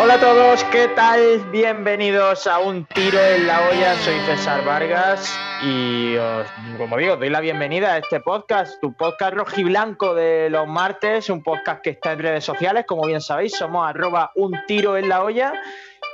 Hola 0.00 0.14
a 0.14 0.20
todos, 0.20 0.62
¿qué 0.64 0.86
tal? 0.94 1.40
Bienvenidos 1.50 2.46
a 2.46 2.60
Un 2.60 2.84
Tiro 2.86 3.18
en 3.18 3.48
la 3.48 3.68
Olla. 3.68 3.96
Soy 3.96 4.14
César 4.26 4.64
Vargas 4.64 5.36
y 5.60 6.14
os, 6.16 6.46
como 6.76 6.96
digo, 6.98 7.16
doy 7.16 7.30
la 7.30 7.40
bienvenida 7.40 7.94
a 7.94 7.98
este 7.98 8.20
podcast, 8.20 8.80
tu 8.80 8.92
podcast 8.92 9.34
rojiblanco 9.34 10.14
de 10.14 10.50
los 10.50 10.68
martes, 10.68 11.28
un 11.30 11.42
podcast 11.42 11.82
que 11.82 11.90
está 11.90 12.12
en 12.12 12.20
redes 12.20 12.44
sociales, 12.44 12.84
como 12.86 13.06
bien 13.06 13.20
sabéis, 13.20 13.56
somos 13.56 13.88
arroba 13.88 14.30
Un 14.36 14.56
Tiro 14.68 14.96
en 14.96 15.08
la 15.08 15.24
Olla 15.24 15.52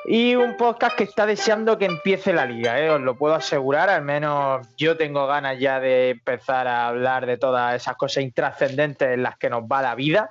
y 0.07 0.35
un 0.35 0.57
podcast 0.57 0.97
que 0.97 1.05
está 1.05 1.27
deseando 1.27 1.77
que 1.77 1.85
empiece 1.85 2.33
la 2.33 2.47
liga, 2.47 2.81
¿eh? 2.81 2.89
os 2.89 3.03
lo 3.03 3.19
puedo 3.19 3.35
asegurar, 3.35 3.91
al 3.91 4.03
menos 4.03 4.67
yo 4.79 4.97
tengo 4.97 5.27
ganas 5.27 5.59
ya 5.59 5.79
de 5.79 6.11
empezar 6.11 6.69
a 6.69 6.89
hablar 6.89 7.27
de 7.27 7.37
todas 7.37 7.75
esas 7.75 7.97
cosas 7.97 8.25
intrascendentes 8.25 9.09
en 9.11 9.23
las 9.23 9.37
que 9.37 9.51
nos 9.51 9.65
va 9.65 9.83
la 9.83 9.95
vida 9.95 10.31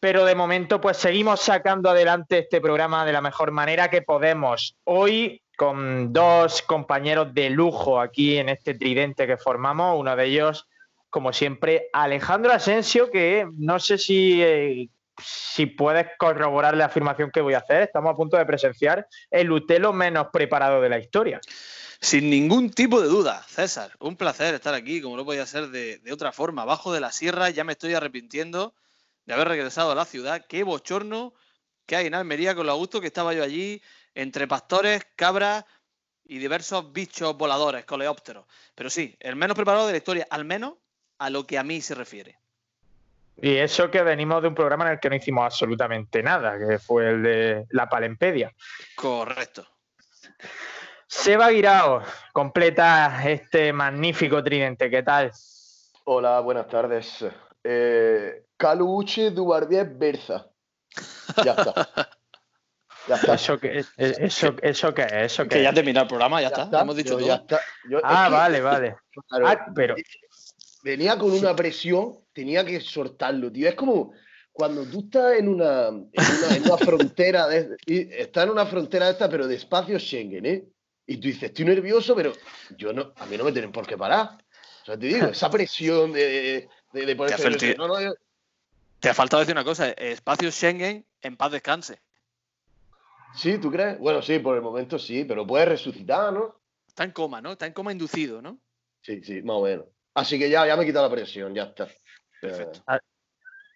pero 0.00 0.24
de 0.24 0.34
momento 0.34 0.80
pues 0.80 0.96
seguimos 0.96 1.40
sacando 1.40 1.90
adelante 1.90 2.38
este 2.38 2.60
programa 2.60 3.04
de 3.04 3.12
la 3.12 3.20
mejor 3.20 3.50
manera 3.50 3.90
que 3.90 4.02
podemos. 4.02 4.76
Hoy 4.84 5.42
con 5.56 6.12
dos 6.12 6.62
compañeros 6.62 7.34
de 7.34 7.50
lujo 7.50 8.00
aquí 8.00 8.38
en 8.38 8.48
este 8.48 8.74
tridente 8.74 9.26
que 9.26 9.36
formamos, 9.36 9.98
uno 9.98 10.14
de 10.14 10.24
ellos, 10.26 10.68
como 11.10 11.32
siempre, 11.32 11.88
Alejandro 11.92 12.52
Asensio, 12.52 13.10
que 13.10 13.44
no 13.56 13.80
sé 13.80 13.98
si, 13.98 14.40
eh, 14.40 14.88
si 15.20 15.66
puedes 15.66 16.06
corroborar 16.16 16.76
la 16.76 16.84
afirmación 16.84 17.32
que 17.32 17.40
voy 17.40 17.54
a 17.54 17.58
hacer, 17.58 17.82
estamos 17.82 18.12
a 18.12 18.16
punto 18.16 18.36
de 18.36 18.46
presenciar 18.46 19.08
el 19.32 19.50
Utelo 19.50 19.92
menos 19.92 20.28
preparado 20.32 20.80
de 20.80 20.90
la 20.90 21.00
historia. 21.00 21.40
Sin 22.00 22.30
ningún 22.30 22.70
tipo 22.70 23.00
de 23.00 23.08
duda, 23.08 23.42
César, 23.48 23.90
un 23.98 24.14
placer 24.14 24.54
estar 24.54 24.74
aquí, 24.74 25.00
como 25.00 25.16
no 25.16 25.24
podía 25.24 25.44
ser 25.44 25.70
de, 25.70 25.98
de 25.98 26.12
otra 26.12 26.30
forma, 26.30 26.62
abajo 26.62 26.92
de 26.92 27.00
la 27.00 27.10
sierra, 27.10 27.50
ya 27.50 27.64
me 27.64 27.72
estoy 27.72 27.94
arrepintiendo 27.94 28.74
de 29.28 29.34
haber 29.34 29.48
regresado 29.48 29.92
a 29.92 29.94
la 29.94 30.06
ciudad. 30.06 30.46
Qué 30.48 30.62
bochorno 30.62 31.34
que 31.84 31.96
hay 31.96 32.06
en 32.06 32.14
Almería 32.14 32.54
con 32.54 32.64
lo 32.64 32.72
a 32.72 32.76
gusto 32.76 32.98
que 32.98 33.08
estaba 33.08 33.34
yo 33.34 33.44
allí, 33.44 33.82
entre 34.14 34.48
pastores, 34.48 35.06
cabras 35.16 35.66
y 36.24 36.38
diversos 36.38 36.94
bichos 36.94 37.36
voladores, 37.36 37.84
coleópteros. 37.84 38.46
Pero 38.74 38.88
sí, 38.88 39.14
el 39.20 39.36
menos 39.36 39.54
preparado 39.54 39.86
de 39.86 39.92
la 39.92 39.98
historia, 39.98 40.26
al 40.30 40.46
menos 40.46 40.76
a 41.18 41.28
lo 41.28 41.46
que 41.46 41.58
a 41.58 41.62
mí 41.62 41.82
se 41.82 41.94
refiere. 41.94 42.38
Y 43.36 43.56
eso 43.56 43.90
que 43.90 44.02
venimos 44.02 44.40
de 44.40 44.48
un 44.48 44.54
programa 44.54 44.86
en 44.86 44.92
el 44.92 45.00
que 45.00 45.10
no 45.10 45.16
hicimos 45.16 45.44
absolutamente 45.44 46.22
nada, 46.22 46.58
que 46.58 46.78
fue 46.78 47.10
el 47.10 47.22
de 47.22 47.66
la 47.68 47.86
Palempedia. 47.86 48.50
Correcto. 48.96 49.66
Seba 51.06 51.50
Guirao 51.50 52.02
completa 52.32 53.22
este 53.28 53.74
magnífico 53.74 54.42
tridente. 54.42 54.88
¿Qué 54.88 55.02
tal? 55.02 55.32
Hola, 56.04 56.40
buenas 56.40 56.66
tardes. 56.66 57.26
Eh, 57.64 58.44
Caluche 58.56 59.30
Dubardier 59.30 59.86
Berza. 59.88 60.50
Ya 61.44 61.52
está. 61.52 62.08
Ya 63.08 63.14
está. 63.16 63.34
¿Eso 63.34 63.58
qué 63.58 63.78
es? 63.78 63.92
¿Eso, 63.96 64.54
eso 64.62 64.94
qué 64.94 65.02
es? 65.02 65.12
¿Eso 65.32 65.42
qué 65.44 65.48
Que 65.50 65.62
ya 65.62 65.72
terminó 65.72 66.02
el 66.02 66.06
programa, 66.08 66.40
ya, 66.42 66.50
Ya 66.50 66.62
está. 66.64 66.80
Hemos 66.82 66.96
dicho 66.96 67.10
yo 67.12 67.18
todo. 67.18 67.26
ya 67.28 67.34
está. 67.36 67.60
Yo- 67.90 68.00
Ah, 68.02 68.24
es 68.24 68.28
que, 68.28 68.34
vale, 68.34 68.60
vale. 68.60 68.96
claro, 69.28 69.48
Ah, 69.48 69.66
pero 69.74 69.96
Venía 70.82 71.18
con 71.18 71.32
una 71.32 71.54
presión, 71.56 72.18
tenía 72.32 72.64
que 72.64 72.80
soltarlo, 72.80 73.50
tío. 73.50 73.68
Es 73.68 73.74
como 73.74 74.12
cuando 74.52 74.84
tú 74.84 75.00
estás 75.00 75.34
en 75.38 75.48
una, 75.48 75.88
en 75.88 76.08
una, 76.12 76.56
en 76.56 76.62
una 76.64 76.76
frontera, 76.78 77.46
de, 77.48 77.76
estás 77.86 78.44
en 78.44 78.50
una 78.50 78.64
frontera 78.64 79.10
esta, 79.10 79.28
pero 79.28 79.46
de 79.48 79.56
espacio 79.56 79.98
Schengen, 79.98 80.46
¿eh? 80.46 80.64
Y 81.06 81.16
tú 81.18 81.28
dices, 81.28 81.44
estoy 81.44 81.64
nervioso, 81.64 82.14
pero 82.14 82.32
yo 82.76 82.92
no, 82.92 83.12
a 83.16 83.26
mí 83.26 83.36
no 83.36 83.44
me 83.44 83.52
tienen 83.52 83.72
por 83.72 83.86
qué 83.86 83.96
parar. 83.96 84.38
O 84.82 84.84
sea, 84.84 84.98
te 84.98 85.06
digo, 85.06 85.26
esa 85.28 85.50
presión 85.50 86.12
de, 86.12 86.68
de, 86.92 87.06
de 87.06 87.16
ponerse 87.16 87.34
hace 87.34 87.46
el 87.48 87.52
nervioso. 87.52 87.74
tío. 87.76 87.86
No, 87.86 87.94
no, 87.94 88.00
yo- 88.00 88.14
Te 89.00 89.08
ha 89.10 89.14
faltado 89.14 89.40
decir 89.40 89.54
una 89.54 89.64
cosa, 89.64 89.90
espacio 89.90 90.50
Schengen, 90.50 91.06
en 91.20 91.36
paz 91.36 91.52
descanse. 91.52 92.00
Sí, 93.34 93.58
¿tú 93.58 93.70
crees? 93.70 93.98
Bueno, 93.98 94.22
sí, 94.22 94.38
por 94.38 94.56
el 94.56 94.62
momento 94.62 94.98
sí, 94.98 95.24
pero 95.24 95.46
puede 95.46 95.66
resucitar, 95.66 96.32
¿no? 96.32 96.60
Está 96.86 97.04
en 97.04 97.12
coma, 97.12 97.40
¿no? 97.40 97.52
Está 97.52 97.66
en 97.66 97.72
coma 97.72 97.92
inducido, 97.92 98.42
¿no? 98.42 98.58
Sí, 99.02 99.22
sí, 99.22 99.42
más 99.42 99.56
o 99.56 99.62
menos. 99.62 99.86
Así 100.14 100.38
que 100.38 100.50
ya, 100.50 100.66
ya 100.66 100.76
me 100.76 100.82
he 100.82 100.86
quitado 100.86 101.08
la 101.08 101.14
presión, 101.14 101.54
ya 101.54 101.64
está. 101.64 101.88
Perfecto. 102.40 102.82
Eh, 102.92 102.98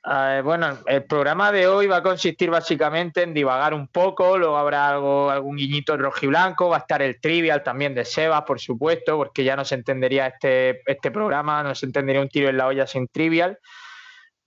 bueno, 0.05 0.79
el 0.87 1.05
programa 1.05 1.53
de 1.53 1.69
hoy 1.69 1.87
va 1.87 1.99
a 1.99 2.03
consistir 2.03 2.51
básicamente 2.51 3.23
en 3.23 3.33
divagar 3.33 3.73
un 3.73 3.87
poco, 3.89 4.37
luego 4.37 4.57
habrá 4.57 4.89
algo, 4.89 5.31
algún 5.31 5.57
guiñito 5.57 5.97
rojiblanco, 5.97 6.69
va 6.69 6.77
a 6.77 6.81
estar 6.81 7.03
el 7.03 7.21
trivial 7.21 7.63
también 7.63 7.95
de 7.95 8.05
Sebas, 8.05 8.43
por 8.43 8.61
supuesto, 8.61 9.17
porque 9.17 9.45
ya 9.45 9.55
no 9.55 9.65
se 9.65 9.77
entendería 9.77 10.27
este, 10.27 10.83
este 10.91 11.11
programa, 11.11 11.63
no 11.63 11.75
se 11.75 11.87
entendería 11.87 12.21
un 12.21 12.29
tiro 12.29 12.49
en 12.49 12.57
la 12.57 12.67
olla 12.67 12.87
sin 12.87 13.07
trivial. 13.09 13.59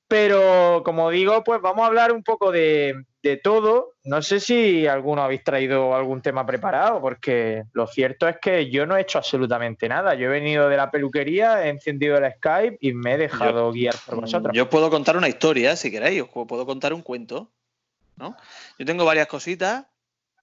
Pero 0.07 0.83
como 0.85 1.09
digo, 1.09 1.43
pues 1.43 1.61
vamos 1.61 1.83
a 1.83 1.87
hablar 1.87 2.11
un 2.11 2.21
poco 2.21 2.51
de, 2.51 3.05
de 3.25 3.37
todo. 3.37 3.93
No 4.03 4.21
sé 4.21 4.39
si 4.39 4.85
alguno 4.85 5.23
habéis 5.23 5.43
traído 5.43 5.95
algún 5.95 6.21
tema 6.21 6.45
preparado, 6.45 7.01
porque 7.01 7.63
lo 7.73 7.87
cierto 7.87 8.27
es 8.27 8.37
que 8.39 8.69
yo 8.69 8.85
no 8.85 8.95
he 8.95 9.01
hecho 9.01 9.17
absolutamente 9.17 9.89
nada. 9.89 10.13
Yo 10.13 10.25
he 10.27 10.39
venido 10.39 10.69
de 10.69 10.77
la 10.77 10.91
peluquería, 10.91 11.65
he 11.65 11.69
encendido 11.69 12.17
el 12.17 12.31
Skype 12.33 12.77
y 12.81 12.93
me 12.93 13.13
he 13.13 13.17
dejado 13.17 13.71
guiar 13.71 13.95
por 14.05 14.21
vosotros. 14.21 14.53
Yo 14.55 14.69
puedo 14.69 14.91
contar 14.91 15.17
una 15.17 15.27
historia, 15.27 15.75
si 15.75 15.89
queréis, 15.89 16.21
os 16.31 16.47
puedo 16.47 16.67
contar 16.67 16.93
un 16.93 17.01
cuento, 17.01 17.51
¿no? 18.15 18.37
Yo 18.77 18.85
tengo 18.85 19.03
varias 19.05 19.25
cositas, 19.25 19.85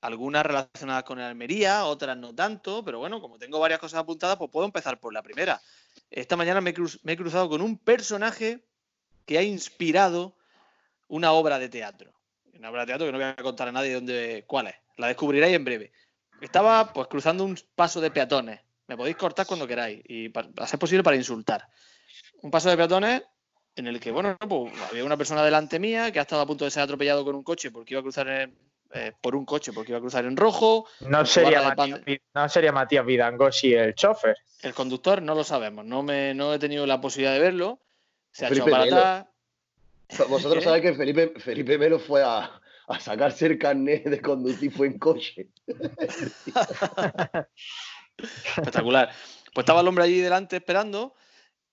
algunas 0.01 0.45
relacionadas 0.45 1.05
con 1.05 1.21
el 1.21 1.25
Almería, 1.27 1.85
otras 1.85 2.17
no 2.17 2.35
tanto, 2.35 2.85
pero 2.85 2.99
bueno, 2.99 3.21
como 3.21 3.39
tengo 3.39 3.61
varias 3.61 3.79
cosas 3.79 4.01
apuntadas, 4.01 4.37
pues 4.39 4.51
puedo 4.51 4.67
empezar 4.67 4.99
por 4.99 5.15
la 5.15 5.23
primera. 5.23 5.61
Esta 6.11 6.35
mañana 6.37 6.61
me 6.61 6.71
he, 6.71 6.75
cruz- 6.75 6.99
me 7.05 7.13
he 7.13 7.17
cruzado 7.17 7.49
con 7.49 7.63
un 7.63 7.79
personaje 7.79 8.65
que 9.25 9.39
ha 9.39 9.43
inspirado 9.45 10.35
una 11.07 11.31
obra 11.31 11.61
de 11.61 11.69
teatro. 11.69 12.13
Una 12.63 12.71
obra 12.71 12.83
de 12.83 12.87
teatro 12.87 13.07
que 13.07 13.11
no 13.13 13.19
voy 13.19 13.27
a 13.27 13.35
contar 13.35 13.67
a 13.67 13.73
nadie 13.73 13.93
dónde, 13.93 14.45
cuál 14.47 14.69
es. 14.69 14.75
La 14.97 15.09
descubriréis 15.09 15.57
en 15.57 15.65
breve. 15.65 15.91
Estaba 16.41 16.93
pues 16.93 17.09
cruzando 17.09 17.43
un 17.43 17.59
paso 17.75 18.01
de 18.01 18.13
peatones. 18.13 18.61
Me 18.87 18.97
podéis 18.97 19.17
cortar 19.17 19.47
cuando 19.49 19.67
queráis 19.67 20.01
y 20.07 20.31
a 20.59 20.67
ser 20.69 20.79
posible 20.79 21.03
para 21.03 21.17
insultar. 21.17 21.67
Un 22.41 22.53
paso 22.53 22.71
de 22.71 22.77
peatones 22.77 23.25
en 23.75 23.89
el 23.89 23.99
que, 23.99 24.13
bueno, 24.13 24.37
pues, 24.39 24.73
había 24.89 25.05
una 25.05 25.17
persona 25.17 25.43
delante 25.45 25.81
mía 25.81 26.13
que 26.13 26.21
ha 26.21 26.23
estado 26.23 26.41
a 26.43 26.47
punto 26.47 26.65
de 26.65 26.71
ser 26.71 26.85
atropellado 26.85 27.25
con 27.25 27.35
un 27.35 27.43
coche 27.43 27.73
porque 27.73 27.95
iba 27.95 27.99
a 27.99 28.05
cruzar 28.05 28.29
en- 28.29 28.57
eh, 28.95 29.11
por 29.21 29.35
un 29.35 29.45
coche 29.45 29.73
porque 29.73 29.91
iba 29.91 29.99
a 29.99 30.01
cruzar 30.01 30.25
en 30.25 30.37
rojo. 30.37 30.87
No 31.01 31.27
sería, 31.27 31.63
Matías, 31.63 32.01
no 32.33 32.49
sería 32.49 32.71
Matías 32.71 33.05
Vidangosi 33.05 33.75
el 33.75 33.97
chofer. 33.97 34.37
El 34.63 34.73
conductor 34.73 35.21
no 35.21 35.35
lo 35.35 35.43
sabemos, 35.43 35.85
no, 35.85 36.05
me, 36.05 36.33
no 36.33 36.55
he 36.55 36.61
tenido 36.61 36.87
la 36.87 37.01
posibilidad 37.01 37.33
de 37.33 37.41
verlo. 37.41 37.81
Se 38.31 38.45
ha 38.45 38.49
echado 38.51 38.71
para 38.71 38.85
atrás. 38.85 39.27
Vosotros 40.29 40.65
sabéis 40.65 40.83
que 40.83 40.95
Felipe, 40.95 41.41
Felipe 41.41 41.79
Melo 41.79 41.99
fue 41.99 42.23
a, 42.23 42.61
a 42.89 43.01
sacarse 43.01 43.47
el 43.47 43.59
carnet 43.59 44.05
de 44.05 44.21
conducir, 44.21 44.73
fue 44.73 44.89
en 44.89 44.99
coche. 44.99 45.49
Espectacular. 48.57 49.11
Pues 49.53 49.65
estaba 49.65 49.81
el 49.81 49.89
hombre 49.89 50.05
allí 50.05 50.21
delante 50.21 50.57
esperando, 50.57 51.15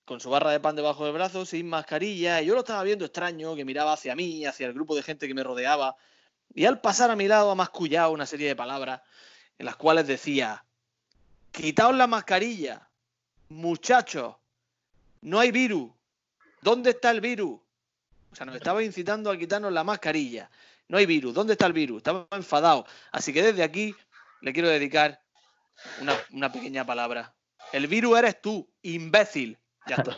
con 0.06 0.20
su 0.20 0.30
barra 0.30 0.52
de 0.52 0.60
pan 0.60 0.76
debajo 0.76 1.06
del 1.06 1.14
brazo, 1.14 1.46
sin 1.46 1.70
mascarilla, 1.70 2.42
y 2.42 2.48
yo 2.48 2.54
lo 2.54 2.62
estaba 2.62 2.84
viendo 2.84 3.06
extraño, 3.06 3.56
que 3.56 3.66
miraba 3.66 3.94
hacia 3.94 4.16
mí, 4.16 4.46
hacia 4.46 4.68
el 4.68 4.74
grupo 4.74 4.96
de 4.96 5.04
gente 5.04 5.28
que 5.28 5.34
me 5.34 5.44
rodeaba, 5.44 5.96
y 6.54 6.66
al 6.66 6.82
pasar 6.82 7.12
a 7.12 7.16
mi 7.16 7.28
lado 7.28 7.52
ha 7.52 7.56
mascullado 7.56 8.12
una 8.12 8.26
serie 8.26 8.48
de 8.48 8.56
palabras 8.56 9.02
en 9.58 9.66
las 9.66 9.76
cuales 9.76 10.08
decía, 10.08 10.66
quitaos 11.52 11.96
la 11.96 12.08
mascarilla, 12.08 12.90
muchachos, 13.50 14.36
no 15.22 15.40
hay 15.40 15.52
virus, 15.52 15.92
¿dónde 16.62 16.92
está 16.92 17.12
el 17.12 17.22
virus? 17.22 17.60
O 18.32 18.36
sea, 18.36 18.46
nos 18.46 18.56
estaba 18.56 18.84
incitando 18.84 19.32
a 19.32 19.38
quitarnos 19.38 19.72
la 19.72 19.84
mascarilla. 19.84 20.50
No 20.88 20.98
hay 20.98 21.06
virus, 21.06 21.34
¿dónde 21.34 21.54
está 21.54 21.66
el 21.68 21.74
virus? 21.74 21.98
Estaba 21.98 22.28
enfadado. 22.32 22.86
Así 23.12 23.32
que 23.34 23.44
desde 23.44 23.64
aquí 23.64 23.96
le 24.42 24.54
quiero 24.54 24.70
dedicar 24.70 25.20
una, 26.02 26.14
una 26.32 26.52
pequeña 26.52 26.86
palabra. 26.86 27.34
El 27.72 27.88
virus 27.88 28.18
eres 28.18 28.42
tú, 28.42 28.68
imbécil. 28.82 29.58
Ya 29.88 29.96
está. 29.96 30.18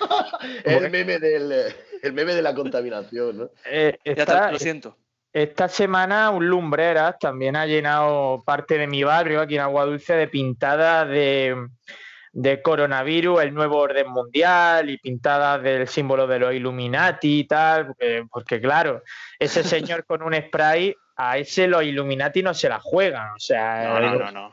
El 0.64 0.90
meme, 0.90 1.18
del, 1.18 1.74
el 2.02 2.12
meme 2.14 2.34
de 2.34 2.40
la 2.40 2.54
contaminación, 2.54 3.36
¿no? 3.38 3.50
Eh, 3.66 3.98
Ya 4.04 4.12
está, 4.12 4.50
lo 4.50 4.58
siento. 4.58 4.96
esta 5.32 5.68
semana 5.68 6.30
un 6.30 6.46
Lumbreras 6.48 7.18
también 7.18 7.54
ha 7.54 7.66
llenado 7.66 8.42
parte 8.44 8.78
de 8.78 8.86
mi 8.86 9.02
barrio 9.02 9.42
aquí 9.42 9.56
en 9.56 9.60
Agua 9.60 9.84
Dulce 9.84 10.14
de 10.14 10.28
pintadas 10.28 11.06
de, 11.08 11.54
de 12.32 12.62
coronavirus, 12.62 13.42
el 13.42 13.54
nuevo 13.54 13.78
orden 13.78 14.08
mundial 14.08 14.88
y 14.88 14.98
pintadas 14.98 15.62
del 15.62 15.88
símbolo 15.88 16.26
de 16.26 16.38
los 16.38 16.54
Illuminati 16.54 17.40
y 17.40 17.44
tal, 17.44 17.86
porque, 17.88 18.24
porque, 18.30 18.60
claro, 18.60 19.02
ese 19.38 19.64
señor 19.64 20.04
con 20.04 20.22
un 20.22 20.34
spray, 20.34 20.94
a 21.16 21.36
ese 21.36 21.66
los 21.66 21.82
Illuminati 21.82 22.42
no 22.42 22.54
se 22.54 22.68
la 22.68 22.80
juegan, 22.80 23.32
o 23.36 23.38
sea, 23.38 23.84
No, 23.84 24.00
no, 24.00 24.14
no, 24.16 24.30
no. 24.30 24.50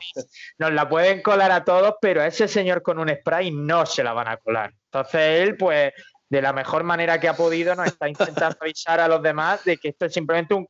nos 0.58 0.72
la 0.72 0.88
pueden 0.88 1.22
colar 1.22 1.50
a 1.50 1.64
todos, 1.64 1.94
pero 2.00 2.20
a 2.20 2.26
ese 2.26 2.46
señor 2.48 2.82
con 2.82 2.98
un 2.98 3.08
spray 3.08 3.50
no 3.50 3.86
se 3.86 4.02
la 4.02 4.12
van 4.12 4.28
a 4.28 4.36
colar. 4.36 4.72
Entonces 4.84 5.40
él, 5.40 5.56
pues, 5.56 5.92
de 6.28 6.42
la 6.42 6.52
mejor 6.52 6.84
manera 6.84 7.18
que 7.18 7.28
ha 7.28 7.34
podido, 7.34 7.74
nos 7.74 7.86
está 7.86 8.08
intentando 8.08 8.58
avisar 8.60 9.00
a 9.00 9.08
los 9.08 9.22
demás 9.22 9.64
de 9.64 9.78
que 9.78 9.88
esto 9.88 10.06
es 10.06 10.12
simplemente 10.12 10.52
un, 10.52 10.66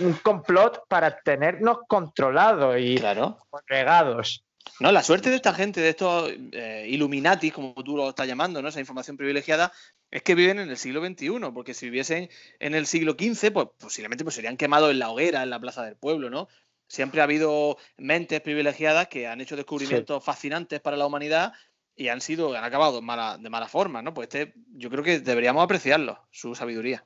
un 0.00 0.12
complot 0.22 0.84
para 0.88 1.18
tenernos 1.18 1.80
controlados 1.86 2.76
y 2.78 2.96
claro. 2.96 3.36
regados. 3.66 4.44
No, 4.80 4.90
la 4.90 5.02
suerte 5.02 5.30
de 5.30 5.36
esta 5.36 5.54
gente, 5.54 5.80
de 5.80 5.90
estos 5.90 6.30
eh, 6.52 6.86
Illuminati, 6.88 7.50
como 7.50 7.74
tú 7.84 7.96
lo 7.96 8.08
estás 8.08 8.26
llamando, 8.26 8.62
¿no? 8.62 8.68
Esa 8.68 8.80
información 8.80 9.16
privilegiada, 9.16 9.72
es 10.10 10.22
que 10.22 10.34
viven 10.34 10.58
en 10.58 10.70
el 10.70 10.76
siglo 10.76 11.04
XXI, 11.04 11.50
porque 11.54 11.74
si 11.74 11.86
viviesen 11.86 12.30
en 12.58 12.74
el 12.74 12.86
siglo 12.86 13.12
XV, 13.12 13.52
pues 13.52 13.68
posiblemente 13.78 14.24
pues, 14.24 14.34
serían 14.34 14.56
quemados 14.56 14.90
en 14.90 14.98
la 14.98 15.10
hoguera, 15.10 15.42
en 15.42 15.50
la 15.50 15.60
plaza 15.60 15.84
del 15.84 15.96
pueblo, 15.96 16.30
¿no? 16.30 16.48
Siempre 16.86 17.20
ha 17.20 17.24
habido 17.24 17.78
mentes 17.96 18.40
privilegiadas 18.40 19.08
que 19.08 19.26
han 19.26 19.40
hecho 19.40 19.56
descubrimientos 19.56 20.22
fascinantes 20.22 20.80
para 20.80 20.96
la 20.96 21.06
humanidad 21.06 21.52
y 21.96 22.08
han 22.08 22.20
sido, 22.20 22.54
han 22.54 22.64
acabado 22.64 22.96
de 22.96 23.02
mala, 23.02 23.38
de 23.38 23.48
mala 23.50 23.68
forma, 23.68 24.02
¿no? 24.02 24.12
Pues 24.12 24.28
este, 24.28 24.54
yo 24.74 24.90
creo 24.90 25.02
que 25.02 25.20
deberíamos 25.20 25.62
apreciarlo, 25.64 26.18
su 26.30 26.54
sabiduría. 26.54 27.04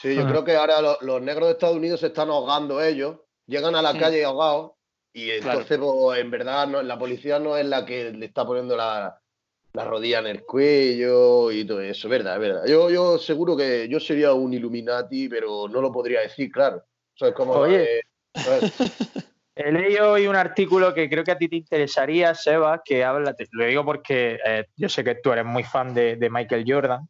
Sí, 0.00 0.14
yo 0.14 0.26
creo 0.26 0.44
que 0.44 0.56
ahora 0.56 0.80
los, 1.02 1.20
negros 1.20 1.48
de 1.48 1.52
Estados 1.52 1.76
Unidos 1.76 2.00
se 2.00 2.06
están 2.06 2.30
ahogando 2.30 2.82
ellos, 2.82 3.18
llegan 3.46 3.74
a 3.74 3.82
la 3.82 3.96
calle 3.98 4.24
ahogados 4.24 4.72
y 5.12 5.30
entonces, 5.30 5.78
pues, 5.78 6.20
en 6.20 6.30
verdad, 6.30 6.66
no, 6.66 6.82
la 6.82 6.98
policía 6.98 7.38
no 7.38 7.56
es 7.56 7.66
la 7.66 7.84
que 7.84 8.12
le 8.12 8.26
está 8.26 8.46
poniendo 8.46 8.76
la, 8.76 9.20
rodilla 9.72 10.18
en 10.18 10.26
el 10.26 10.44
cuello 10.44 11.50
y 11.50 11.64
todo 11.64 11.80
eso, 11.80 12.08
verdad, 12.08 12.34
es 12.34 12.40
verdad. 12.40 12.66
Yo, 12.66 12.90
yo 12.90 13.18
seguro 13.18 13.56
que 13.56 13.88
yo 13.88 14.00
sería 14.00 14.32
un 14.32 14.52
Illuminati, 14.52 15.28
pero 15.28 15.68
no 15.68 15.80
lo 15.80 15.92
podría 15.92 16.20
decir, 16.20 16.50
claro. 16.50 16.82
Eso 17.14 17.26
es 17.26 17.34
como... 17.34 17.52
Oye. 17.52 18.00
He 19.62 19.72
leído 19.72 20.12
hoy 20.12 20.26
un 20.26 20.36
artículo 20.36 20.94
que 20.94 21.10
creo 21.10 21.22
que 21.22 21.32
a 21.32 21.38
ti 21.38 21.46
te 21.46 21.56
interesaría, 21.56 22.34
Seba, 22.34 22.80
que 22.82 23.04
habla, 23.04 23.34
te 23.34 23.46
lo 23.50 23.66
digo 23.66 23.84
porque 23.84 24.38
eh, 24.42 24.64
yo 24.74 24.88
sé 24.88 25.04
que 25.04 25.16
tú 25.16 25.32
eres 25.32 25.44
muy 25.44 25.64
fan 25.64 25.92
de, 25.92 26.28
Michael 26.30 26.64
Jordan. 26.66 27.06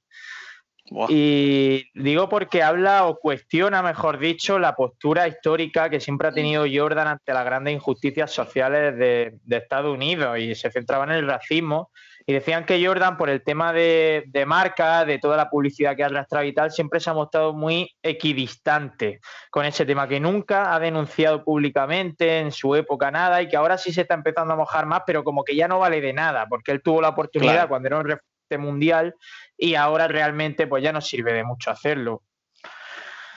Y 1.09 1.85
digo 1.95 2.29
porque 2.29 2.63
habla 2.63 3.07
o 3.07 3.19
cuestiona, 3.19 3.83
mejor 3.83 4.19
dicho, 4.19 4.59
la 4.59 4.75
postura 4.75 5.29
histórica 5.29 5.89
que 5.89 6.01
siempre 6.01 6.29
ha 6.29 6.33
tenido 6.33 6.65
Jordan 6.73 7.07
ante 7.07 7.33
las 7.33 7.45
grandes 7.45 7.75
injusticias 7.75 8.33
sociales 8.33 8.97
de, 8.99 9.39
de 9.45 9.57
Estados 9.57 9.95
Unidos 9.95 10.39
y 10.39 10.55
se 10.55 10.71
centraba 10.71 11.05
en 11.05 11.11
el 11.11 11.27
racismo. 11.27 11.91
Y 12.27 12.33
decían 12.33 12.65
que 12.65 12.85
Jordan, 12.85 13.17
por 13.17 13.31
el 13.31 13.43
tema 13.43 13.73
de, 13.73 14.25
marca, 14.47 15.05
de 15.05 15.19
toda 15.19 15.37
la 15.37 15.51
publicidad 15.51 15.97
que 15.97 16.03
ha 16.03 16.07
arrastrado 16.07 16.45
y 16.45 16.55
tal, 16.55 16.71
siempre 16.71 17.01
se 17.01 17.11
ha 17.11 17.15
mostrado 17.15 17.53
muy 17.53 17.91
equidistante 18.03 19.21
con 19.51 19.65
ese 19.65 19.87
tema, 19.87 20.07
que 20.07 20.21
nunca 20.21 20.75
ha 20.75 20.79
denunciado 20.79 21.45
públicamente 21.45 22.39
en 22.39 22.53
su 22.53 22.75
época 22.75 23.11
nada 23.11 23.43
y 23.43 23.49
que 23.49 23.57
ahora 23.57 23.79
sí 23.79 23.93
se 23.93 24.03
está 24.03 24.15
empezando 24.15 24.55
a 24.55 24.57
mojar 24.57 24.87
más, 24.87 25.03
pero 25.07 25.25
como 25.25 25.45
que 25.45 25.57
ya 25.57 25.67
no 25.67 25.79
vale 25.79 26.01
de 26.01 26.13
nada, 26.13 26.47
porque 26.49 26.73
él 26.73 26.83
tuvo 26.83 27.01
la 27.01 27.09
oportunidad 27.09 27.69
cuando 27.69 27.89
era 27.89 27.99
un 27.99 28.09
referente 28.51 28.59
mundial 28.59 29.15
y 29.57 29.75
ahora 29.75 30.09
realmente 30.09 30.67
pues 30.67 30.83
ya 30.83 30.93
no 30.93 31.01
sirve 31.01 31.33
de 31.33 31.45
mucho 31.45 31.71
hacerlo. 31.71 32.23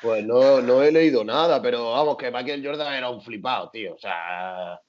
Pues 0.01 0.25
no, 0.25 0.61
no 0.61 0.83
he 0.83 0.91
leído 0.91 1.23
nada, 1.23 1.61
pero 1.61 1.91
vamos, 1.91 2.17
que 2.17 2.29
Michael 2.29 2.65
Jordan 2.65 2.93
era 2.93 3.09
un 3.09 3.21
flipado, 3.21 3.69
tío. 3.69 3.93
O 3.95 3.97
sea, 3.97 4.81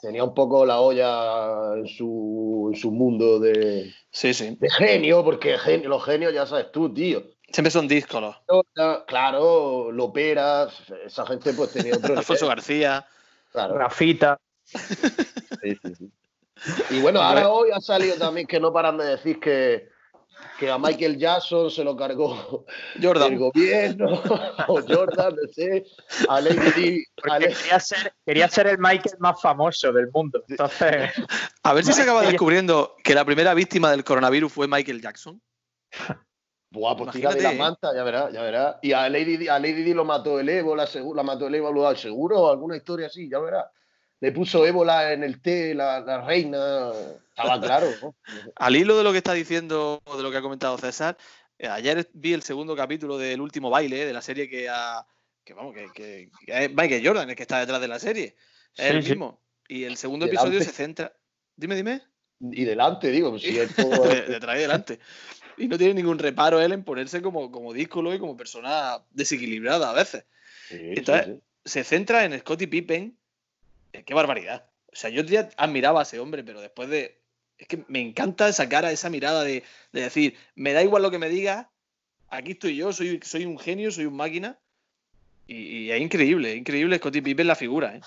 tenía 0.00 0.24
un 0.24 0.32
poco 0.32 0.64
la 0.64 0.80
olla 0.80 1.74
en 1.76 1.86
su, 1.86 2.72
mundo 2.90 3.38
de, 3.38 3.92
sí, 4.10 4.32
sí. 4.32 4.56
de 4.58 4.70
genio, 4.70 5.22
porque 5.22 5.58
genio, 5.58 5.90
los 5.90 6.04
genios 6.04 6.32
ya 6.32 6.46
sabes 6.46 6.72
tú, 6.72 6.92
tío. 6.92 7.22
Siempre 7.52 7.70
son 7.70 7.86
díscolos. 7.86 8.36
Claro, 9.06 9.90
Loperas, 9.92 10.72
esa 11.04 11.26
gente 11.26 11.52
pues 11.52 11.72
tenía 11.72 11.96
otro. 11.96 12.16
Alfonso 12.18 12.46
García. 12.46 13.06
Claro. 13.52 13.76
Rafita. 13.76 14.38
Sí, 14.64 15.76
sí, 15.82 15.94
sí. 15.94 16.12
Y 16.90 17.00
bueno, 17.00 17.20
ahora 17.20 17.50
hoy 17.50 17.70
ha 17.72 17.80
salido 17.80 18.16
también 18.16 18.46
que 18.46 18.60
no 18.60 18.72
paran 18.72 18.98
de 18.98 19.04
decir 19.04 19.38
que, 19.38 19.88
que 20.58 20.70
a 20.70 20.78
Michael 20.78 21.18
Jackson 21.18 21.70
se 21.70 21.84
lo 21.84 21.96
cargó 21.96 22.64
Jordan. 23.00 23.32
el 23.32 23.38
gobierno, 23.38 24.22
o 24.68 24.80
Jordan, 24.88 25.34
no 25.34 25.52
sé, 25.52 25.84
a 26.28 26.40
Lady 26.40 27.04
Quería, 27.22 27.80
ser, 27.80 28.12
quería 28.24 28.48
ser 28.48 28.66
el 28.68 28.78
Michael 28.78 29.16
más 29.18 29.40
famoso 29.40 29.92
del 29.92 30.10
mundo. 30.12 30.42
Entonces. 30.48 31.12
A 31.62 31.72
ver 31.72 31.84
si 31.84 31.92
se 31.92 32.02
acaba 32.02 32.22
descubriendo 32.30 32.96
que 33.02 33.14
la 33.14 33.24
primera 33.24 33.54
víctima 33.54 33.90
del 33.90 34.04
coronavirus 34.04 34.52
fue 34.52 34.68
Michael 34.68 35.00
Jackson. 35.00 35.40
Buah, 36.70 36.96
pues 36.96 37.14
de 37.14 37.40
la 37.40 37.52
manta, 37.52 37.94
ya 37.94 38.04
verás, 38.04 38.30
ya 38.30 38.42
verás. 38.42 38.76
Y 38.82 38.92
a 38.92 39.08
Lady, 39.08 39.48
a 39.48 39.58
Lady 39.58 39.82
Di 39.82 39.94
lo 39.94 40.04
mató 40.04 40.38
el 40.38 40.50
Evo, 40.50 40.76
la, 40.76 40.86
la 41.14 41.22
mató 41.22 41.46
el 41.46 41.54
Evo 41.54 41.86
al 41.86 41.96
seguro, 41.96 42.42
o 42.42 42.50
alguna 42.50 42.76
historia 42.76 43.06
así, 43.06 43.28
ya 43.30 43.38
verás 43.38 43.64
le 44.20 44.32
puso 44.32 44.66
ébola 44.66 45.12
en 45.12 45.22
el 45.22 45.40
té, 45.40 45.74
la, 45.74 46.24
reina. 46.26 46.90
Estaba 47.30 47.60
claro. 47.60 47.88
Al 48.56 48.76
hilo 48.76 48.96
de 48.96 49.04
lo 49.04 49.12
que 49.12 49.18
está 49.18 49.32
diciendo, 49.32 50.02
de 50.16 50.22
lo 50.22 50.30
que 50.30 50.38
ha 50.38 50.42
comentado 50.42 50.78
César, 50.78 51.16
eh, 51.58 51.68
ayer 51.68 52.08
vi 52.12 52.32
el 52.32 52.42
segundo 52.42 52.76
capítulo 52.76 53.18
del 53.18 53.40
último 53.40 53.70
baile 53.70 54.04
de 54.04 54.12
la 54.12 54.22
serie 54.22 54.48
que 54.48 54.68
ha. 54.68 55.06
Que 55.44 55.54
vamos, 55.54 55.74
que, 55.94 56.30
es 56.46 56.70
Michael 56.70 57.06
Jordan, 57.06 57.30
el 57.30 57.36
que 57.36 57.42
está 57.42 57.60
detrás 57.60 57.80
de 57.80 57.88
la 57.88 57.98
serie. 57.98 58.36
Es 58.76 58.90
el 58.90 59.02
mismo. 59.02 59.40
Y 59.66 59.84
el 59.84 59.96
segundo 59.96 60.26
episodio 60.26 60.62
se 60.62 60.72
centra. 60.72 61.14
Dime, 61.56 61.74
dime. 61.74 62.02
Y 62.40 62.64
delante, 62.64 63.10
digo, 63.10 63.38
si 63.38 63.58
es 63.58 63.74
todo... 63.74 64.08
detrás 64.08 64.56
y 64.56 64.60
delante. 64.60 65.00
Y 65.56 65.68
no 65.68 65.78
tiene 65.78 65.94
ningún 65.94 66.18
reparo 66.18 66.60
él 66.60 66.72
en 66.72 66.84
ponerse 66.84 67.22
como, 67.22 67.50
como 67.50 67.72
díscolo 67.72 68.14
y 68.14 68.18
como 68.18 68.36
persona 68.36 69.04
desequilibrada 69.10 69.90
a 69.90 69.94
veces. 69.94 70.24
Entonces, 70.70 71.38
se 71.64 71.82
centra 71.82 72.24
en 72.24 72.38
Scottie 72.38 72.68
Pippen, 72.68 73.04
eh, 73.04 73.17
qué 73.92 74.14
barbaridad. 74.14 74.64
O 74.92 74.96
sea, 74.96 75.10
yo 75.10 75.22
admiraba 75.56 76.00
a 76.00 76.02
ese 76.02 76.20
hombre, 76.20 76.44
pero 76.44 76.60
después 76.60 76.88
de. 76.88 77.18
Es 77.58 77.66
que 77.66 77.84
me 77.88 78.00
encanta 78.00 78.48
esa 78.48 78.68
cara, 78.68 78.92
esa 78.92 79.10
mirada 79.10 79.42
de, 79.42 79.64
decir, 79.92 80.36
me 80.54 80.72
da 80.72 80.82
igual 80.82 81.02
lo 81.02 81.10
que 81.10 81.18
me 81.18 81.28
diga, 81.28 81.70
aquí 82.28 82.52
estoy 82.52 82.76
yo, 82.76 82.92
soy, 82.92 83.18
soy 83.24 83.46
un 83.46 83.58
genio, 83.58 83.90
soy 83.90 84.06
un 84.06 84.16
máquina. 84.16 84.58
Y, 85.48 85.90
es 85.90 86.00
increíble, 86.00 86.54
increíble 86.54 86.98
Scottie 86.98 87.22
Pippen 87.22 87.46
la 87.46 87.56
figura, 87.56 87.96
¿eh? 87.96 88.00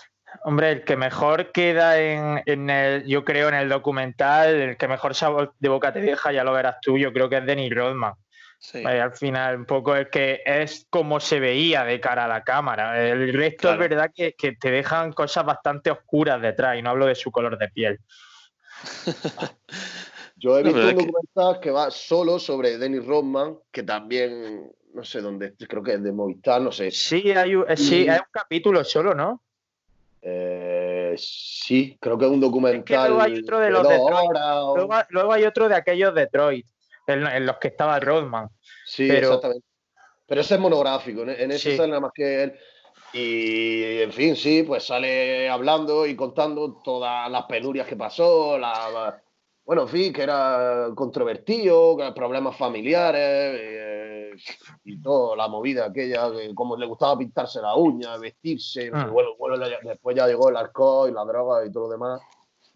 Hombre, 0.45 0.71
el 0.71 0.83
que 0.85 0.95
mejor 0.95 1.51
queda 1.51 1.99
en, 1.99 2.69
el, 2.69 3.05
yo 3.05 3.25
creo, 3.25 3.49
en 3.49 3.55
el 3.55 3.67
documental, 3.67 4.55
el 4.55 4.77
que 4.77 4.87
mejor 4.87 5.15
sabor 5.15 5.53
de 5.59 5.67
boca 5.67 5.91
te 5.91 5.99
deja, 5.99 6.31
ya 6.31 6.45
lo 6.45 6.53
verás 6.53 6.77
tú, 6.81 6.97
yo 6.97 7.11
creo 7.11 7.27
que 7.27 7.37
es 7.37 7.45
Denis 7.45 7.75
Rodman 7.75 8.13
al 8.73 9.11
final, 9.13 9.57
un 9.57 9.65
poco 9.65 9.95
es 9.95 10.09
que 10.09 10.41
es 10.45 10.85
como 10.89 11.19
se 11.19 11.39
veía 11.39 11.83
de 11.83 11.99
cara 11.99 12.25
a 12.25 12.27
la 12.27 12.43
cámara. 12.43 13.09
El 13.09 13.33
resto 13.33 13.71
es 13.71 13.79
verdad 13.79 14.11
que, 14.13 14.33
te 14.33 14.71
dejan 14.71 15.13
cosas 15.13 15.45
bastante 15.45 15.89
oscuras 15.89 16.41
detrás, 16.41 16.77
y 16.77 16.81
no 16.81 16.91
hablo 16.91 17.07
de 17.07 17.15
su 17.15 17.31
color 17.31 17.57
de 17.57 17.69
piel. 17.69 17.99
Yo 20.37 20.57
he 20.57 20.63
visto 20.63 20.79
un 20.79 20.95
documental 20.95 21.59
que... 21.61 21.69
va 21.69 21.91
solo 21.91 22.39
sobre 22.39 22.77
Dennis 22.77 23.05
Rodman, 23.05 23.57
que 23.71 23.83
también, 23.83 24.71
no 24.93 25.03
sé 25.03 25.21
dónde, 25.21 25.53
creo 25.55 25.83
que 25.83 25.93
es 25.93 26.03
de 26.03 26.11
Movistar, 26.11 26.61
no 26.61 26.71
sé. 26.71 26.89
Sí, 26.91 27.31
hay 27.31 27.55
un, 27.55 27.65
sí, 27.77 28.07
hay 28.09 28.17
un 28.17 28.31
capítulo 28.31 28.83
solo, 28.83 29.13
¿no? 29.13 29.41
Eh, 30.23 31.15
sí, 31.17 31.97
creo 31.99 32.17
que 32.17 32.25
es 32.25 32.31
un 32.31 32.39
documental. 32.39 33.09
luego 33.09 33.21
hay 33.21 33.39
otro 33.39 33.59
de 33.59 33.69
los 33.71 33.87
Detroit. 33.87 35.09
luego, 35.09 35.33
hay 35.33 35.45
otro 35.45 35.67
de 35.67 35.75
aquellos 35.75 36.13
Detroit 36.13 36.65
en, 37.07 37.45
los 37.45 37.57
que 37.57 37.69
estaba 37.69 37.99
Rodman. 37.99 38.49
Sí, 38.85 39.09
exactamente. 39.09 39.65
Pero 40.27 40.41
ese 40.41 40.53
es 40.53 40.59
monográfico, 40.59 41.23
en 41.23 41.51
ese 41.51 41.75
sale 41.75 41.89
nada 41.89 42.01
más 42.01 42.11
que 42.13 42.43
él. 42.43 42.53
Y 43.13 44.01
en 44.01 44.13
fin, 44.13 44.35
sí, 44.37 44.63
pues 44.63 44.85
sale 44.85 45.49
hablando 45.49 46.05
y 46.05 46.15
contando 46.15 46.79
todas 46.81 47.29
las 47.29 47.43
penurias 47.43 47.85
que 47.85 47.97
pasó, 47.97 48.57
la, 48.57 49.21
bueno, 49.65 49.83
en 49.83 49.87
fin, 49.89 50.13
que 50.13 50.23
era 50.23 50.89
controvertido, 50.95 51.97
que 51.97 52.11
problemas 52.13 52.57
familiares 52.57 53.59
eh, 53.59 54.31
y 54.85 55.01
toda 55.01 55.35
la 55.35 55.47
movida 55.47 55.85
aquella, 55.85 56.31
que 56.31 56.53
como 56.55 56.75
le 56.77 56.85
gustaba 56.85 57.17
pintarse 57.17 57.61
la 57.61 57.75
uña, 57.75 58.17
vestirse, 58.17 58.89
ah. 58.93 59.07
bueno, 59.07 59.57
después 59.83 60.15
ya 60.15 60.27
llegó 60.27 60.49
el 60.49 60.57
alcohol 60.57 61.09
y 61.09 61.13
la 61.13 61.25
droga 61.25 61.65
y 61.65 61.71
todo 61.71 61.87
lo 61.87 61.91
demás. 61.91 62.21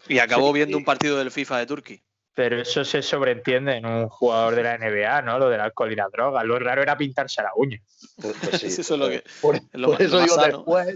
Y 0.08 0.20
acabó 0.20 0.52
viendo 0.54 0.78
un 0.78 0.86
partido 0.86 1.18
del 1.18 1.32
FIFA 1.32 1.60
de 1.60 1.66
Turquía. 1.66 2.00
Pero 2.36 2.62
eso 2.62 2.84
se 2.84 3.02
sobreentiende 3.02 3.78
en 3.78 3.86
un 3.86 4.10
jugador 4.10 4.56
de 4.56 4.64
la 4.64 4.78
NBA, 4.78 5.22
¿no? 5.22 5.40
Lo 5.40 5.50
del 5.50 5.62
alcohol 5.62 5.94
y 5.94 5.96
la 5.96 6.10
droga. 6.10 6.44
Lo 6.44 6.60
raro 6.60 6.82
era 6.82 6.98
pintarse 6.98 7.42
la 7.42 7.52
uña. 7.56 7.80
Pues, 8.22 8.36
pues 8.42 8.62
sí, 8.62 8.68
eso 8.82 8.94
es 8.94 9.00
lo 9.00 9.10
que. 9.10 9.24
Por, 9.42 9.56
eso 9.56 10.20
digo 10.20 10.38
después. 10.38 10.88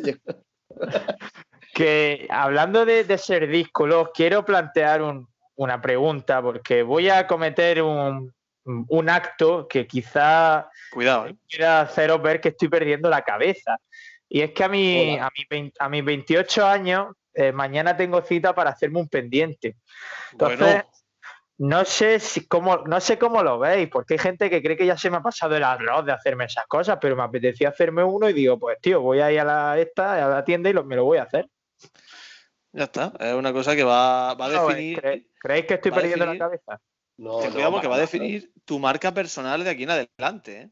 que 1.74 2.28
hablando 2.30 2.86
de, 2.86 3.18
ser 3.18 3.48
díscolos, 3.48 4.10
quiero 4.14 4.44
plantear 4.44 5.02
una 5.56 5.82
pregunta, 5.82 6.42
porque 6.42 6.84
voy 6.84 7.08
a 7.10 7.26
cometer 7.26 7.82
un, 7.82 8.34
acto 9.10 9.66
que 9.68 9.88
quizá 9.88 10.70
Cuidado, 10.92 11.28
¿eh? 11.28 11.36
quiera 11.48 11.82
haceros 11.82 12.22
ver 12.22 12.42
que 12.42 12.50
estoy 12.50 12.68
perdiendo 12.68 13.10
la 13.10 13.24
cabeza. 13.24 13.80
Y 14.28 14.42
es 14.42 14.52
que 14.52 14.64
a, 14.64 14.68
mi, 14.68 15.18
a, 15.18 15.30
a 15.80 15.90
mis 15.90 16.06
28 16.06 16.66
años, 16.66 17.08
eh, 17.34 17.54
mañana 17.54 17.96
tengo 17.96 18.22
cita 18.22 18.54
para 18.54 18.72
hacerme 18.72 19.00
un 19.00 19.08
pendiente. 19.08 19.78
Entonces, 20.34 20.84
no 21.60 21.84
sé 21.84 22.22
si 22.22 22.48
cómo, 22.48 22.78
no 22.78 23.02
sé 23.02 23.20
cómo 23.20 23.44
lo 23.44 23.60
veis, 23.60 23.90
porque 23.90 24.14
hay 24.14 24.20
gente 24.20 24.50
que 24.50 24.62
cree 24.62 24.78
que 24.78 24.86
ya 24.86 24.98
se 24.98 25.10
me 25.10 25.18
ha 25.18 25.22
pasado 25.22 25.58
el 25.58 25.64
arroz 25.64 26.06
de 26.06 26.14
hacerme 26.14 26.46
esas 26.46 26.66
cosas, 26.68 26.98
pero 27.02 27.18
me 27.18 27.24
apetecía 27.24 27.70
hacerme 27.70 28.02
uno 28.02 28.30
y 28.30 28.34
digo, 28.34 28.58
pues 28.58 28.78
tío, 28.80 29.02
voy 29.02 29.20
a 29.20 29.30
ir 29.30 29.42
a 29.42 29.44
la 29.44 29.78
esta, 29.78 30.26
a 30.26 30.30
la 30.30 30.46
tienda 30.46 30.70
y 30.70 30.74
me 30.74 30.96
lo 30.96 31.04
voy 31.04 31.18
a 31.18 31.24
hacer. 31.24 31.50
Ya 32.72 32.86
está, 32.86 33.12
es 33.20 33.34
una 33.34 33.52
cosa 33.52 33.76
que 33.76 33.84
va, 33.84 34.32
a 34.32 34.50
definir. 34.50 35.02
¿Creéis 35.42 35.66
que 35.66 35.74
estoy 35.74 35.92
perdiendo 35.92 36.26
la 36.26 36.38
cabeza? 36.38 36.80
No, 37.18 37.40
cuidado 37.40 37.72
porque 37.74 37.88
va 37.90 37.98
a 37.98 38.00
definir 38.00 38.54
tu 38.64 38.80
marca 38.80 39.14
personal 39.14 39.62
de 39.62 39.70
aquí 39.70 39.84
en 39.84 39.90
adelante, 39.90 40.62
¿eh? 40.62 40.70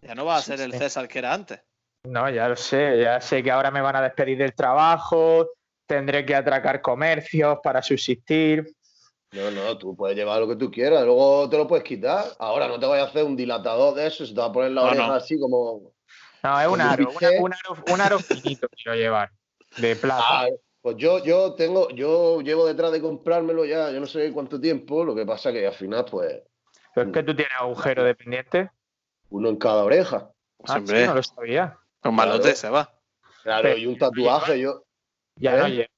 Ya 0.00 0.14
no 0.14 0.24
va 0.24 0.36
a 0.36 0.40
Sí, 0.40 0.52
ser 0.52 0.60
el 0.62 0.72
sí. 0.72 0.78
César 0.78 1.06
que 1.06 1.18
era 1.18 1.34
antes. 1.34 1.60
No, 2.04 2.30
ya 2.30 2.48
lo 2.48 2.56
sé, 2.56 2.98
ya 2.98 3.20
sé 3.20 3.42
que 3.42 3.50
ahora 3.50 3.70
me 3.70 3.82
van 3.82 3.96
a 3.96 4.02
despedir 4.02 4.38
del 4.38 4.54
trabajo, 4.54 5.50
tendré 5.86 6.24
que 6.24 6.34
atracar 6.34 6.80
comercios 6.80 7.58
para 7.62 7.82
subsistir. 7.82 8.74
No, 9.34 9.50
no, 9.50 9.76
tú 9.78 9.96
puedes 9.96 10.16
llevar 10.16 10.40
lo 10.40 10.48
que 10.48 10.56
tú 10.56 10.70
quieras, 10.70 11.04
luego 11.04 11.48
te 11.50 11.56
lo 11.56 11.66
puedes 11.66 11.84
quitar. 11.84 12.24
Ahora 12.38 12.68
no 12.68 12.78
te 12.78 12.86
voy 12.86 12.98
a 12.98 13.04
hacer 13.04 13.24
un 13.24 13.36
dilatador 13.36 13.94
de 13.94 14.06
eso, 14.06 14.24
se 14.24 14.32
te 14.32 14.40
va 14.40 14.46
a 14.46 14.52
poner 14.52 14.70
la 14.70 14.82
No, 14.82 14.86
oreja 14.88 15.06
no. 15.08 15.12
así 15.14 15.38
como. 15.38 15.92
No, 16.42 16.60
es 16.60 16.68
un 16.68 16.80
aro, 16.80 17.08
una- 17.10 17.30
un 17.40 17.52
aro, 17.52 17.84
un 17.92 18.00
aro 18.00 18.18
finito 18.20 18.68
quiero 18.70 18.94
llevar, 18.96 19.30
de 19.78 19.96
plata. 19.96 20.22
Ah, 20.26 20.46
pues 20.82 20.96
yo, 20.98 21.24
yo 21.24 21.54
tengo, 21.54 21.88
yo 21.90 22.42
llevo 22.42 22.66
detrás 22.66 22.92
de 22.92 23.00
comprármelo 23.00 23.64
ya, 23.64 23.90
yo 23.90 23.98
no 23.98 24.06
sé 24.06 24.30
cuánto 24.32 24.60
tiempo, 24.60 25.04
lo 25.04 25.14
que 25.14 25.24
pasa 25.26 25.50
que 25.52 25.66
al 25.66 25.72
final, 25.74 26.04
pues, 26.04 26.42
Pero 26.94 27.08
es 27.08 27.12
que 27.14 27.22
tú 27.24 27.34
tienes 27.34 27.54
agujero 27.58 28.04
de 28.04 28.14
pendiente. 28.14 28.70
uno 29.30 29.48
en 29.48 29.56
cada 29.56 29.82
oreja. 29.82 30.30
Ah, 30.64 30.74
Siempre. 30.74 31.00
sí, 31.00 31.06
no 31.08 31.14
lo 31.14 31.22
sabía. 31.24 31.76
Un 32.04 32.14
malote 32.14 32.42
Claro. 32.42 32.56
se 32.56 32.68
va. 32.70 32.94
Claro, 33.42 33.62
Pero- 33.62 33.78
y 33.78 33.86
un 33.86 33.98
tatuaje, 33.98 34.60
yo. 34.60 34.84
Ya, 35.36 35.56
¿Eh? 35.56 35.58
no, 35.58 35.66
lle- 35.68 35.90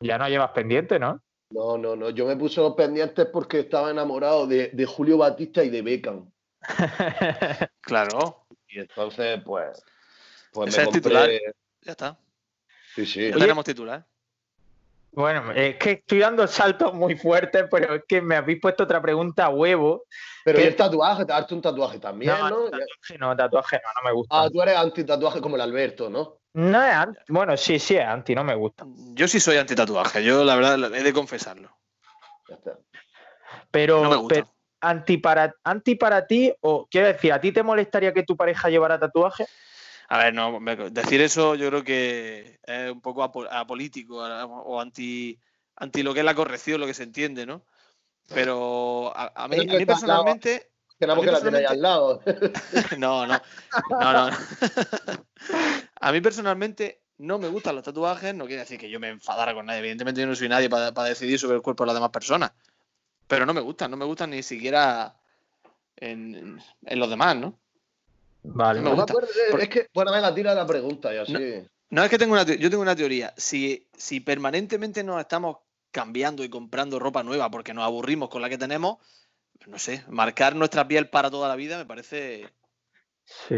ya 0.00 0.18
no 0.18 0.28
llevas 0.28 0.50
pendiente, 0.50 0.98
¿no? 0.98 1.20
No, 1.50 1.76
no, 1.76 1.96
no, 1.96 2.10
yo 2.10 2.26
me 2.26 2.36
puse 2.36 2.60
los 2.60 2.74
pendientes 2.74 3.26
porque 3.26 3.60
estaba 3.60 3.90
enamorado 3.90 4.46
de, 4.46 4.68
de 4.68 4.86
Julio 4.86 5.18
Batista 5.18 5.64
y 5.64 5.70
de 5.70 5.82
Beckham. 5.82 6.30
Claro, 7.80 8.46
Y 8.68 8.78
entonces, 8.80 9.40
pues, 9.44 9.82
pues 10.52 10.68
Ese 10.68 10.78
me 10.78 10.84
es 10.84 10.90
titular. 10.90 11.22
compré. 11.22 11.54
ya 11.82 11.92
está. 11.92 12.18
Sí, 12.94 13.04
sí. 13.04 13.20
Ya 13.28 13.34
Oye, 13.34 13.40
tenemos 13.40 13.64
titular. 13.64 14.06
Bueno, 15.12 15.50
es 15.50 15.76
que 15.76 15.90
estoy 15.92 16.20
dando 16.20 16.46
saltos 16.46 16.94
muy 16.94 17.16
fuertes, 17.16 17.64
pero 17.68 17.96
es 17.96 18.04
que 18.06 18.22
me 18.22 18.36
habéis 18.36 18.60
puesto 18.60 18.84
otra 18.84 19.02
pregunta 19.02 19.46
a 19.46 19.48
huevo. 19.48 20.04
Pero 20.44 20.58
¿qué? 20.58 20.64
y 20.64 20.66
el 20.68 20.76
tatuaje, 20.76 21.24
darte 21.24 21.52
un 21.52 21.62
tatuaje 21.62 21.98
también, 21.98 22.32
¿no? 22.38 22.48
no, 22.48 22.64
tatuaje 22.70 23.18
no, 23.18 23.36
tatuaje 23.36 23.80
no, 23.84 23.90
no 24.00 24.08
me 24.08 24.12
gusta. 24.14 24.42
Ah, 24.42 24.48
tú 24.48 24.62
eres 24.62 24.76
anti-tatuaje 24.76 25.40
como 25.40 25.56
el 25.56 25.62
Alberto, 25.62 26.08
¿no? 26.08 26.39
No 26.52 26.82
es 26.84 26.92
anti, 26.92 27.20
bueno, 27.28 27.56
sí, 27.56 27.78
sí 27.78 27.96
es 27.96 28.04
anti, 28.04 28.34
no 28.34 28.42
me 28.42 28.54
gusta. 28.54 28.84
Yo 29.14 29.28
sí 29.28 29.38
soy 29.38 29.56
anti-tatuaje, 29.56 30.24
yo 30.24 30.44
la 30.44 30.56
verdad 30.56 30.94
he 30.94 31.02
de 31.02 31.12
confesarlo. 31.12 31.76
Ya 32.48 32.56
está. 32.56 32.78
Pero, 33.70 34.02
No 34.02 34.10
me 34.10 34.16
gusta. 34.16 34.34
pero 34.34 34.54
anti 34.80 35.18
para, 35.18 35.54
anti 35.62 35.94
para 35.94 36.26
ti, 36.26 36.52
o 36.60 36.88
quiero 36.90 37.06
decir, 37.06 37.32
¿a 37.32 37.40
ti 37.40 37.52
te 37.52 37.62
molestaría 37.62 38.12
que 38.12 38.24
tu 38.24 38.36
pareja 38.36 38.68
llevara 38.68 38.98
tatuaje? 38.98 39.46
A 40.08 40.18
ver, 40.18 40.34
no, 40.34 40.58
decir 40.90 41.20
eso 41.20 41.54
yo 41.54 41.68
creo 41.68 41.84
que 41.84 42.58
es 42.64 42.90
un 42.90 43.00
poco 43.00 43.22
apo- 43.22 43.46
apolítico 43.48 44.16
o 44.16 44.80
anti, 44.80 45.38
anti 45.76 46.02
lo 46.02 46.12
que 46.12 46.20
es 46.20 46.26
la 46.26 46.34
corrección, 46.34 46.80
lo 46.80 46.86
que 46.86 46.94
se 46.94 47.04
entiende, 47.04 47.46
¿no? 47.46 47.64
Pero 48.34 49.12
a, 49.16 49.32
a 49.44 49.48
mí, 49.48 49.58
a 49.58 49.86
personalmente, 49.86 50.72
Tenemos 50.98 51.24
que 51.24 51.30
la 51.30 51.58
ahí 51.58 51.64
al 51.64 51.80
lado. 51.80 52.22
no, 52.98 53.26
no, 53.26 53.40
no, 53.88 54.12
no. 54.12 54.30
A 56.00 56.12
mí 56.12 56.20
personalmente 56.20 57.02
no 57.18 57.38
me 57.38 57.48
gustan 57.48 57.74
los 57.74 57.84
tatuajes, 57.84 58.34
no 58.34 58.46
quiere 58.46 58.62
decir 58.62 58.78
que 58.78 58.90
yo 58.90 58.98
me 58.98 59.10
enfadara 59.10 59.54
con 59.54 59.66
nadie. 59.66 59.80
Evidentemente 59.80 60.20
yo 60.20 60.26
no 60.26 60.34
soy 60.34 60.48
nadie 60.48 60.70
para, 60.70 60.92
para 60.92 61.08
decidir 61.08 61.38
sobre 61.38 61.56
el 61.56 61.62
cuerpo 61.62 61.84
de 61.84 61.88
las 61.88 61.96
demás 61.96 62.10
personas. 62.10 62.52
Pero 63.26 63.46
no 63.46 63.54
me 63.54 63.60
gustan, 63.60 63.90
no 63.90 63.96
me 63.96 64.06
gustan 64.06 64.30
ni 64.30 64.42
siquiera 64.42 65.14
en, 65.96 66.60
en 66.86 66.98
los 66.98 67.10
demás, 67.10 67.36
¿no? 67.36 67.58
Vale, 68.42 68.80
No 68.80 68.90
me 68.90 68.96
No 68.96 69.06
me 69.06 69.12
gusta. 69.12 69.62
Es 69.62 69.68
que, 69.68 69.88
bueno, 69.92 70.12
venga, 70.12 70.34
tira 70.34 70.54
la 70.54 70.66
pregunta 70.66 71.14
y 71.14 71.18
así. 71.18 71.34
No 71.90 72.02
es 72.02 72.10
que 72.10 72.18
tengo 72.18 72.32
una 72.32 72.44
yo 72.44 72.70
tengo 72.70 72.82
una 72.82 72.96
teoría. 72.96 73.34
Si, 73.36 73.86
si 73.96 74.20
permanentemente 74.20 75.04
nos 75.04 75.20
estamos 75.20 75.58
cambiando 75.90 76.44
y 76.44 76.48
comprando 76.48 76.98
ropa 76.98 77.22
nueva 77.22 77.50
porque 77.50 77.74
nos 77.74 77.84
aburrimos 77.84 78.30
con 78.30 78.40
la 78.40 78.48
que 78.48 78.56
tenemos, 78.56 78.98
pues 79.58 79.68
no 79.68 79.78
sé, 79.78 80.04
marcar 80.08 80.56
nuestra 80.56 80.88
piel 80.88 81.10
para 81.10 81.30
toda 81.30 81.48
la 81.48 81.56
vida 81.56 81.76
me 81.76 81.84
parece. 81.84 82.48
sí. 83.24 83.56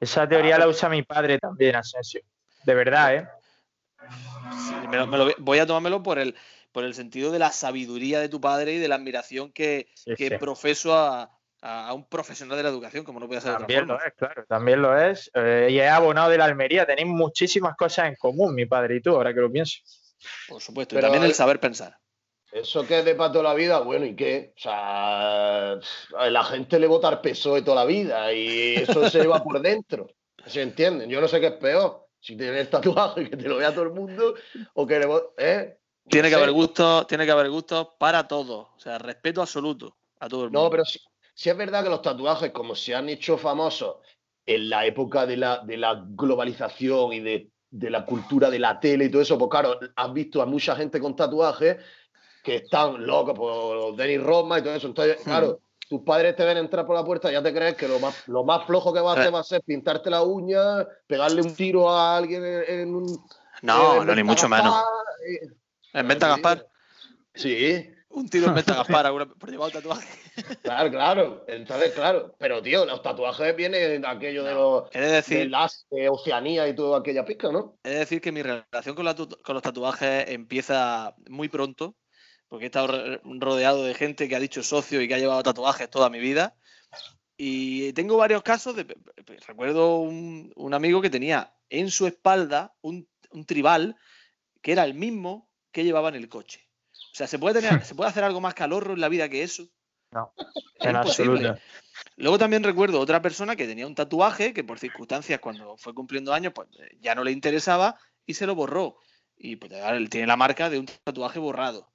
Esa 0.00 0.28
teoría 0.28 0.58
la 0.58 0.68
usa 0.68 0.88
mi 0.88 1.02
padre 1.02 1.38
también, 1.38 1.76
Asensio. 1.76 2.20
De 2.64 2.74
verdad, 2.74 3.14
¿eh? 3.14 3.28
sí, 4.52 4.74
me 4.90 4.96
lo- 4.98 5.06
me 5.06 5.18
lo- 5.18 5.34
voy 5.38 5.58
a 5.58 5.66
tomármelo 5.66 6.02
por 6.02 6.18
el, 6.18 6.34
por 6.72 6.84
el 6.84 6.94
sentido 6.94 7.30
de 7.30 7.38
la 7.38 7.50
sabiduría 7.50 8.20
de 8.20 8.28
tu 8.28 8.40
padre 8.40 8.74
y 8.74 8.78
de 8.78 8.88
la 8.88 8.96
admiración 8.96 9.52
que, 9.52 9.88
Sí, 9.94 10.14
que 10.16 10.28
sí. 10.30 10.36
profeso 10.36 10.94
a, 10.94 11.30
a- 11.62 11.92
un 11.94 12.08
profesional 12.08 12.56
de 12.56 12.62
la 12.64 12.68
educación, 12.68 13.04
como 13.04 13.20
no 13.20 13.26
puede 13.28 13.40
ser 13.40 13.50
de 13.50 13.54
otra 13.54 13.66
También 13.66 13.86
forma. 13.86 13.94
lo 13.94 14.06
es, 14.06 14.14
claro, 14.14 14.44
también 14.46 14.82
lo 14.82 14.98
es. 15.00 15.30
Eh, 15.34 15.68
y 15.70 15.78
es 15.78 15.90
abonado 15.90 16.28
de 16.30 16.38
la 16.38 16.44
Almería. 16.44 16.86
Tenéis 16.86 17.08
muchísimas 17.08 17.74
cosas 17.76 18.08
en 18.08 18.16
común, 18.16 18.54
mi 18.54 18.66
padre 18.66 18.96
y 18.96 19.00
tú, 19.00 19.10
ahora 19.10 19.32
que 19.32 19.40
lo 19.40 19.50
pienso. 19.50 19.78
Por 20.48 20.60
supuesto. 20.60 20.94
Pero 20.94 21.06
y 21.06 21.10
también 21.10 21.24
el 21.24 21.34
saber 21.34 21.58
pensar. 21.60 21.96
Eso 22.56 22.86
que 22.86 23.00
es 23.00 23.04
de 23.04 23.14
para 23.14 23.30
toda 23.30 23.44
la 23.44 23.54
vida, 23.54 23.80
bueno, 23.80 24.06
¿y 24.06 24.16
qué? 24.16 24.54
O 24.56 24.58
sea, 24.58 25.78
la 26.30 26.44
gente 26.44 26.78
le 26.78 26.86
vota 26.86 27.08
al 27.08 27.20
PSOE 27.20 27.60
toda 27.60 27.76
la 27.76 27.84
vida 27.84 28.32
y 28.32 28.76
eso 28.76 29.10
se 29.10 29.20
lleva 29.20 29.44
por 29.44 29.60
dentro. 29.60 30.06
¿Se 30.46 30.62
entienden? 30.62 31.10
Yo 31.10 31.20
no 31.20 31.28
sé 31.28 31.38
qué 31.38 31.48
es 31.48 31.52
peor. 31.52 32.08
Si 32.18 32.34
tienes 32.34 32.70
tatuaje 32.70 33.22
y 33.22 33.28
que 33.28 33.36
te 33.36 33.46
lo 33.46 33.58
vea 33.58 33.74
todo 33.74 33.84
el 33.84 33.90
mundo 33.90 34.36
o 34.72 34.86
que 34.86 34.98
le 34.98 35.06
¿eh? 35.36 35.76
Tiene 36.08 36.30
que 36.30 36.34
haber 36.34 36.50
gustos, 36.50 37.06
tiene 37.06 37.26
que 37.26 37.32
haber 37.32 37.50
gustos 37.50 37.88
para 37.98 38.26
todos. 38.26 38.68
O 38.74 38.80
sea, 38.80 38.96
respeto 38.96 39.42
absoluto 39.42 39.94
a 40.18 40.26
todo 40.26 40.44
el 40.44 40.50
mundo. 40.50 40.64
No, 40.64 40.70
pero 40.70 40.86
sí, 40.86 40.98
sí 41.34 41.50
es 41.50 41.56
verdad 41.58 41.84
que 41.84 41.90
los 41.90 42.00
tatuajes, 42.00 42.52
como 42.52 42.74
se 42.74 42.94
han 42.94 43.10
hecho 43.10 43.36
famosos 43.36 43.96
en 44.46 44.70
la 44.70 44.86
época 44.86 45.26
de 45.26 45.36
la, 45.36 45.58
de 45.58 45.76
la 45.76 46.02
globalización 46.06 47.12
y 47.12 47.20
de, 47.20 47.50
de 47.68 47.90
la 47.90 48.06
cultura 48.06 48.48
de 48.48 48.60
la 48.60 48.80
tele 48.80 49.04
y 49.04 49.10
todo 49.10 49.20
eso, 49.20 49.36
pues 49.36 49.50
claro, 49.50 49.78
has 49.94 50.12
visto 50.14 50.40
a 50.40 50.46
mucha 50.46 50.74
gente 50.74 50.98
con 50.98 51.14
tatuajes 51.14 51.76
que 52.46 52.56
están 52.56 53.04
locos 53.04 53.34
por 53.36 53.96
Dennis 53.96 54.22
Rodman 54.22 54.60
y 54.60 54.62
todo 54.62 54.74
eso. 54.76 54.86
Entonces, 54.86 55.16
claro, 55.24 55.58
tus 55.88 56.02
padres 56.02 56.36
te 56.36 56.44
ven 56.44 56.58
entrar 56.58 56.86
por 56.86 56.94
la 56.94 57.04
puerta 57.04 57.30
ya 57.32 57.42
te 57.42 57.52
crees 57.52 57.74
que 57.74 57.88
lo 57.88 57.98
más, 57.98 58.26
lo 58.28 58.44
más 58.44 58.64
flojo 58.66 58.92
que 58.92 59.00
va 59.00 59.10
a 59.10 59.14
hacer 59.14 59.26
Eh. 59.28 59.30
va 59.32 59.40
a 59.40 59.44
ser 59.44 59.62
pintarte 59.62 60.10
la 60.10 60.22
uña, 60.22 60.86
pegarle 61.08 61.42
un 61.42 61.54
tiro 61.56 61.90
a 61.90 62.16
alguien 62.16 62.44
en, 62.44 62.62
en 62.80 62.94
un... 62.94 63.06
No, 63.62 64.00
en 64.02 64.06
no, 64.06 64.14
ni 64.14 64.22
mucho 64.22 64.48
menos. 64.48 64.74
Eh, 65.28 65.48
En 65.92 66.06
Venta 66.06 66.28
Gaspar, 66.28 66.66
Sí, 67.34 67.90
un 68.10 68.28
tiro 68.28 68.46
en 68.46 68.54
Venta 68.54 68.74
Gaspar 68.76 69.06
alguna- 69.06 69.26
por 69.26 69.50
llevar 69.50 69.66
un 69.68 69.72
tatuaje. 69.72 70.08
Claro, 70.62 70.90
claro. 70.90 71.44
Entonces, 71.48 71.92
claro. 71.94 72.34
Pero, 72.38 72.62
tío, 72.62 72.84
los 72.86 73.02
tatuajes 73.02 73.56
vienen 73.56 74.02
de 74.02 74.08
aquello 74.08 74.44
de 74.44 74.54
los 74.54 74.90
de 74.90 75.00
de 75.00 75.06
decir, 75.08 75.50
las 75.50 75.86
de 75.90 76.08
Oceanía 76.08 76.68
y 76.68 76.74
toda 76.74 76.98
aquella 77.00 77.24
pisca, 77.24 77.50
¿no? 77.50 77.76
de 77.82 77.90
decir 77.94 78.20
que 78.20 78.32
mi 78.32 78.42
relación 78.42 78.94
con, 78.94 79.04
la 79.04 79.14
tu- 79.14 79.28
con 79.42 79.54
los 79.54 79.62
tatuajes 79.62 80.28
empieza 80.28 81.14
muy 81.28 81.48
pronto, 81.48 81.94
porque 82.48 82.66
he 82.66 82.68
estado 82.68 83.18
rodeado 83.24 83.84
de 83.84 83.94
gente 83.94 84.28
que 84.28 84.36
ha 84.36 84.40
dicho 84.40 84.62
socio 84.62 85.00
y 85.02 85.08
que 85.08 85.14
ha 85.14 85.18
llevado 85.18 85.42
tatuajes 85.42 85.90
toda 85.90 86.10
mi 86.10 86.18
vida. 86.20 86.56
Y 87.36 87.92
tengo 87.92 88.16
varios 88.16 88.42
casos 88.42 88.76
de. 88.76 88.86
Recuerdo 89.46 89.98
un, 89.98 90.52
un 90.56 90.74
amigo 90.74 91.02
que 91.02 91.10
tenía 91.10 91.54
en 91.68 91.90
su 91.90 92.06
espalda 92.06 92.74
un, 92.80 93.08
un 93.30 93.44
tribal 93.44 93.96
que 94.62 94.72
era 94.72 94.84
el 94.84 94.94
mismo 94.94 95.50
que 95.72 95.84
llevaba 95.84 96.08
en 96.08 96.14
el 96.14 96.28
coche. 96.28 96.66
O 96.92 97.14
sea, 97.16 97.26
¿se 97.26 97.38
puede, 97.38 97.60
tener, 97.60 97.84
¿se 97.84 97.94
puede 97.94 98.10
hacer 98.10 98.24
algo 98.24 98.40
más 98.40 98.54
calorro 98.54 98.94
en 98.94 99.00
la 99.00 99.08
vida 99.08 99.28
que 99.28 99.42
eso? 99.42 99.68
No, 100.12 100.32
Es 100.78 100.86
en 100.86 100.96
imposible. 100.96 101.48
absoluto. 101.48 101.62
Luego 102.16 102.38
también 102.38 102.62
recuerdo 102.62 103.00
otra 103.00 103.20
persona 103.20 103.56
que 103.56 103.66
tenía 103.66 103.86
un 103.86 103.94
tatuaje 103.94 104.54
que 104.54 104.64
por 104.64 104.78
circunstancias 104.78 105.40
cuando 105.40 105.76
fue 105.76 105.94
cumpliendo 105.94 106.32
años 106.32 106.52
pues 106.54 106.68
eh, 106.78 106.96
ya 107.00 107.14
no 107.14 107.24
le 107.24 107.32
interesaba 107.32 107.98
y 108.24 108.34
se 108.34 108.46
lo 108.46 108.54
borró. 108.54 108.98
Y 109.36 109.56
pues 109.56 109.72
ahora 109.72 109.96
él 109.96 110.08
tiene 110.08 110.26
la 110.26 110.36
marca 110.36 110.70
de 110.70 110.78
un 110.78 110.86
tatuaje 111.04 111.38
borrado. 111.38 111.90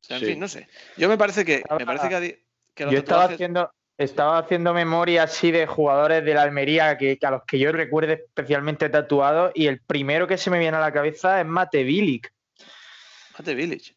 O 0.00 0.04
sea, 0.04 0.16
en 0.16 0.20
Sí. 0.20 0.26
fin, 0.30 0.40
no 0.40 0.48
sé. 0.48 0.68
Yo 0.96 1.08
me 1.08 1.18
parece 1.18 1.44
que, 1.44 1.62
me 1.78 1.86
parece 1.86 2.08
que, 2.08 2.44
los 2.84 2.92
Yo 2.92 2.98
estaba 2.98 3.24
tatuajes- 3.28 3.34
haciendo, 3.34 3.72
estaba 3.98 4.38
haciendo 4.38 4.72
memoria 4.72 5.24
así 5.24 5.50
de 5.50 5.66
jugadores 5.66 6.24
de 6.24 6.32
la 6.34 6.42
Almería 6.42 6.96
que, 6.96 7.18
que 7.18 7.26
a 7.26 7.30
los 7.30 7.42
que 7.44 7.58
yo 7.58 7.70
recuerde 7.72 8.14
especialmente 8.26 8.88
tatuados 8.88 9.52
y 9.54 9.66
el 9.66 9.80
primero 9.80 10.26
que 10.26 10.38
se 10.38 10.48
me 10.50 10.58
viene 10.58 10.76
a 10.76 10.80
la 10.80 10.92
cabeza 10.92 11.40
es 11.40 11.46
Mate 11.46 11.84
Bilic, 11.84 12.32
Mate 13.38 13.54
Village. 13.54 13.94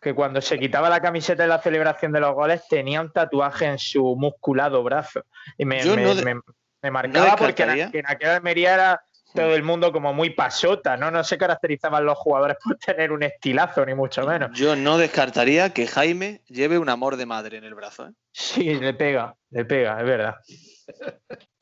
que 0.00 0.14
cuando 0.14 0.40
se 0.40 0.58
quitaba 0.58 0.88
la 0.90 1.00
camiseta 1.00 1.42
en 1.44 1.48
la 1.50 1.60
celebración 1.60 2.12
de 2.12 2.20
los 2.20 2.34
goles 2.34 2.62
tenía 2.68 3.00
un 3.00 3.10
tatuaje 3.12 3.64
en 3.66 3.78
su 3.78 4.14
musculado 4.16 4.82
brazo. 4.82 5.24
Y 5.56 5.64
me, 5.64 5.80
Yo 5.82 5.96
me- 5.96 6.02
no 6.02 6.14
de- 6.14 6.22
me- 6.24 6.40
me 6.82 6.90
marcaba 6.90 7.34
porque 7.36 7.62
en, 7.64 7.90
en 7.96 8.06
aquella 8.06 8.36
Almería 8.36 8.74
era 8.74 9.02
todo 9.34 9.54
el 9.54 9.62
mundo 9.62 9.92
como 9.92 10.12
muy 10.12 10.30
pasota, 10.30 10.96
¿no? 10.96 11.10
No 11.10 11.22
se 11.22 11.38
caracterizaban 11.38 12.04
los 12.04 12.18
jugadores 12.18 12.56
por 12.62 12.76
tener 12.78 13.12
un 13.12 13.22
estilazo, 13.22 13.84
ni 13.84 13.94
mucho 13.94 14.26
menos. 14.26 14.58
Yo 14.58 14.76
no 14.76 14.98
descartaría 14.98 15.72
que 15.72 15.86
Jaime 15.86 16.42
lleve 16.46 16.78
un 16.78 16.88
amor 16.88 17.16
de 17.16 17.26
madre 17.26 17.58
en 17.58 17.64
el 17.64 17.74
brazo. 17.74 18.08
¿eh? 18.08 18.12
Sí, 18.32 18.74
le 18.74 18.94
pega, 18.94 19.36
le 19.50 19.64
pega, 19.64 19.98
es 19.98 20.06
verdad. 20.06 20.34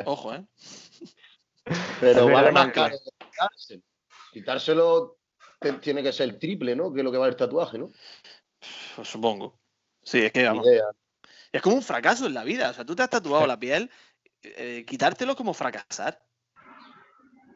Ojo, 0.05 0.35
¿eh? 0.35 0.45
Pero 2.01 2.29
Es 2.29 2.33
vale 2.33 2.53
más 2.53 2.73
caro 2.73 2.97
quitárselo. 4.37 5.19
Tiene 5.81 6.03
que 6.03 6.13
ser 6.13 6.29
el 6.29 6.39
triple, 6.39 6.77
¿no? 6.77 6.93
Que 6.93 7.01
es 7.01 7.05
lo 7.05 7.11
que 7.11 7.17
vale 7.17 7.31
el 7.31 7.37
tatuaje, 7.37 7.79
¿no? 7.79 7.91
Pues 8.95 9.09
supongo. 9.09 9.59
Sí, 10.03 10.23
es 10.23 10.33
que 10.33 10.45
vamos. 10.45 10.67
Es 11.51 11.63
como 11.63 11.77
un 11.77 11.83
fracaso 11.83 12.27
en 12.27 12.35
la 12.35 12.45
vida. 12.45 12.71
O 12.71 12.75
sea, 12.75 12.85
tú 12.85 12.95
te 12.95 13.03
has 13.03 13.09
tatuado 13.09 13.47
la 13.47 13.59
piel, 13.59 13.91
eh, 14.43 14.85
quitártelo 14.87 15.33
es 15.33 15.37
como 15.37 15.55
fracasar. 15.55 16.23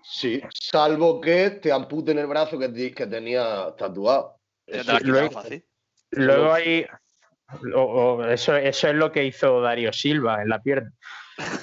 Sí, 0.02 0.40
salvo 0.52 1.20
que 1.20 1.50
te 1.50 1.70
amputen 1.72 2.18
el 2.18 2.26
brazo 2.26 2.58
que, 2.58 2.68
ti- 2.68 2.92
que 2.92 3.06
tenía 3.06 3.74
tatuado. 3.76 4.36
Eso 4.66 4.96
te 4.98 5.04
luego- 5.04 5.30
fácil. 5.30 5.64
Luego 6.12 6.52
hay, 6.52 6.86
O- 7.74 7.80
o 7.82 8.24
eso, 8.26 8.54
eso 8.56 8.88
es 8.88 8.94
lo 8.94 9.10
que 9.10 9.24
hizo 9.24 9.60
Darío 9.60 9.92
Silva 9.92 10.40
en 10.42 10.48
la 10.48 10.60
pierna. 10.62 10.92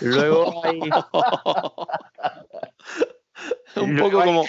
Luego 0.01 0.61
hay, 0.65 0.79
Un 3.75 3.95
Luego 3.95 4.09
poco 4.09 4.21
hay 4.23 4.27
como. 4.27 4.45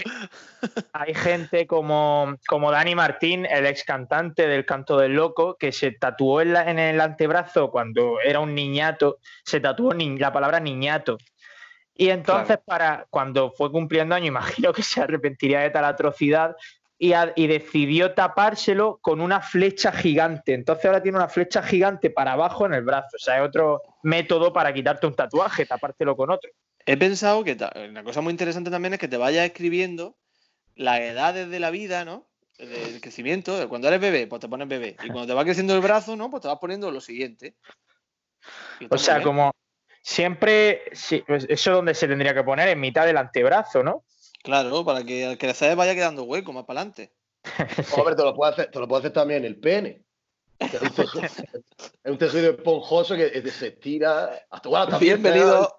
hay 0.94 1.14
gente 1.14 1.66
como, 1.66 2.34
como 2.48 2.70
Dani 2.72 2.94
Martín, 2.94 3.44
el 3.46 3.66
ex 3.66 3.84
cantante 3.84 4.48
del 4.48 4.64
Canto 4.64 4.96
del 4.98 5.12
Loco, 5.12 5.56
que 5.58 5.70
se 5.72 5.92
tatuó 5.92 6.40
en, 6.40 6.54
la- 6.54 6.70
en 6.70 6.78
el 6.78 7.00
antebrazo 7.00 7.70
cuando 7.70 8.20
era 8.20 8.40
un 8.40 8.54
niñato, 8.54 9.18
se 9.44 9.60
tatuó 9.60 9.92
ni- 9.94 10.18
la 10.18 10.32
palabra 10.32 10.58
niñato. 10.60 11.18
Y 12.00 12.10
entonces, 12.10 12.58
para 12.64 13.06
cuando 13.10 13.50
fue 13.50 13.70
cumpliendo 13.70 14.14
año, 14.14 14.26
imagino 14.28 14.72
que 14.72 14.82
se 14.82 15.00
arrepentiría 15.02 15.60
de 15.60 15.70
tal 15.70 15.84
atrocidad 15.84 16.56
y, 16.96 17.12
a- 17.12 17.32
y 17.36 17.46
decidió 17.48 18.14
tapárselo 18.14 18.98
con 19.02 19.20
una 19.20 19.40
flecha 19.40 19.92
gigante. 19.92 20.54
Entonces 20.54 20.84
ahora 20.86 21.02
tiene 21.02 21.18
una 21.18 21.28
flecha 21.28 21.62
gigante 21.62 22.08
para 22.10 22.32
abajo 22.32 22.64
en 22.66 22.74
el 22.74 22.84
brazo. 22.84 23.16
O 23.16 23.18
sea, 23.18 23.38
es 23.38 23.42
otro 23.46 23.82
método 24.02 24.52
para 24.52 24.72
quitarte 24.72 25.06
un 25.06 25.14
tatuaje, 25.14 25.66
tapártelo 25.66 26.16
con 26.16 26.30
otro. 26.30 26.50
He 26.86 26.96
pensado 26.96 27.44
que 27.44 27.56
una 27.90 28.02
cosa 28.04 28.20
muy 28.20 28.30
interesante 28.30 28.70
también 28.70 28.94
es 28.94 29.00
que 29.00 29.08
te 29.08 29.16
vayas 29.16 29.44
escribiendo 29.44 30.16
las 30.76 31.00
edades 31.00 31.50
de 31.50 31.60
la 31.60 31.70
vida, 31.70 32.04
¿no? 32.04 32.26
Del 32.58 33.00
crecimiento. 33.00 33.68
Cuando 33.68 33.88
eres 33.88 34.00
bebé, 34.00 34.26
pues 34.26 34.40
te 34.40 34.48
pones 34.48 34.66
bebé. 34.68 34.96
Y 35.02 35.08
cuando 35.08 35.26
te 35.26 35.34
va 35.34 35.44
creciendo 35.44 35.74
el 35.74 35.80
brazo, 35.80 36.16
¿no? 36.16 36.30
Pues 36.30 36.42
te 36.42 36.48
vas 36.48 36.58
poniendo 36.58 36.90
lo 36.90 37.00
siguiente. 37.00 37.56
O 38.90 38.98
sea, 38.98 39.14
como 39.24 39.50
siempre, 40.08 40.82
sí, 40.92 41.22
pues 41.26 41.44
eso 41.50 41.70
es 41.70 41.76
donde 41.76 41.94
se 41.94 42.08
tendría 42.08 42.32
que 42.32 42.42
poner, 42.42 42.68
en 42.68 42.80
mitad 42.80 43.04
del 43.04 43.18
antebrazo, 43.18 43.82
¿no? 43.82 44.04
Claro, 44.42 44.82
para 44.84 45.04
que 45.04 45.26
al 45.26 45.36
crecer 45.36 45.76
vaya 45.76 45.94
quedando 45.94 46.22
hueco 46.24 46.52
más 46.52 46.64
para 46.64 46.80
adelante. 46.80 47.12
Hombre, 47.96 48.14
te 48.16 48.22
lo 48.24 48.34
puedes 48.34 48.54
hacer, 48.54 48.70
te 48.70 48.78
lo 48.78 48.88
puedes 48.88 49.02
hacer 49.04 49.12
también 49.12 49.44
el 49.44 49.56
pene. 49.56 50.02
Es 50.58 50.80
un 50.80 50.90
tejido, 50.90 51.24
es 52.04 52.10
un 52.12 52.18
tejido 52.18 52.50
esponjoso 52.52 53.16
que 53.16 53.50
se 53.50 53.68
estira. 53.68 54.30
Hasta, 54.50 54.68
bueno, 54.70 54.98
Bienvenido, 54.98 55.76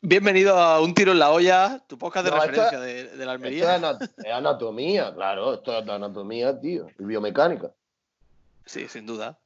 bienvenido 0.00 0.56
a 0.58 0.80
Un 0.80 0.94
Tiro 0.94 1.12
en 1.12 1.18
la 1.18 1.30
Olla, 1.30 1.82
tu 1.86 1.98
podcast 1.98 2.24
de 2.24 2.30
No, 2.30 2.36
esto- 2.38 2.48
referencia 2.48 2.80
de, 2.80 2.94
de 3.04 3.26
la 3.26 3.32
Esto 3.34 3.46
Almería. 3.46 3.62
es, 3.64 3.68
ana- 3.82 3.98
es 4.24 4.32
anatomía, 4.32 5.14
claro. 5.14 5.52
Esto 5.54 5.78
es 5.78 5.86
anatomía, 5.88 6.58
tío. 6.58 6.86
Y 6.98 7.04
biomecánica. 7.04 7.70
Sí, 8.64 8.88
sin 8.88 9.04
duda. 9.06 9.38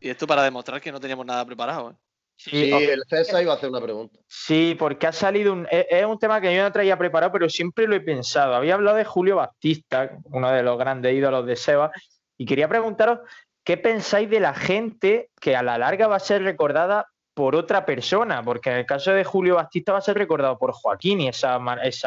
Y 0.00 0.10
esto 0.10 0.26
para 0.28 0.44
demostrar 0.44 0.80
que 0.80 0.92
no 0.92 1.00
teníamos 1.00 1.26
nada 1.26 1.44
preparado. 1.44 1.90
¿eh? 1.90 1.94
Sí, 2.40 2.70
el 2.72 3.02
César 3.08 3.42
iba 3.42 3.52
a 3.52 3.56
hacer 3.56 3.68
una 3.68 3.80
pregunta. 3.80 4.18
sí, 4.28 4.76
porque 4.78 5.08
ha 5.08 5.12
salido 5.12 5.52
un. 5.52 5.66
Es, 5.70 5.86
es 5.90 6.04
un 6.06 6.18
tema 6.20 6.40
que 6.40 6.54
yo 6.54 6.62
no 6.62 6.70
traía 6.70 6.96
preparado, 6.96 7.32
pero 7.32 7.48
siempre 7.50 7.88
lo 7.88 7.96
he 7.96 8.00
pensado. 8.00 8.54
Había 8.54 8.74
hablado 8.74 8.96
de 8.96 9.04
Julio 9.04 9.36
Baptista, 9.36 10.12
uno 10.24 10.50
de 10.52 10.62
los 10.62 10.78
grandes 10.78 11.14
ídolos 11.14 11.44
de 11.46 11.56
Seba, 11.56 11.90
y 12.36 12.46
quería 12.46 12.68
preguntaros 12.68 13.18
qué 13.64 13.76
pensáis 13.76 14.30
de 14.30 14.38
la 14.38 14.54
gente 14.54 15.30
que 15.40 15.56
a 15.56 15.62
la 15.64 15.78
larga 15.78 16.06
va 16.06 16.16
a 16.16 16.20
ser 16.20 16.42
recordada 16.44 17.08
por 17.34 17.56
otra 17.56 17.84
persona, 17.84 18.42
porque 18.42 18.70
en 18.70 18.76
el 18.78 18.86
caso 18.86 19.10
de 19.12 19.24
Julio 19.24 19.56
Baptista 19.56 19.92
va 19.92 19.98
a 19.98 20.02
ser 20.02 20.16
recordado 20.16 20.56
por 20.58 20.72
Joaquín 20.72 21.20
y 21.20 21.28
esa, 21.28 21.58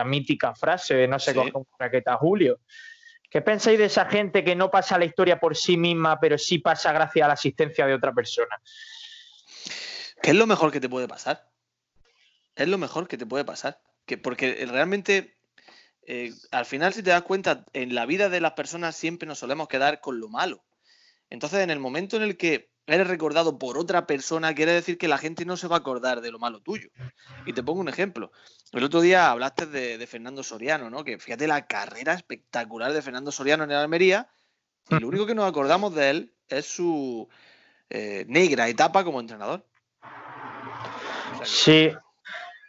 mítica 0.06 0.56
frase 0.56 0.96
de 0.96 1.08
no 1.08 1.20
se 1.20 1.32
Sí. 1.32 1.38
coge 1.38 1.52
una 1.54 1.66
raqueta 1.78 2.14
a 2.14 2.18
Julio. 2.18 2.60
¿Qué 3.30 3.42
pensáis 3.42 3.78
de 3.78 3.86
esa 3.86 4.06
gente 4.06 4.44
que 4.44 4.56
no 4.56 4.70
pasa 4.72 4.98
la 4.98 5.06
historia 5.06 5.40
por 5.40 5.56
sí 5.56 5.78
misma, 5.78 6.20
pero 6.20 6.38
sí 6.38 6.60
pasa 6.60 6.92
gracias 6.92 7.24
a 7.24 7.28
la 7.28 7.34
asistencia 7.36 7.86
de 7.86 7.94
otra 7.94 8.12
persona? 8.14 8.58
¿Qué 10.22 10.32
es 10.32 10.36
lo 10.36 10.48
mejor 10.48 10.72
que 10.72 10.80
te 10.80 10.90
puede 10.90 11.08
pasar? 11.08 11.50
Es 12.56 12.68
lo 12.68 12.78
mejor 12.78 13.08
que 13.08 13.18
te 13.18 13.25
puede 13.25 13.46
pasar. 13.46 13.82
Que, 14.06 14.18
porque 14.18 14.66
realmente, 14.70 15.38
eh, 16.04 16.34
al 16.51 16.66
final, 16.66 16.94
si 16.94 17.04
te 17.04 17.10
das 17.10 17.24
cuenta, 17.24 17.66
en 17.74 17.96
la 17.96 18.06
vida 18.06 18.30
de 18.30 18.42
las 18.42 18.54
personas 18.54 18.96
siempre 18.96 19.28
nos 19.28 19.40
solemos 19.40 19.68
quedar 19.68 20.00
con 20.01 20.20
lo 20.20 20.30
malo. 20.30 20.63
Entonces, 21.30 21.62
en 21.62 21.70
el 21.70 21.80
momento 21.80 22.18
en 22.18 22.24
el 22.24 22.38
que 22.38 22.72
eres 22.88 23.08
recordado 23.08 23.58
por 23.58 23.78
otra 23.78 24.06
persona, 24.06 24.54
quiere 24.54 24.74
decir 24.74 24.98
que 24.98 25.08
la 25.08 25.18
gente 25.18 25.46
no 25.46 25.56
se 25.56 25.68
va 25.68 25.78
a 25.78 25.80
acordar 25.80 26.22
de 26.22 26.32
lo 26.32 26.40
malo 26.40 26.62
tuyo. 26.62 26.90
Y 27.46 27.54
te 27.54 27.63
pongo 27.63 27.80
un 27.80 27.90
ejemplo. 27.90 28.32
El 28.74 28.84
otro 28.84 29.01
día 29.01 29.32
hablaste 29.32 29.66
de, 29.66 29.98
de 29.98 30.08
Fernando 30.08 30.44
Soriano, 30.44 30.90
¿no? 30.90 31.04
Que 31.04 31.18
fíjate 31.18 31.48
la 31.48 31.68
carrera 31.68 32.13
espectacular 32.13 32.91
de 32.93 33.02
Fernando 33.02 33.32
Soriano 33.32 33.63
en 33.63 33.72
el 33.72 33.78
Almería. 33.78 34.30
Y 34.89 35.00
lo 35.00 35.08
único 35.08 35.26
que 35.26 35.36
nos 35.36 35.50
acordamos 35.50 35.95
de 35.95 36.10
él 36.10 36.36
es 36.50 36.65
su 36.65 37.30
eh, 37.89 38.26
negra 38.28 38.67
etapa 38.67 39.04
como 39.04 39.19
entrenador. 39.19 39.65
Sí. 41.43 41.91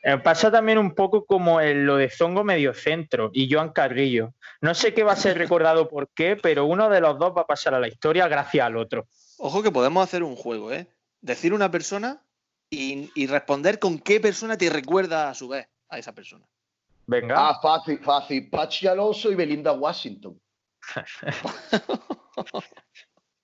Eh, 0.05 0.19
Pasa 0.19 0.51
también 0.51 0.79
un 0.79 0.95
poco 0.95 1.25
como 1.25 1.61
en 1.61 1.87
lo 1.87 1.97
de 1.97 2.11
Zongo 2.11 2.43
Mediocentro 2.43 3.31
y 3.33 3.53
Joan 3.53 3.73
Carrillo. 3.73 4.35
No 4.61 4.75
sé 4.75 4.93
qué 4.95 5.05
va 5.05 5.13
a 5.13 5.17
ser 5.17 5.39
recordado 5.39 5.89
por 5.89 6.09
qué, 6.09 6.37
pero 6.37 6.65
uno 6.65 6.89
de 6.89 7.01
los 7.01 7.19
dos 7.19 7.33
va 7.37 7.43
a 7.43 7.47
pasar 7.47 7.75
a 7.75 7.81
la 7.81 7.89
historia 7.89 8.27
gracias 8.29 8.67
al 8.67 8.77
otro. 8.77 9.07
Ojo 9.39 9.63
que 9.63 9.71
podemos 9.71 10.03
hacer 10.03 10.23
un 10.23 10.35
juego, 10.35 10.73
¿eh? 10.73 10.89
Decir 11.21 11.55
una 11.55 11.71
persona 11.71 12.25
y, 12.69 13.11
y 13.15 13.27
responder 13.29 13.79
con 13.79 13.99
qué 13.99 14.19
persona 14.19 14.59
te 14.59 14.71
recuerda 14.71 15.31
a 15.31 15.35
su 15.35 15.49
vez 15.49 15.69
a 15.89 15.99
esa 15.99 16.13
persona. 16.13 16.47
Venga. 17.07 17.35
Ah, 17.37 17.59
fácil, 17.61 17.99
fácil. 17.99 18.49
Pachi 18.49 18.87
Alonso 18.87 19.31
y 19.31 19.35
Belinda 19.35 19.73
Washington. 19.73 20.41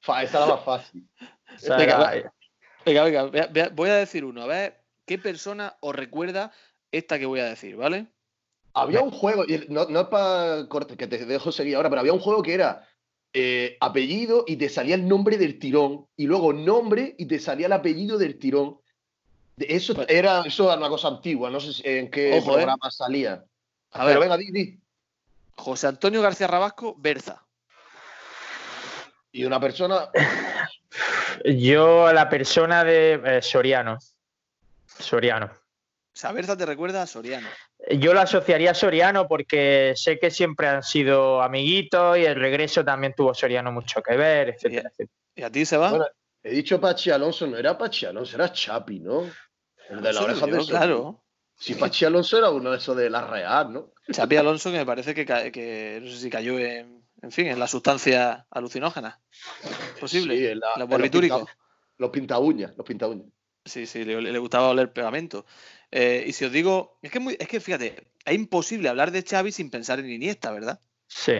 Fa, 0.00 0.22
esta 0.22 0.38
era 0.38 0.54
más 0.54 0.64
fácil. 0.64 1.08
O 1.54 1.58
sea, 1.58 1.76
venga, 1.76 2.32
Venga, 2.84 3.68
voy 3.72 3.90
a 3.90 3.96
decir 3.96 4.24
uno. 4.24 4.42
A 4.42 4.46
ver, 4.46 4.77
¿qué 5.08 5.18
persona 5.18 5.76
os 5.80 5.96
recuerda 5.96 6.52
esta 6.92 7.18
que 7.18 7.26
voy 7.26 7.40
a 7.40 7.46
decir, 7.46 7.74
¿vale? 7.74 8.06
Había 8.74 9.00
un 9.00 9.10
juego, 9.10 9.44
y 9.48 9.66
no, 9.68 9.86
no 9.86 10.02
es 10.02 10.06
para 10.06 10.68
corte, 10.68 10.96
que 10.96 11.08
te 11.08 11.24
dejo 11.26 11.50
seguir 11.50 11.74
ahora, 11.74 11.88
pero 11.88 12.00
había 12.00 12.12
un 12.12 12.20
juego 12.20 12.42
que 12.42 12.54
era 12.54 12.86
eh, 13.32 13.76
apellido 13.80 14.44
y 14.46 14.56
te 14.56 14.68
salía 14.68 14.94
el 14.94 15.08
nombre 15.08 15.36
del 15.38 15.58
tirón, 15.58 16.06
y 16.16 16.26
luego 16.26 16.52
nombre 16.52 17.14
y 17.18 17.26
te 17.26 17.40
salía 17.40 17.66
el 17.66 17.72
apellido 17.72 18.18
del 18.18 18.38
tirón. 18.38 18.78
De- 19.56 19.66
Eso 19.70 19.94
Pues- 19.94 20.06
era, 20.08 20.42
eso 20.46 20.64
era 20.70 20.76
una 20.78 20.88
cosa 20.88 21.08
antigua, 21.08 21.50
no 21.50 21.58
sé 21.58 21.98
en 21.98 22.10
qué 22.10 22.38
Ojo, 22.38 22.52
eh. 22.52 22.54
programa 22.54 22.90
salía. 22.90 23.42
A 23.92 24.04
ver, 24.04 24.14
Pero 24.18 24.20
venga, 24.20 24.36
di, 24.36 24.50
di. 24.52 24.78
José 25.56 25.88
Antonio 25.88 26.22
García 26.22 26.46
Rabasco, 26.46 26.94
Berza. 26.98 27.44
Y 29.32 29.44
una 29.44 29.58
persona, 29.58 30.10
Yo, 31.44 32.12
la 32.12 32.28
persona 32.28 32.84
de 32.84 33.20
eh, 33.24 33.42
Soriano. 33.42 33.98
Soriano. 34.98 35.46
O 35.46 36.20
sea, 36.20 36.32
Berza 36.32 36.56
te 36.56 36.66
recuerda 36.66 37.02
a 37.02 37.06
Soriano. 37.06 37.48
Yo 37.98 38.12
lo 38.12 38.20
asociaría 38.20 38.72
a 38.72 38.74
Soriano 38.74 39.28
porque 39.28 39.92
sé 39.96 40.18
que 40.18 40.30
siempre 40.30 40.66
han 40.66 40.82
sido 40.82 41.40
amiguitos 41.42 42.18
y 42.18 42.24
el 42.24 42.34
regreso 42.34 42.84
también 42.84 43.14
tuvo 43.16 43.34
Soriano 43.34 43.70
mucho 43.70 44.02
que 44.02 44.16
ver, 44.16 44.48
etcétera, 44.50 44.88
etcétera. 44.90 45.16
¿Y 45.36 45.42
a 45.42 45.50
ti 45.50 45.64
se 45.64 45.76
va? 45.76 45.90
Bueno, 45.90 46.06
he 46.42 46.50
dicho 46.50 46.80
Pachi 46.80 47.10
Alonso, 47.10 47.46
no 47.46 47.56
era 47.56 47.78
Pachi 47.78 48.06
Alonso, 48.06 48.34
era 48.34 48.52
Chapi, 48.52 48.98
¿no? 49.00 49.30
El 49.88 50.02
de 50.02 50.12
la 50.12 50.22
oreja 50.22 50.46
de 50.46 50.66
claro. 50.66 51.22
Si 51.56 51.74
Pachi 51.74 52.04
Alonso 52.04 52.38
era 52.38 52.50
uno 52.50 52.72
de 52.72 52.78
esos 52.78 52.96
de 52.96 53.10
la 53.10 53.24
Real, 53.26 53.72
¿no? 53.72 53.92
Chapi 54.10 54.36
Alonso, 54.36 54.72
que 54.72 54.78
me 54.78 54.86
parece 54.86 55.14
que, 55.14 56.00
no 56.02 56.10
sé 56.10 56.16
si 56.16 56.30
cayó 56.30 56.58
en, 56.58 57.04
en 57.22 57.30
fin, 57.30 57.46
en 57.46 57.60
la 57.60 57.68
sustancia 57.68 58.44
alucinógena. 58.50 59.20
Posible. 60.00 60.36
Sí, 60.36 60.46
en 60.46 60.58
la- 60.58 60.66
los 60.68 60.74
en 60.76 60.80
los 60.80 60.88
barbitúricos. 60.88 61.48
Los 61.98 62.10
pinta 62.10 62.38
uñas, 62.38 62.76
los 62.76 62.86
pinta 62.86 63.06
uñas. 63.06 63.28
Sí, 63.68 63.86
sí, 63.86 64.04
le, 64.04 64.20
le 64.20 64.38
gustaba 64.38 64.70
oler 64.70 64.92
pegamento. 64.92 65.44
Eh, 65.90 66.24
y 66.26 66.32
si 66.32 66.44
os 66.44 66.52
digo, 66.52 66.98
es 67.02 67.10
que, 67.10 67.18
es 67.18 67.24
muy- 67.24 67.36
es 67.38 67.48
que 67.48 67.60
fíjate, 67.60 68.08
es 68.24 68.34
imposible 68.34 68.88
hablar 68.88 69.10
de 69.10 69.22
Xavi 69.22 69.52
sin 69.52 69.70
pensar 69.70 69.98
en 70.00 70.10
Iniesta, 70.10 70.50
¿verdad? 70.52 70.80
Sí, 71.06 71.32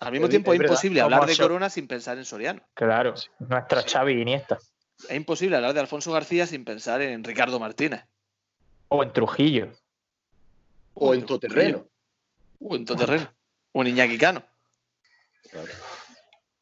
Al 0.00 0.12
mismo 0.12 0.26
Es- 0.26 0.30
tiempo 0.30 0.52
es 0.52 0.60
imposible 0.60 1.00
hablar 1.00 1.24
de 1.26 1.36
Corona 1.36 1.70
sin 1.70 1.86
pensar 1.86 2.18
en 2.18 2.24
Soriano. 2.24 2.60
claro. 2.74 3.14
Nuestro 3.38 3.82
Xavi 3.82 4.20
Iniesta. 4.20 4.58
Es 5.08 5.16
imposible 5.16 5.56
hablar 5.56 5.72
de 5.74 5.80
Alfonso 5.80 6.12
García 6.12 6.46
sin 6.46 6.64
pensar 6.64 7.00
en 7.02 7.22
Ricardo 7.24 7.58
Martínez. 7.60 8.04
O 8.88 9.02
en 9.02 9.12
Trujillo. 9.12 9.72
O 10.94 11.14
en 11.14 11.24
toterreno. 11.26 11.86
O 12.60 12.76
en 12.76 12.84
Toterreno. 12.84 13.32
O 13.72 13.82
en 13.82 13.88
Iñaki 13.88 14.18
Cano. 14.18 14.42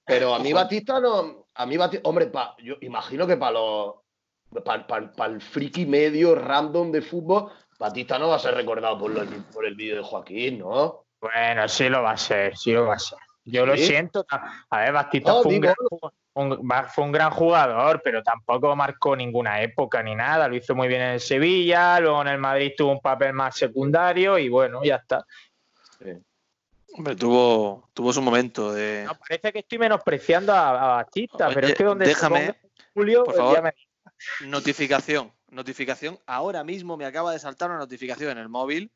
Pero 0.04 0.34
a 0.34 0.38
mí. 0.38 0.52
Batista 0.52 1.00
no. 1.00 1.46
A 1.54 1.66
mí 1.66 1.76
Batista. 1.76 2.08
Hombre, 2.08 2.26
pa- 2.26 2.56
yo 2.62 2.76
imagino 2.80 3.26
que 3.26 3.36
para 3.36 3.52
los. 3.52 3.94
Para 4.64 5.26
el 5.32 5.40
friki 5.40 5.86
medio 5.86 6.34
random 6.34 6.92
de 6.92 7.00
fútbol, 7.02 7.50
Batista 7.78 8.18
no 8.18 8.28
va 8.28 8.36
a 8.36 8.38
ser 8.38 8.54
recordado 8.54 8.98
por, 8.98 9.10
lo- 9.10 9.24
por 9.52 9.64
el 9.66 9.74
vídeo 9.74 9.96
de 9.96 10.02
Joaquín, 10.02 10.58
¿no? 10.58 11.04
Bueno, 11.20 11.66
sí 11.68 11.88
lo 11.88 12.02
va 12.02 12.12
a 12.12 12.16
ser, 12.16 12.56
sí 12.56 12.72
lo 12.72 12.86
va 12.86 12.94
a 12.94 12.98
ser. 12.98 13.18
Yo 13.44 13.64
lo 13.66 13.76
siento. 13.76 14.24
A 14.70 14.78
ver, 14.80 14.92
Bastista 14.92 15.32
No, 15.32 15.42
fue, 15.42 15.54
un 15.54 15.60
gran, 15.60 15.74
un- 16.34 16.70
fue 16.94 17.04
un 17.04 17.12
gran 17.12 17.30
jugador, 17.32 18.00
pero 18.04 18.22
tampoco 18.22 18.76
marcó 18.76 19.16
ninguna 19.16 19.60
época 19.62 20.02
ni 20.02 20.14
nada. 20.14 20.46
Lo 20.48 20.54
hizo 20.56 20.74
muy 20.74 20.86
bien 20.88 21.00
en 21.02 21.08
el 21.14 21.20
Sevilla, 21.20 21.98
luego 21.98 22.22
en 22.22 22.28
el 22.28 22.38
Madrid 22.38 22.72
tuvo 22.76 22.92
un 22.92 23.00
papel 23.00 23.32
más 23.32 23.56
secundario 23.56 24.38
y 24.38 24.48
bueno, 24.48 24.82
ya 24.84 24.96
está. 24.96 25.24
Hombre, 26.94 27.16
tuvo, 27.16 27.88
tuvo 27.94 28.12
su 28.12 28.20
momento 28.20 28.72
de. 28.72 29.04
No, 29.06 29.14
parece 29.14 29.50
que 29.52 29.60
estoy 29.60 29.78
menospreciando 29.78 30.52
a, 30.52 30.68
a 30.70 30.96
Batista, 30.96 31.48
pero 31.52 31.66
es 31.68 31.74
que 31.74 31.84
donde 31.84 32.04
se 32.04 32.10
déjame, 32.10 32.38
ponga 32.52 32.56
Julio, 32.94 33.24
por 33.24 33.34
ya 33.34 33.38
favor. 33.40 33.62
me- 33.62 33.74
Notificación. 34.40 35.32
Notificación. 35.50 36.18
Ahora 36.26 36.64
mismo 36.64 36.96
me 36.96 37.04
acaba 37.04 37.32
de 37.32 37.38
saltar 37.38 37.70
una 37.70 37.78
notificación 37.78 38.32
en 38.32 38.38
el 38.38 38.48
móvil. 38.48 38.92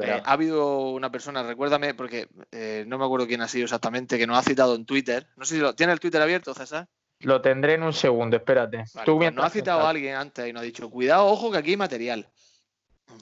Eh, 0.00 0.22
ha 0.24 0.32
habido 0.32 0.90
una 0.90 1.10
persona, 1.10 1.42
recuérdame, 1.42 1.94
porque 1.94 2.28
eh, 2.50 2.84
no 2.86 2.98
me 2.98 3.04
acuerdo 3.04 3.26
quién 3.26 3.42
ha 3.42 3.48
sido 3.48 3.64
exactamente, 3.64 4.18
que 4.18 4.26
nos 4.26 4.38
ha 4.38 4.42
citado 4.42 4.74
en 4.74 4.86
Twitter. 4.86 5.28
No 5.36 5.44
sé 5.44 5.54
si 5.54 5.60
lo. 5.60 5.74
¿Tiene 5.74 5.92
el 5.92 6.00
Twitter 6.00 6.20
abierto, 6.20 6.52
César? 6.54 6.88
Lo 7.20 7.40
tendré 7.40 7.74
en 7.74 7.82
un 7.84 7.92
segundo, 7.92 8.36
espérate. 8.36 8.84
Vale, 8.92 9.06
Tú 9.06 9.18
pues 9.18 9.32
ha 9.38 9.50
citado 9.50 9.80
a 9.86 9.90
alguien 9.90 10.16
antes 10.16 10.48
y 10.48 10.52
nos 10.52 10.62
ha 10.62 10.64
dicho, 10.64 10.90
cuidado, 10.90 11.26
ojo, 11.26 11.52
que 11.52 11.58
aquí 11.58 11.70
hay 11.70 11.76
material. 11.76 12.28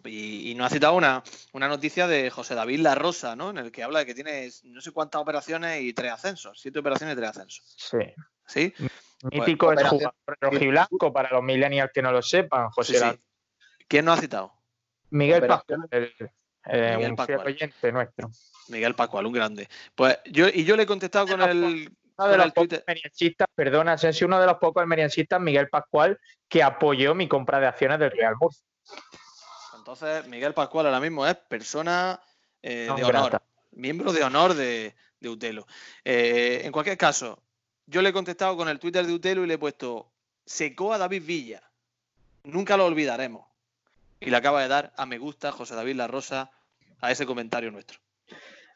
Y, 0.05 0.51
y 0.51 0.55
nos 0.55 0.69
ha 0.69 0.75
citado 0.75 0.95
una, 0.95 1.23
una 1.53 1.69
noticia 1.69 2.07
de 2.07 2.31
José 2.31 2.55
David 2.55 2.81
La 2.81 2.95
Rosa, 2.95 3.37
¿no? 3.37 3.51
En 3.51 3.59
el 3.59 3.71
que 3.71 3.83
habla 3.83 4.01
de 4.01 4.07
que 4.07 4.15
tiene 4.15 4.49
no 4.65 4.81
sé 4.81 4.93
cuántas 4.93 5.21
operaciones 5.21 5.83
y 5.83 5.93
tres 5.93 6.13
ascensos. 6.13 6.59
Siete 6.61 6.79
operaciones 6.79 7.15
y 7.15 7.17
tres 7.17 7.31
ascensos. 7.31 7.75
Sí. 7.77 7.99
¿Sí? 8.47 8.75
Mítico 9.23 9.73
es 9.73 9.83
jugador 9.89 10.15
rojiblanco 10.41 11.13
para 11.13 11.31
los 11.31 11.43
millennials 11.43 11.91
que 11.93 12.03
no 12.03 12.11
lo 12.13 12.23
sepan, 12.23 12.71
José 12.71 12.99
Sí. 12.99 13.21
¿Quién 13.89 14.05
nos 14.05 14.19
ha 14.19 14.21
citado? 14.21 14.53
Miguel 15.11 15.47
Pascual, 15.47 15.87
el- 15.91 16.15
eh, 16.67 16.95
Miguel 16.97 17.11
un 17.11 17.17
Pascual. 17.17 17.41
fiel 17.43 17.55
oyente 17.55 17.93
nuestro. 17.93 18.31
Miguel 18.69 18.95
Pascual, 18.95 19.27
un 19.27 19.33
grande. 19.33 19.69
Pues 19.95 20.19
yo, 20.27 20.49
y 20.49 20.65
yo 20.65 20.77
le 20.77 20.85
he 20.85 20.87
contestado 20.87 21.27
con 21.27 21.43
el, 21.43 21.91
Uno 22.17 22.29
de 22.29 22.37
los 22.37 22.53
pocos 22.53 22.83
perdona, 23.55 23.93
Asensio, 23.93 24.27
uno 24.27 24.41
de 24.41 24.47
los 24.47 24.57
pocos 24.59 24.81
almeriencistas, 24.81 25.41
Miguel 25.41 25.69
Pascual, 25.69 26.19
que 26.49 26.63
apoyó 26.63 27.15
mi 27.15 27.29
compra 27.29 27.61
de 27.61 27.67
acciones 27.67 27.99
del 27.99 28.11
Real 28.11 28.35
Murcia. 28.41 28.65
Entonces, 29.77 30.27
Miguel 30.29 30.55
Pascual 30.55 30.87
ahora 30.87 31.01
mismo 31.01 31.27
es 31.27 31.35
persona 31.37 32.21
eh, 32.63 32.85
de 32.97 33.05
honor, 33.05 33.31
grata. 33.31 33.43
miembro 33.73 34.13
de 34.13 34.23
honor 34.23 34.55
de, 34.55 34.95
de 35.19 35.29
Utelo. 35.29 35.67
Eh, 36.05 36.63
en 36.65 36.71
cualquier 36.73 36.97
caso, 36.97 37.43
yo 37.87 38.03
le 38.03 38.11
he 38.11 38.13
contestado 38.13 38.57
con 38.57 38.69
el 38.69 38.79
Twitter 38.79 39.07
de 39.07 39.13
Utelo 39.13 39.45
y 39.45 39.47
le 39.47 39.55
he 39.55 39.59
puesto 39.59 40.11
secó 40.45 40.93
a 40.93 40.99
David 40.99 41.23
Villa. 41.25 41.63
Nunca 42.45 42.77
lo 42.77 42.87
olvidaremos. 42.87 43.47
Y 44.21 44.31
le 44.31 44.37
acaba 44.37 44.63
de 44.63 44.69
dar 44.69 44.93
a 44.97 45.07
me 45.07 45.19
gusta 45.19 45.53
José 45.53 45.75
David 45.75 45.97
La 45.97 46.07
Rosa 46.07 46.51
a 47.01 47.11
ese 47.11 47.27
comentario 47.27 47.71
nuestro. 47.71 47.99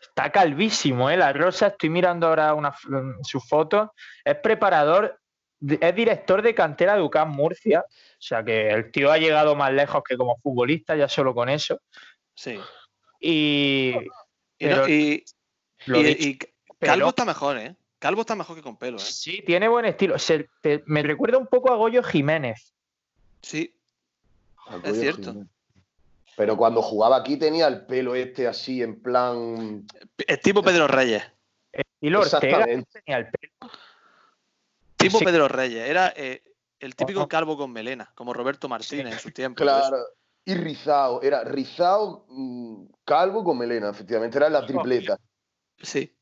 Está 0.00 0.30
calvísimo, 0.30 1.08
¿eh? 1.10 1.16
La 1.16 1.32
Rosa, 1.32 1.68
estoy 1.68 1.88
mirando 1.90 2.26
ahora 2.26 2.54
una, 2.54 2.68
f- 2.70 2.88
sus 3.22 3.46
fotos. 3.48 3.90
Es 4.24 4.36
preparador, 4.36 5.20
es 5.60 5.94
director 5.94 6.42
de 6.42 6.54
cantera 6.54 6.96
de 6.96 7.02
UCAM 7.02 7.30
Murcia. 7.30 7.80
O 7.80 8.20
sea 8.22 8.44
que 8.44 8.68
el 8.70 8.90
tío 8.90 9.10
ha 9.12 9.18
llegado 9.18 9.54
más 9.56 9.72
lejos 9.72 10.02
que 10.08 10.16
como 10.16 10.36
futbolista, 10.38 10.96
ya 10.96 11.08
solo 11.08 11.34
con 11.34 11.48
eso. 11.48 11.80
Sí. 12.34 12.58
Y. 13.20 13.94
Y, 14.58 14.66
no- 14.66 14.88
y- 14.88 15.24
Calvo 16.78 17.08
está 17.10 17.24
mejor, 17.24 17.58
¿eh? 17.58 17.74
Calvo 17.98 18.20
está 18.22 18.34
mejor 18.34 18.56
que 18.56 18.62
con 18.62 18.76
pelo, 18.76 18.98
¿eh? 18.98 19.00
Sí, 19.00 19.42
tiene 19.46 19.68
buen 19.68 19.84
estilo. 19.86 20.18
Se- 20.18 20.48
te- 20.60 20.82
me 20.86 21.02
recuerda 21.02 21.38
un 21.38 21.46
poco 21.46 21.72
a 21.72 21.76
Goyo 21.76 22.02
Jiménez. 22.02 22.72
Sí, 23.42 23.74
Apoyo 24.68 24.94
cierto. 24.94 25.30
Jiménez. 25.32 25.48
Pero 26.36 26.56
cuando 26.58 26.82
jugaba 26.82 27.16
aquí 27.16 27.38
tenía 27.38 27.66
el 27.66 27.86
pelo 27.86 28.14
este 28.14 28.46
así, 28.46 28.82
en 28.82 29.00
plan. 29.00 29.86
es 30.18 30.40
tipo 30.42 30.62
Pedro 30.62 30.86
Reyes. 30.86 31.22
Estilo 31.72 32.20
Ortega 32.20 32.48
Exactamente. 32.48 33.00
tenía 33.02 33.18
el 33.18 33.26
pelo. 33.30 33.72
Tipo 34.98 35.18
Sí. 35.18 35.24
Pedro 35.24 35.48
Reyes. 35.48 35.88
Era 35.88 36.12
eh, 36.14 36.42
el 36.80 36.94
típico 36.94 37.26
calvo 37.28 37.56
con 37.56 37.72
melena, 37.72 38.12
como 38.14 38.34
Roberto 38.34 38.68
Martínez 38.68 39.14
en 39.14 39.18
su 39.18 39.30
tiempo. 39.30 39.62
Claro. 39.62 39.96
Y 40.44 40.54
rizado. 40.54 41.22
Era 41.22 41.42
rizado, 41.44 42.26
mm, 42.28 42.84
calvo 43.04 43.42
con 43.42 43.56
melena, 43.56 43.88
efectivamente. 43.90 44.36
Era 44.36 44.50
la 44.50 44.66
tripleta. 44.66 45.18
Sí. 45.82 46.12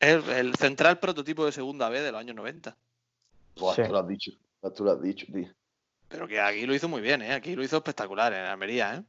Es 0.00 0.26
el 0.28 0.54
central 0.56 0.98
prototipo 0.98 1.44
de 1.46 1.52
segunda 1.52 1.88
B 1.88 2.00
de 2.00 2.12
los 2.12 2.20
años 2.20 2.36
90. 2.36 2.76
Buah, 3.56 3.74
Sí. 3.74 3.82
tú 3.86 3.92
lo 3.92 3.98
has 3.98 4.08
dicho. 4.08 4.30
Tú 4.74 4.84
lo 4.84 4.92
has 4.92 5.02
dicho, 5.02 5.26
tío. 5.32 5.48
Pero 6.08 6.28
que 6.28 6.40
aquí 6.40 6.66
lo 6.66 6.74
hizo 6.74 6.88
muy 6.88 7.00
bien, 7.00 7.22
¿eh? 7.22 7.32
Aquí 7.32 7.54
lo 7.54 7.62
hizo 7.62 7.76
espectacular 7.76 8.32
en 8.32 8.44
Almería, 8.44 8.96
¿eh? 8.96 9.02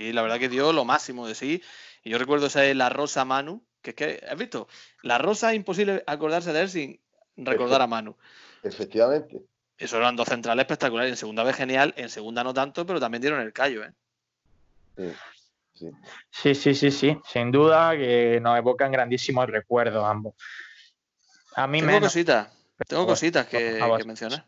Y 0.00 0.12
la 0.12 0.22
verdad 0.22 0.38
que 0.38 0.48
dio 0.48 0.72
lo 0.72 0.84
máximo 0.84 1.26
de 1.26 1.34
sí. 1.34 1.62
Y 2.02 2.10
yo 2.10 2.18
recuerdo 2.18 2.46
esa 2.46 2.60
de 2.60 2.74
la 2.74 2.88
Rosa 2.88 3.24
Manu, 3.24 3.62
que 3.82 3.90
es 3.90 3.96
que, 3.96 4.26
¿has 4.28 4.36
visto? 4.36 4.68
La 5.02 5.18
Rosa 5.18 5.50
es 5.50 5.56
imposible 5.56 6.02
acordarse 6.06 6.52
de 6.52 6.60
él 6.62 6.68
sin 6.68 7.00
recordar 7.36 7.80
a 7.82 7.86
Manu. 7.86 8.16
Efectivamente. 8.62 9.40
Eso 9.78 9.98
eran 9.98 10.16
dos 10.16 10.28
centrales 10.28 10.62
espectaculares. 10.62 11.10
En 11.10 11.16
segunda 11.16 11.44
vez 11.44 11.54
genial, 11.54 11.94
en 11.96 12.08
segunda 12.08 12.42
no 12.42 12.54
tanto, 12.54 12.86
pero 12.86 12.98
también 12.98 13.20
dieron 13.20 13.40
el 13.40 13.52
callo, 13.52 13.84
¿eh? 13.84 13.92
Sí. 14.96 15.12
Sí. 15.76 15.90
Sí, 16.30 16.54
sí, 16.54 16.74
sí, 16.74 16.90
sí. 16.90 17.18
Sin 17.24 17.50
duda 17.52 17.96
que 17.96 18.40
nos 18.40 18.56
evocan 18.58 18.90
grandísimos 18.92 19.46
recuerdos 19.46 20.04
ambos. 20.04 20.34
A 21.54 21.66
mí 21.66 21.80
Tengo 21.80 21.92
menos. 21.92 22.12
cositas, 22.12 22.48
tengo 22.86 23.02
bueno, 23.02 23.12
cositas 23.12 23.46
que, 23.46 24.04
mencionar. 24.06 24.46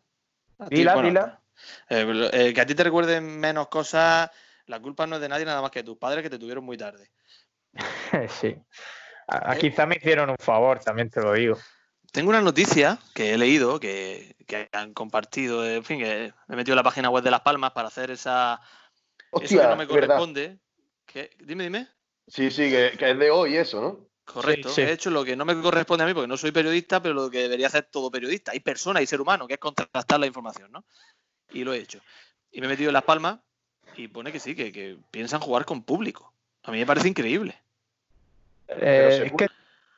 A 0.58 0.68
ti, 0.68 0.76
Dila, 0.76 0.94
bueno, 0.94 1.08
dila. 1.08 1.42
eh, 1.88 2.30
eh, 2.32 2.54
que 2.54 2.60
a 2.60 2.66
ti 2.66 2.74
te 2.74 2.84
recuerden 2.84 3.38
menos 3.38 3.68
cosas, 3.68 4.30
la 4.66 4.80
culpa 4.80 5.06
no 5.06 5.16
es 5.16 5.22
de 5.22 5.28
nadie 5.28 5.44
nada 5.44 5.62
más 5.62 5.70
que 5.70 5.80
de 5.80 5.84
tus 5.84 5.96
padres 5.96 6.22
que 6.22 6.30
te 6.30 6.38
tuvieron 6.38 6.64
muy 6.64 6.76
tarde. 6.76 7.10
sí. 8.40 8.56
A- 9.28 9.54
Eh. 9.54 9.58
quizá 9.58 9.86
me 9.86 9.96
hicieron 9.96 10.30
un 10.30 10.36
favor, 10.38 10.80
también 10.80 11.10
te 11.10 11.20
lo 11.20 11.32
digo. 11.32 11.58
Tengo 12.12 12.30
una 12.30 12.40
noticia 12.40 12.98
que 13.14 13.34
he 13.34 13.38
leído, 13.38 13.78
que, 13.78 14.34
que 14.46 14.68
han 14.72 14.94
compartido, 14.94 15.66
en 15.66 15.84
fin, 15.84 15.98
que 15.98 16.32
me 16.46 16.54
he 16.54 16.56
metido 16.56 16.72
en 16.72 16.78
la 16.78 16.82
página 16.82 17.10
web 17.10 17.22
de 17.22 17.30
Las 17.30 17.42
Palmas 17.42 17.72
para 17.72 17.88
hacer 17.88 18.10
esa, 18.10 18.60
eso 19.18 19.30
Hostia, 19.30 19.62
que 19.62 19.68
no 19.68 19.76
me 19.76 19.86
corresponde. 19.86 20.58
Dime, 21.40 21.64
dime. 21.64 21.88
Sí, 22.26 22.50
sí, 22.50 22.70
que, 22.70 22.92
que 22.98 23.10
es 23.10 23.18
de 23.18 23.30
hoy 23.30 23.56
eso, 23.56 23.80
¿no? 23.80 24.08
Correcto. 24.24 24.68
sí. 24.68 24.82
He 24.82 24.92
hecho 24.92 25.08
lo 25.10 25.24
que 25.24 25.34
no 25.36 25.44
me 25.46 25.58
corresponde 25.60 26.04
a 26.04 26.06
mí 26.06 26.12
porque 26.12 26.28
no 26.28 26.36
soy 26.36 26.52
periodista, 26.52 27.00
pero 27.02 27.14
lo 27.14 27.30
que 27.30 27.38
debería 27.40 27.66
hacer 27.68 27.84
todo 27.90 28.10
periodista. 28.10 28.52
Hay 28.52 28.60
persona 28.60 29.00
y 29.00 29.06
ser 29.06 29.20
humano, 29.20 29.46
que 29.48 29.54
es 29.54 29.60
contrastar 29.60 30.20
la 30.20 30.26
información, 30.26 30.70
¿no? 30.70 30.84
Y 31.52 31.64
lo 31.64 31.72
he 31.72 31.78
hecho. 31.78 32.00
Y 32.52 32.60
me 32.60 32.66
he 32.66 32.70
metido 32.70 32.90
en 32.90 32.94
Las 32.94 33.04
Palmas 33.04 33.38
y 33.96 34.08
pone 34.08 34.30
que 34.30 34.38
sí, 34.40 34.54
que, 34.54 34.70
que 34.70 34.98
piensan 35.10 35.40
jugar 35.40 35.64
con 35.64 35.82
público. 35.82 36.32
A 36.64 36.70
mí 36.72 36.78
me 36.78 36.86
parece 36.86 37.08
increíble. 37.08 37.58
Eh, 38.68 39.22
es 39.24 39.32
que 39.32 39.44
O 39.46 39.48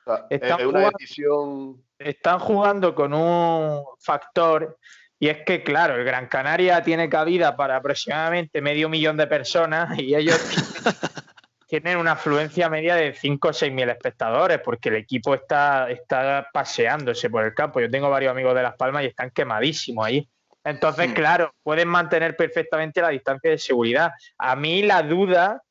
sea, 0.05 0.27
es, 0.31 0.40
Están 0.42 0.61
es 0.61 0.66
una 0.66 0.79
jugando- 0.79 0.99
decisión. 1.01 1.85
están 1.99 2.38
jugando 2.38 2.94
con 2.94 3.12
un 3.12 3.85
factor 3.99 4.79
y 5.20 5.28
es 5.28 5.38
que, 5.44 5.62
claro, 5.62 5.94
el 5.94 6.04
Gran 6.04 6.26
Canaria 6.26 6.83
tiene 6.83 7.09
cabida 7.09 7.54
para 7.54 7.76
aproximadamente 7.76 8.61
medio 8.61 8.88
millón 8.88 9.16
de 9.18 9.26
personas 9.28 9.96
y 9.98 10.14
ellos 10.16 10.35
tienen 11.68 11.98
una 11.98 12.12
afluencia 12.12 12.68
media 12.68 12.96
de 12.96 13.14
5 13.14 13.48
o 13.48 13.52
6 13.52 13.72
mil 13.72 13.88
espectadores 13.88 14.61
porque 14.64 14.88
el 14.88 14.96
equipo 14.96 15.35
está, 15.35 15.88
está 15.90 16.48
paseándose 16.52 17.30
por 17.30 17.44
el 17.44 17.54
campo. 17.54 17.80
Yo 17.80 17.88
tengo 17.90 18.11
varios 18.11 18.33
amigos 18.33 18.54
de 18.56 18.62
Las 18.62 18.74
Palmas 18.76 19.04
y 19.04 19.06
están 19.06 19.30
quemadísimos 19.30 20.04
ahí. 20.06 20.28
Entonces, 20.64 21.09
Hmm. 21.11 21.14
claro, 21.14 21.54
pueden 21.62 21.88
mantener 21.88 22.37
perfectamente 22.37 23.00
la 23.00 23.11
distancia 23.11 23.50
de 23.50 23.59
seguridad. 23.59 24.11
A 24.38 24.56
mí 24.56 24.83
la 24.83 25.02
duda 25.02 25.62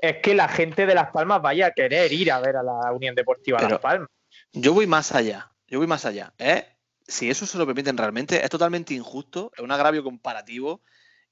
es 0.00 0.18
que 0.18 0.34
la 0.34 0.48
gente 0.48 0.86
de 0.86 0.94
Las 0.94 1.10
Palmas 1.10 1.42
vaya 1.42 1.66
a 1.66 1.70
querer 1.72 2.12
ir 2.12 2.30
a 2.30 2.38
ver 2.40 2.56
a 2.56 2.62
la 2.62 2.92
Unión 2.92 3.14
Deportiva 3.14 3.58
Pero- 3.58 3.70
Las 3.70 3.80
Palmas. 3.80 4.08
Yo 4.52 4.72
voy 4.74 4.86
más 4.86 5.12
allá. 5.14 5.50
Yo 5.66 5.78
voy 5.78 5.86
más 5.86 6.04
allá. 6.06 6.32
¿eh? 6.38 6.64
Si 7.08 7.30
eso 7.30 7.46
se 7.46 7.58
lo 7.58 7.66
permiten 7.66 7.96
realmente, 7.96 8.44
es 8.44 8.50
totalmente 8.50 8.94
injusto, 8.94 9.50
es 9.56 9.64
un 9.64 9.72
agravio 9.72 10.04
comparativo 10.04 10.82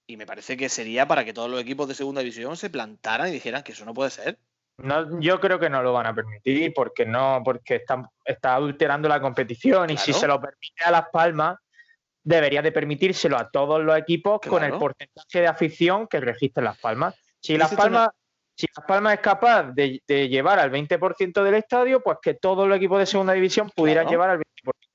y 0.07 0.17
me 0.17 0.27
parece 0.27 0.57
que 0.57 0.69
sería 0.69 1.07
para 1.07 1.25
que 1.25 1.35
todos 1.35 1.51
los 1.51 1.61
equipos 1.61 1.87
de 1.87 1.95
segunda 1.95 2.23
división 2.23 2.57
se 2.57 2.71
plantaran 2.71 3.29
y 3.29 3.33
dijeran 3.33 3.63
que 3.63 3.73
eso 3.73 3.85
no 3.85 3.93
puede 3.93 4.11
ser. 4.11 4.39
No, 4.79 5.21
yo 5.21 5.41
creo 5.41 5.59
que 5.59 5.71
no 5.71 5.83
lo 5.83 5.93
van 5.93 6.07
a 6.07 6.15
permitir 6.15 6.73
porque 6.75 7.07
no, 7.07 7.43
porque 7.45 7.77
están, 7.77 8.07
está 8.25 8.55
adulterando 8.55 9.09
la 9.09 9.21
competición 9.21 9.91
y 9.91 9.97
si 9.97 10.13
se 10.13 10.27
lo 10.27 10.41
permite 10.41 10.85
a 10.85 10.91
Las 10.91 11.09
Palmas, 11.11 11.59
debería 12.23 12.61
de 12.61 12.73
permitírselo 12.73 13.39
a 13.39 13.51
todos 13.51 13.83
los 13.83 13.97
equipos 13.97 14.41
con 14.41 14.65
el 14.65 14.73
porcentaje 14.73 15.41
de 15.41 15.47
afición 15.47 16.07
que 16.09 16.21
registra 16.21 16.63
Las 16.63 16.79
Palmas. 16.79 17.15
Si 17.41 17.57
Las 17.57 17.75
Palmas, 17.75 18.11
si 18.57 18.67
Las 18.75 18.87
Palmas 18.87 19.15
es 19.15 19.21
capaz 19.21 19.65
de, 19.73 20.03
de 20.07 20.29
llevar 20.29 20.59
al 20.59 20.71
20% 20.71 21.43
del 21.43 21.55
estadio, 21.55 22.03
pues 22.03 22.19
que 22.23 22.35
todos 22.35 22.67
los 22.67 22.77
equipos 22.77 22.99
de 22.99 23.07
segunda 23.07 23.33
división 23.35 23.71
pudieran 23.75 24.05
Claro. 24.05 24.11
llevar 24.15 24.31
al 24.31 24.39
20% 24.39 24.43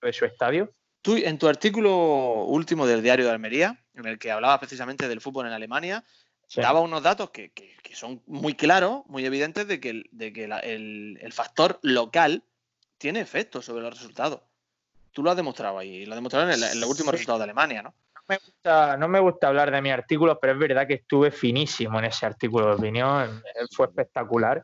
de 0.02 0.14
su 0.14 0.26
estadio. 0.26 0.72
Tú, 1.04 1.16
en 1.16 1.38
tu 1.38 1.48
artículo 1.48 2.44
último 2.46 2.86
del 2.88 3.02
diario 3.04 3.26
de 3.26 3.32
Almería, 3.32 3.78
en 3.96 4.06
el 4.08 4.20
que 4.20 4.32
hablabas 4.32 4.60
precisamente 4.60 5.08
del 5.08 5.22
fútbol 5.22 5.46
en 5.48 5.54
Alemania, 5.54 6.04
Sí. 6.48 6.60
daba 6.60 6.82
unos 6.82 7.02
datos 7.02 7.30
que, 7.30 7.52
que- 7.52 7.76
que 7.82 7.96
son 7.96 8.22
muy 8.28 8.56
claros, 8.56 9.04
muy 9.08 9.26
evidentes 9.26 9.68
de 9.68 9.80
que, 9.80 9.90
el, 9.92 10.10
de 10.12 10.34
que 10.34 10.48
la- 10.48 10.60
el, 10.60 11.18
el 11.22 11.32
factor 11.34 11.80
local 11.82 12.44
tiene 12.98 13.22
efecto 13.22 13.62
sobre 13.62 13.84
los 13.84 13.94
resultados. 13.98 14.42
Tú 15.12 15.24
lo 15.24 15.30
has 15.32 15.38
demostrado 15.38 15.78
ahí, 15.80 16.06
lo 16.06 16.14
has 16.14 16.18
demostrado 16.18 16.48
en, 16.50 16.54
el- 16.56 16.64
en 16.64 16.80
los 16.80 16.90
últimos 16.90 17.12
Sí. 17.12 17.18
resultados 17.18 17.40
de 17.40 17.44
Alemania, 17.46 17.82
¿no? 17.84 17.94
No 18.28 18.36
me, 18.36 18.38
gusta, 18.46 18.98
no 18.98 19.08
me 19.08 19.20
gusta 19.20 19.48
hablar 19.48 19.72
de 19.72 19.82
mi 19.82 19.90
artículo, 19.92 20.40
pero 20.40 20.54
es 20.54 20.60
verdad 20.60 20.88
que 20.88 20.96
estuve 20.96 21.32
finísimo 21.32 22.00
en 22.00 22.06
ese 22.06 22.26
artículo 22.26 22.68
de 22.68 22.74
opinión. 22.76 23.42
eh, 23.46 23.66
Fue 23.76 23.88
espectacular. 23.88 24.64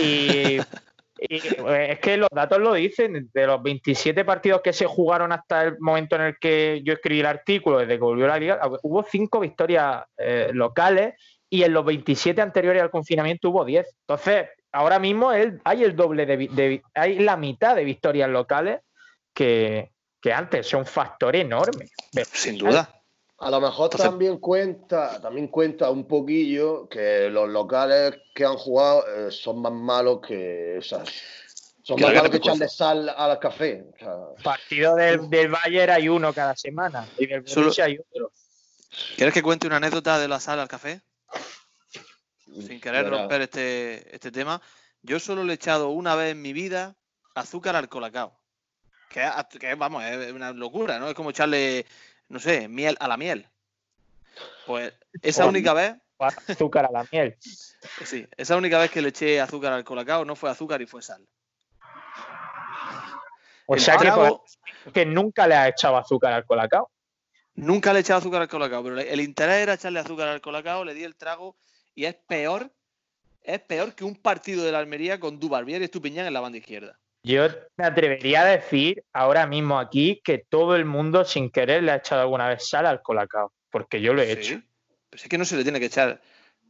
Y, 0.00 0.58
y, 1.18 1.36
eh, 1.46 1.92
es 1.92 1.98
que 2.00 2.16
los 2.16 2.28
datos 2.30 2.58
lo 2.58 2.74
dicen. 2.74 3.30
De 3.32 3.46
los 3.46 3.62
27 3.62 4.24
partidos 4.24 4.60
que 4.62 4.72
se 4.72 4.86
jugaron 4.86 5.32
hasta 5.32 5.64
el 5.64 5.76
momento 5.80 6.16
en 6.16 6.22
el 6.22 6.38
que 6.38 6.82
yo 6.84 6.92
escribí 6.92 7.20
el 7.20 7.26
artículo, 7.26 7.78
desde 7.78 7.94
que 7.94 8.04
volvió 8.04 8.26
la 8.26 8.38
liga, 8.38 8.60
hubo 8.82 9.02
cinco 9.02 9.40
victorias 9.40 10.04
eh, 10.16 10.50
locales 10.52 11.14
y 11.50 11.62
en 11.62 11.72
los 11.72 11.84
27 11.84 12.42
anteriores 12.42 12.82
al 12.82 12.90
confinamiento 12.90 13.48
hubo 13.50 13.64
10. 13.64 13.86
Entonces, 14.06 14.48
ahora 14.70 14.98
mismo 14.98 15.32
el- 15.32 15.60
hay 15.64 15.82
el 15.84 15.96
doble 15.96 16.26
de, 16.26 16.82
hay 16.94 17.18
la 17.20 17.36
mitad 17.38 17.74
de 17.74 17.84
victorias 17.84 18.28
locales 18.28 18.80
que, 19.32 19.92
que 20.20 20.32
antes. 20.32 20.66
Es 20.66 20.74
un 20.74 20.86
factor 20.86 21.34
enorme. 21.36 21.88
Sin 22.32 22.58
duda. 22.58 22.94
A 23.40 23.50
lo 23.50 23.60
mejor 23.60 23.86
Entonces- 23.86 24.10
también 24.10 24.38
cuenta, 24.38 25.20
también 25.20 25.46
cuenta 25.48 25.90
un 25.90 26.08
poquillo 26.08 26.88
que 26.88 27.28
los 27.30 27.48
locales 27.48 28.16
que 28.34 28.44
han 28.44 28.56
jugado 28.56 29.04
eh, 29.06 29.30
son 29.30 29.62
más 29.62 29.72
malos 29.72 30.20
que 30.26 30.78
esas. 30.78 31.08
Son 31.84 31.96
Que 31.96 32.02
más 32.04 32.14
malos 32.14 32.30
que 32.30 32.36
echarle 32.38 32.68
sal 32.68 33.08
al 33.08 33.38
café. 33.38 33.84
O 33.94 33.98
sea, 33.98 34.42
Partido 34.42 34.96
del, 34.96 35.30
del 35.30 35.48
Bayern 35.50 35.92
hay 35.92 36.08
uno 36.08 36.32
cada 36.34 36.56
semana 36.56 37.06
y 37.16 37.26
del 37.26 37.46
Solo- 37.46 37.66
Borussia 37.66 37.84
hay 37.84 37.98
otro. 37.98 38.32
¿Quieres 39.16 39.32
que 39.32 39.42
cuente 39.42 39.66
una 39.68 39.76
anécdota 39.76 40.18
de 40.18 40.26
la 40.28 40.40
sal 40.40 40.58
al 40.58 40.66
café? 40.68 41.00
Sin 42.66 42.80
querer 42.80 43.08
romper 43.08 43.42
este, 43.42 44.14
este 44.14 44.32
tema. 44.32 44.60
Yo 45.02 45.20
solo 45.20 45.44
le 45.44 45.52
he 45.52 45.54
echado 45.54 45.90
una 45.90 46.14
vez 46.16 46.32
en 46.32 46.42
mi 46.42 46.52
vida 46.52 46.96
azúcar 47.34 47.76
al 47.76 47.88
colacao. 47.88 48.37
Que, 49.08 49.74
vamos, 49.74 50.04
es 50.04 50.32
una 50.32 50.52
locura, 50.52 50.98
¿no? 50.98 51.08
Es 51.08 51.14
como 51.14 51.30
echarle, 51.30 51.86
no 52.28 52.38
sé, 52.38 52.68
miel 52.68 52.96
a 53.00 53.08
la 53.08 53.16
miel. 53.16 53.48
Pues 54.66 54.92
esa 55.22 55.46
única 55.46 55.72
vez, 55.72 55.96
Azúcar 56.18 56.86
a 56.86 56.90
la 56.90 57.06
miel. 57.12 57.36
sí, 58.04 58.26
esa 58.36 58.56
única 58.56 58.78
vez 58.78 58.90
que 58.90 59.00
le 59.00 59.10
eché 59.10 59.40
azúcar 59.40 59.72
al 59.72 59.84
colacao 59.84 60.24
no 60.24 60.34
fue 60.34 60.50
azúcar 60.50 60.82
y 60.82 60.86
fue 60.86 61.02
sal. 61.02 61.26
O 63.66 63.74
El 63.74 63.80
sea 63.80 63.98
que, 63.98 64.92
que 64.92 65.06
nunca 65.06 65.46
le 65.46 65.54
has 65.54 65.68
echado 65.68 65.96
azúcar 65.96 66.32
al 66.32 66.44
colacao. 66.44 66.90
Nunca 67.54 67.92
le 67.92 67.98
he 67.98 68.02
echado 68.02 68.18
azúcar 68.18 68.42
al 68.42 68.48
colacao, 68.48 68.82
pero 68.82 68.98
el 68.98 69.20
interés 69.20 69.62
era 69.62 69.74
echarle 69.74 70.00
azúcar 70.00 70.28
al 70.28 70.40
colacao, 70.40 70.84
le 70.84 70.94
di 70.94 71.04
el 71.04 71.16
trago 71.16 71.56
y 71.94 72.04
es 72.06 72.14
peor, 72.14 72.72
es 73.42 73.60
peor 73.60 73.94
que 73.94 74.04
un 74.04 74.16
partido 74.16 74.64
de 74.64 74.72
la 74.72 74.78
Almería 74.78 75.20
con 75.20 75.38
Dubarbier 75.38 75.82
y 75.82 75.84
Estupiñán 75.84 76.26
en 76.26 76.32
la 76.32 76.40
banda 76.40 76.58
izquierda. 76.58 76.98
Yo 77.22 77.46
me 77.76 77.84
atrevería 77.84 78.42
a 78.42 78.44
decir 78.46 79.04
ahora 79.12 79.46
mismo 79.46 79.78
aquí 79.78 80.20
que 80.24 80.38
todo 80.48 80.76
el 80.76 80.84
mundo 80.84 81.24
sin 81.24 81.50
querer 81.50 81.82
le 81.82 81.92
ha 81.92 81.96
echado 81.96 82.22
alguna 82.22 82.48
vez 82.48 82.68
sal 82.68 82.86
al 82.86 83.02
colacao, 83.02 83.52
porque 83.70 84.00
yo 84.00 84.14
lo 84.14 84.22
he 84.22 84.26
Sí, 84.26 84.32
hecho. 84.54 84.62
Pero 85.10 85.22
es 85.22 85.28
que 85.28 85.38
no 85.38 85.44
se 85.44 85.56
le 85.56 85.62
tiene 85.62 85.80
que 85.80 85.86
echar 85.86 86.20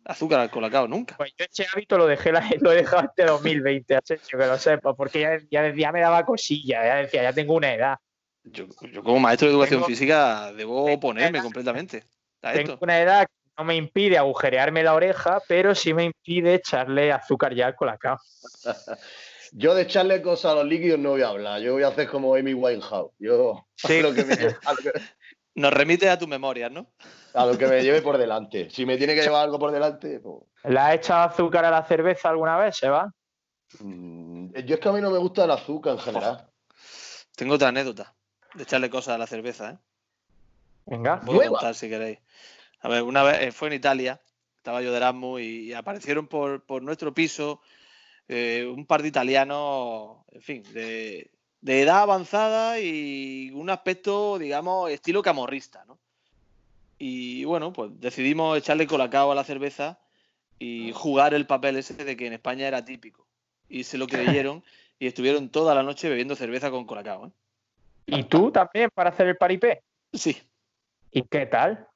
azúcar 0.04 0.40
al 0.40 0.50
colacao 0.50 0.88
nunca. 0.88 1.16
Pues 1.16 1.32
yo 1.38 1.44
ese 1.44 1.66
hábito 1.72 1.98
lo 1.98 2.06
dejé 2.06 2.32
lo 2.32 2.72
he 2.72 2.76
dejado 2.76 3.02
este 3.04 3.24
2020, 3.24 3.96
Asensio, 3.96 4.38
que 4.38 4.46
lo 4.46 4.58
sepa, 4.58 4.94
porque 4.94 5.20
ya, 5.20 5.38
ya, 5.50 5.74
ya 5.74 5.92
me 5.92 6.00
daba 6.00 6.24
cosilla, 6.24 6.84
ya 6.84 6.94
decía, 6.96 7.22
ya 7.24 7.32
tengo 7.32 7.54
una 7.54 7.74
edad. 7.74 7.96
Yo, 8.44 8.66
yo 8.90 9.02
como 9.02 9.18
maestro 9.20 9.48
de 9.48 9.52
educación 9.54 9.80
Tengo- 9.80 9.86
física 9.86 10.52
debo 10.54 10.90
oponerme 10.92 11.38
edad- 11.38 11.44
completamente 11.44 12.04
a 12.42 12.52
Tengo 12.52 12.72
esto. 12.72 12.78
una 12.84 12.98
edad 13.00 13.26
que 13.26 13.32
no 13.58 13.64
me 13.64 13.74
impide 13.76 14.16
agujerearme 14.16 14.82
la 14.82 14.94
oreja, 14.94 15.42
pero 15.46 15.74
sí 15.74 15.92
me 15.92 16.04
impide 16.04 16.54
echarle 16.54 17.12
azúcar 17.12 17.54
ya 17.54 17.66
al 17.66 17.74
colacao. 17.74 18.18
Yo 19.52 19.74
de 19.74 19.82
echarle 19.82 20.20
cosas 20.22 20.52
a 20.52 20.54
los 20.56 20.64
líquidos 20.66 20.98
no 20.98 21.10
voy 21.10 21.22
a 21.22 21.28
hablar. 21.28 21.60
Yo 21.60 21.72
voy 21.74 21.82
a 21.82 21.88
hacer 21.88 22.08
como 22.08 22.34
Amy 22.34 22.54
Winehouse. 22.54 23.12
Yo 23.18 23.66
Sí. 23.76 23.98
a, 23.98 24.02
lo 24.02 24.14
que 24.14 24.24
me, 24.24 24.34
a, 24.34 24.72
lo 24.72 24.76
que, 24.78 24.92
Nos 25.54 25.72
remite 25.72 26.08
a 26.08 26.18
tus 26.18 26.28
memorias, 26.28 26.70
¿no? 26.70 26.86
a 27.34 27.46
lo 27.46 27.56
que 27.58 27.66
me 27.66 27.82
lleve 27.82 28.02
por 28.02 28.18
delante. 28.18 28.70
Si 28.70 28.84
me 28.86 28.96
tiene 28.96 29.14
que 29.14 29.22
llevar 29.22 29.44
algo 29.44 29.58
por 29.58 29.70
delante, 29.70 30.18
pues, 30.20 30.42
¿Le 30.64 30.78
has 30.78 30.94
echado 30.94 31.22
azúcar 31.28 31.64
a 31.64 31.70
la 31.70 31.84
cerveza 31.84 32.28
alguna 32.30 32.56
vez, 32.58 32.76
Seba? 32.76 33.12
mm, 33.80 34.54
yo 34.64 34.74
es 34.74 34.80
que 34.80 34.88
a 34.88 34.92
mí 34.92 35.00
no 35.00 35.10
me 35.10 35.18
gusta 35.18 35.44
el 35.44 35.50
azúcar 35.50 35.92
en 35.94 35.98
general. 36.00 36.48
Tengo 37.36 37.54
otra 37.54 37.68
anécdota 37.68 38.14
de 38.54 38.62
echarle 38.64 38.90
cosas 38.90 39.14
a 39.14 39.18
la 39.18 39.26
cerveza, 39.26 39.70
¿eh? 39.70 39.78
Venga. 40.86 41.20
Puedo 41.20 41.38
Nueva. 41.40 41.50
contar 41.58 41.74
si 41.74 41.88
queréis. 41.88 42.18
A 42.80 42.88
ver, 42.88 43.02
una 43.02 43.22
vez 43.22 43.42
eh, 43.42 43.52
fue 43.52 43.68
en 43.68 43.74
Italia, 43.74 44.20
estaba 44.56 44.80
yo 44.80 44.90
de 44.90 44.96
Erasmus 44.96 45.40
y, 45.40 45.44
y 45.66 45.72
aparecieron 45.74 46.26
por, 46.26 46.64
por 46.64 46.82
nuestro 46.82 47.12
piso 47.14 47.60
eh, 48.28 48.70
un 48.72 48.86
par 48.86 49.02
de 49.02 49.08
italianos, 49.08 50.18
en 50.32 50.42
fin, 50.42 50.62
de, 50.72 51.30
de 51.60 51.82
edad 51.82 52.02
avanzada 52.02 52.80
y 52.80 53.50
un 53.54 53.70
aspecto, 53.70 54.38
digamos, 54.38 54.90
estilo 54.90 55.22
camorrista, 55.22 55.84
¿no? 55.86 55.98
Y 56.98 57.44
bueno, 57.44 57.72
pues 57.72 57.90
decidimos 58.00 58.58
echarle 58.58 58.86
colacao 58.86 59.30
a 59.32 59.34
la 59.34 59.44
cerveza 59.44 60.00
y 60.58 60.92
jugar 60.92 61.32
el 61.34 61.46
papel 61.46 61.76
ese 61.76 61.94
de 61.94 62.16
que 62.16 62.26
en 62.26 62.32
España 62.32 62.66
era 62.66 62.84
típico. 62.84 63.26
Y 63.68 63.84
se 63.84 63.98
lo 63.98 64.06
creyeron 64.08 64.64
y 64.98 65.06
estuvieron 65.06 65.48
toda 65.48 65.74
la 65.74 65.82
noche 65.82 66.08
bebiendo 66.08 66.34
cerveza 66.34 66.70
con 66.70 66.86
colacao, 66.86 67.26
¿eh? 67.26 67.30
¿Y 68.10 68.24
tú 68.24 68.50
también 68.50 68.90
para 68.94 69.10
hacer 69.10 69.28
el 69.28 69.36
paripé? 69.36 69.82
Sí, 70.14 70.36
¿Y 71.10 71.22
qué 71.22 71.46
tal? 71.46 71.86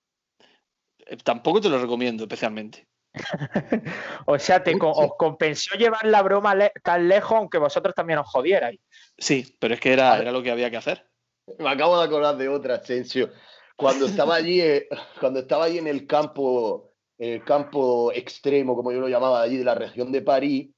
eh, 1.06 1.16
tampoco 1.16 1.60
te 1.60 1.68
lo 1.68 1.80
recomiendo 1.80 2.24
especialmente. 2.24 2.86
O 4.26 4.38
sea, 4.38 4.62
te, 4.62 4.76
os 4.80 5.12
compensó 5.16 5.76
llevar 5.76 6.04
la 6.06 6.22
broma 6.22 6.54
le- 6.54 6.72
tan 6.82 7.08
lejos, 7.08 7.32
aunque 7.36 7.58
vosotros 7.58 7.94
también 7.94 8.18
os 8.18 8.28
jodierais. 8.28 8.80
Sí, 9.18 9.56
pero 9.60 9.74
es 9.74 9.80
que 9.80 9.92
era, 9.92 10.18
era 10.18 10.32
lo 10.32 10.42
que 10.42 10.50
había 10.50 10.70
que 10.70 10.76
hacer. 10.76 11.06
Me 11.58 11.68
acabo 11.68 11.98
de 11.98 12.04
acordar 12.04 12.36
de 12.36 12.48
otra, 12.48 12.76
Asensio. 12.76 13.30
Cuando 13.76 14.06
estaba 14.06 14.36
allí, 14.36 14.60
eh, 14.60 14.88
cuando 15.20 15.40
estaba 15.40 15.64
allí 15.64 15.78
en 15.78 15.86
el 15.88 16.06
campo, 16.06 16.92
en 17.18 17.34
el 17.34 17.44
campo 17.44 18.12
extremo, 18.12 18.76
como 18.76 18.92
yo 18.92 19.00
lo 19.00 19.08
llamaba, 19.08 19.42
allí 19.42 19.56
de 19.56 19.64
la 19.64 19.74
región 19.74 20.12
de 20.12 20.22
París, 20.22 20.70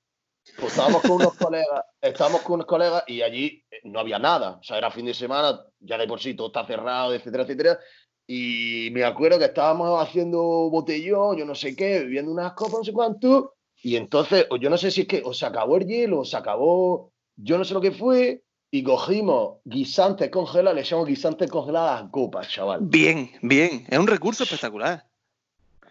pues 0.59 0.73
estábamos 0.73 1.01
con 1.03 1.13
unos 1.13 1.35
colegas, 1.35 1.85
estábamos 2.01 2.43
con 2.43 2.55
unos 2.57 2.67
colegas 2.67 3.03
y 3.07 3.23
allí 3.23 3.65
eh, 3.71 3.81
no 3.85 4.01
había 4.01 4.19
nada. 4.19 4.59
O 4.61 4.63
sea, 4.63 4.79
era 4.79 4.91
fin 4.91 5.07
de 5.07 5.15
semana, 5.15 5.61
ya 5.81 5.97
de 5.97 6.07
por 6.07 6.21
sí 6.21 6.35
todo 6.35 6.49
está 6.49 6.67
cerrado, 6.67 7.15
etcétera, 7.15 7.45
etcétera. 7.45 7.79
Y 8.27 8.89
me 8.93 9.05
acuerdo 9.05 9.39
que 9.39 9.47
estábamos 9.47 10.01
haciendo 10.03 10.39
botellón, 10.71 11.37
yo 11.37 11.45
no 11.45 11.55
sé 11.55 11.77
qué, 11.77 12.01
bebiendo 12.01 12.33
unas 12.33 12.53
copas, 12.55 12.79
no 12.79 12.85
sé 12.85 12.93
cuánto. 12.93 13.55
Y 13.83 13.97
entonces, 13.97 14.47
o 14.51 14.57
yo 14.57 14.71
no 14.71 14.79
sé 14.79 14.91
si 14.91 15.03
es 15.03 15.07
que 15.09 15.23
o 15.25 15.35
se 15.35 15.45
acabó 15.45 15.77
el 15.77 15.87
hielo, 15.87 16.21
o 16.21 16.25
se 16.25 16.37
acabó, 16.37 17.13
yo 17.37 17.59
no 17.59 17.65
sé 17.65 17.75
lo 17.75 17.81
que 17.81 17.93
fue, 17.93 18.43
y 18.71 18.83
cogimos 18.83 19.59
guisantes 19.65 20.31
congelados, 20.31 20.75
le 20.75 20.81
echamos 20.81 21.07
guisantes 21.07 21.51
congelados 21.51 22.01
a 22.01 22.11
copas, 22.11 22.49
chaval. 22.49 22.81
Bien, 22.83 23.31
bien. 23.43 23.87
Es 23.89 23.99
un 23.99 24.07
recurso 24.07 24.45
espectacular. 24.45 25.05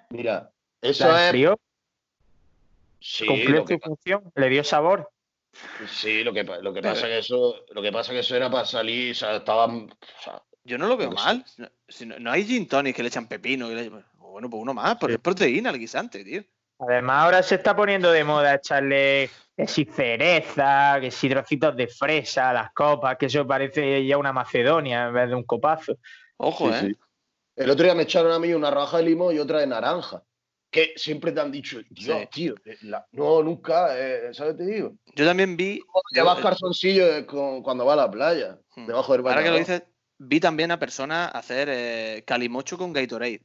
Mira, 0.09 0.51
eso 0.81 1.15
es. 1.15 1.25
enfrió, 1.25 1.55
Sí, 3.05 3.25
cumplió 3.25 3.67
su 3.67 3.77
función, 3.79 4.31
le 4.33 4.49
dio 4.49 4.63
sabor. 4.63 5.09
sí, 5.89 6.23
lo 6.23 6.31
que, 6.31 6.45
lo 6.45 6.73
que 6.73 6.81
pasa 6.81 7.07
que 7.07 7.17
eso, 7.17 7.65
lo 7.71 7.81
que 7.81 7.91
pasa 7.91 8.13
que 8.13 8.19
eso 8.19 8.33
era 8.33 8.49
para 8.49 8.65
salir, 8.65 9.11
o 9.11 9.15
sea, 9.15 9.35
estaban, 9.35 9.91
o 9.91 10.23
sea, 10.23 10.41
Yo 10.65 10.77
no 10.77 10.87
lo 10.87 10.95
veo 10.97 11.11
mal. 11.11 11.45
No, 11.57 11.67
si 11.87 12.05
no, 12.05 12.17
no 12.19 12.31
hay 12.31 12.45
gin 12.45 12.67
tonic 12.67 12.95
que 12.95 13.03
le 13.03 13.09
echan 13.09 13.27
pepino. 13.27 13.67
que 13.69 13.75
le- 13.75 13.91
Bueno, 14.17 14.49
pues 14.49 14.61
uno 14.61 14.73
más, 14.73 14.97
pero 14.99 15.13
es 15.13 15.19
proteína 15.19 15.69
el 15.69 15.77
guisante, 15.79 16.23
tío. 16.23 16.43
Además, 16.79 17.23
ahora 17.23 17.43
se 17.43 17.55
está 17.55 17.75
poniendo 17.75 18.11
de 18.11 18.23
moda 18.23 18.55
echarle 18.55 19.29
que 19.55 19.67
si 19.67 19.85
cereza, 19.85 20.97
que 20.99 21.11
si 21.11 21.29
trocitos 21.29 21.75
de 21.75 21.87
fresa 21.87 22.49
a 22.49 22.53
las 22.53 22.73
copas, 22.73 23.17
que 23.17 23.27
eso 23.27 23.45
parece 23.45 24.05
ya 24.05 24.17
una 24.17 24.33
Macedonia 24.33 25.07
en 25.07 25.13
vez 25.13 25.29
de 25.29 25.35
un 25.35 25.43
copazo. 25.43 25.97
Ojo, 26.37 26.69
Sí, 26.73 26.73
¿eh? 26.73 26.89
sí. 26.89 26.97
El 27.55 27.69
otro 27.69 27.83
día 27.85 27.93
me 27.93 28.03
echaron 28.03 28.31
a 28.31 28.39
mí 28.39 28.51
una 28.53 28.71
raja 28.71 28.97
de 28.97 29.03
limón 29.03 29.35
y 29.35 29.39
otra 29.39 29.59
de 29.59 29.67
naranja. 29.67 30.23
Que 30.71 30.93
siempre 30.95 31.31
te 31.31 31.39
han 31.39 31.51
dicho, 31.51 31.79
Dios, 31.87 32.17
Sí. 32.21 32.27
tío, 32.31 32.55
eh, 32.65 32.77
la- 32.81 33.05
no, 33.11 33.43
nunca, 33.43 33.95
eh, 33.95 34.33
¿sabes? 34.33 34.57
Te 34.57 34.65
digo. 34.65 34.95
Yo 35.13 35.23
también 35.25 35.55
vi. 35.55 35.79
Llevas 36.11 36.39
calzoncillos 36.39 37.07
eh, 37.11 37.25
cuando 37.27 37.85
va 37.85 37.93
a 37.93 37.97
la 37.97 38.09
playa, 38.09 38.57
hmm, 38.75 38.87
debajo 38.87 39.13
del 39.13 39.21
Ahora 39.27 39.43
que 39.43 39.51
lo 39.51 39.57
dices, 39.57 39.83
vi 40.23 40.39
también 40.39 40.71
a 40.71 40.79
personas 40.79 41.31
hacer 41.33 41.69
eh, 41.71 42.23
calimocho 42.25 42.77
con 42.77 42.93
Gatorade. 42.93 43.41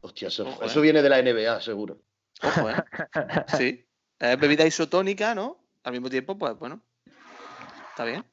Hostia, 0.00 0.28
eso, 0.28 0.46
Ojo, 0.46 0.64
eso 0.64 0.78
eh. 0.80 0.82
viene 0.82 1.02
de 1.02 1.08
la 1.08 1.22
NBA, 1.22 1.60
seguro. 1.60 1.98
Ojo, 2.42 2.70
¿eh? 2.70 2.74
Sí. 3.58 3.86
Es 4.18 4.38
bebida 4.38 4.66
isotónica, 4.66 5.34
¿no? 5.34 5.58
Al 5.82 5.92
mismo 5.92 6.08
tiempo, 6.10 6.36
pues 6.38 6.58
bueno. 6.58 6.80
Está 7.90 8.04
bien. 8.04 8.24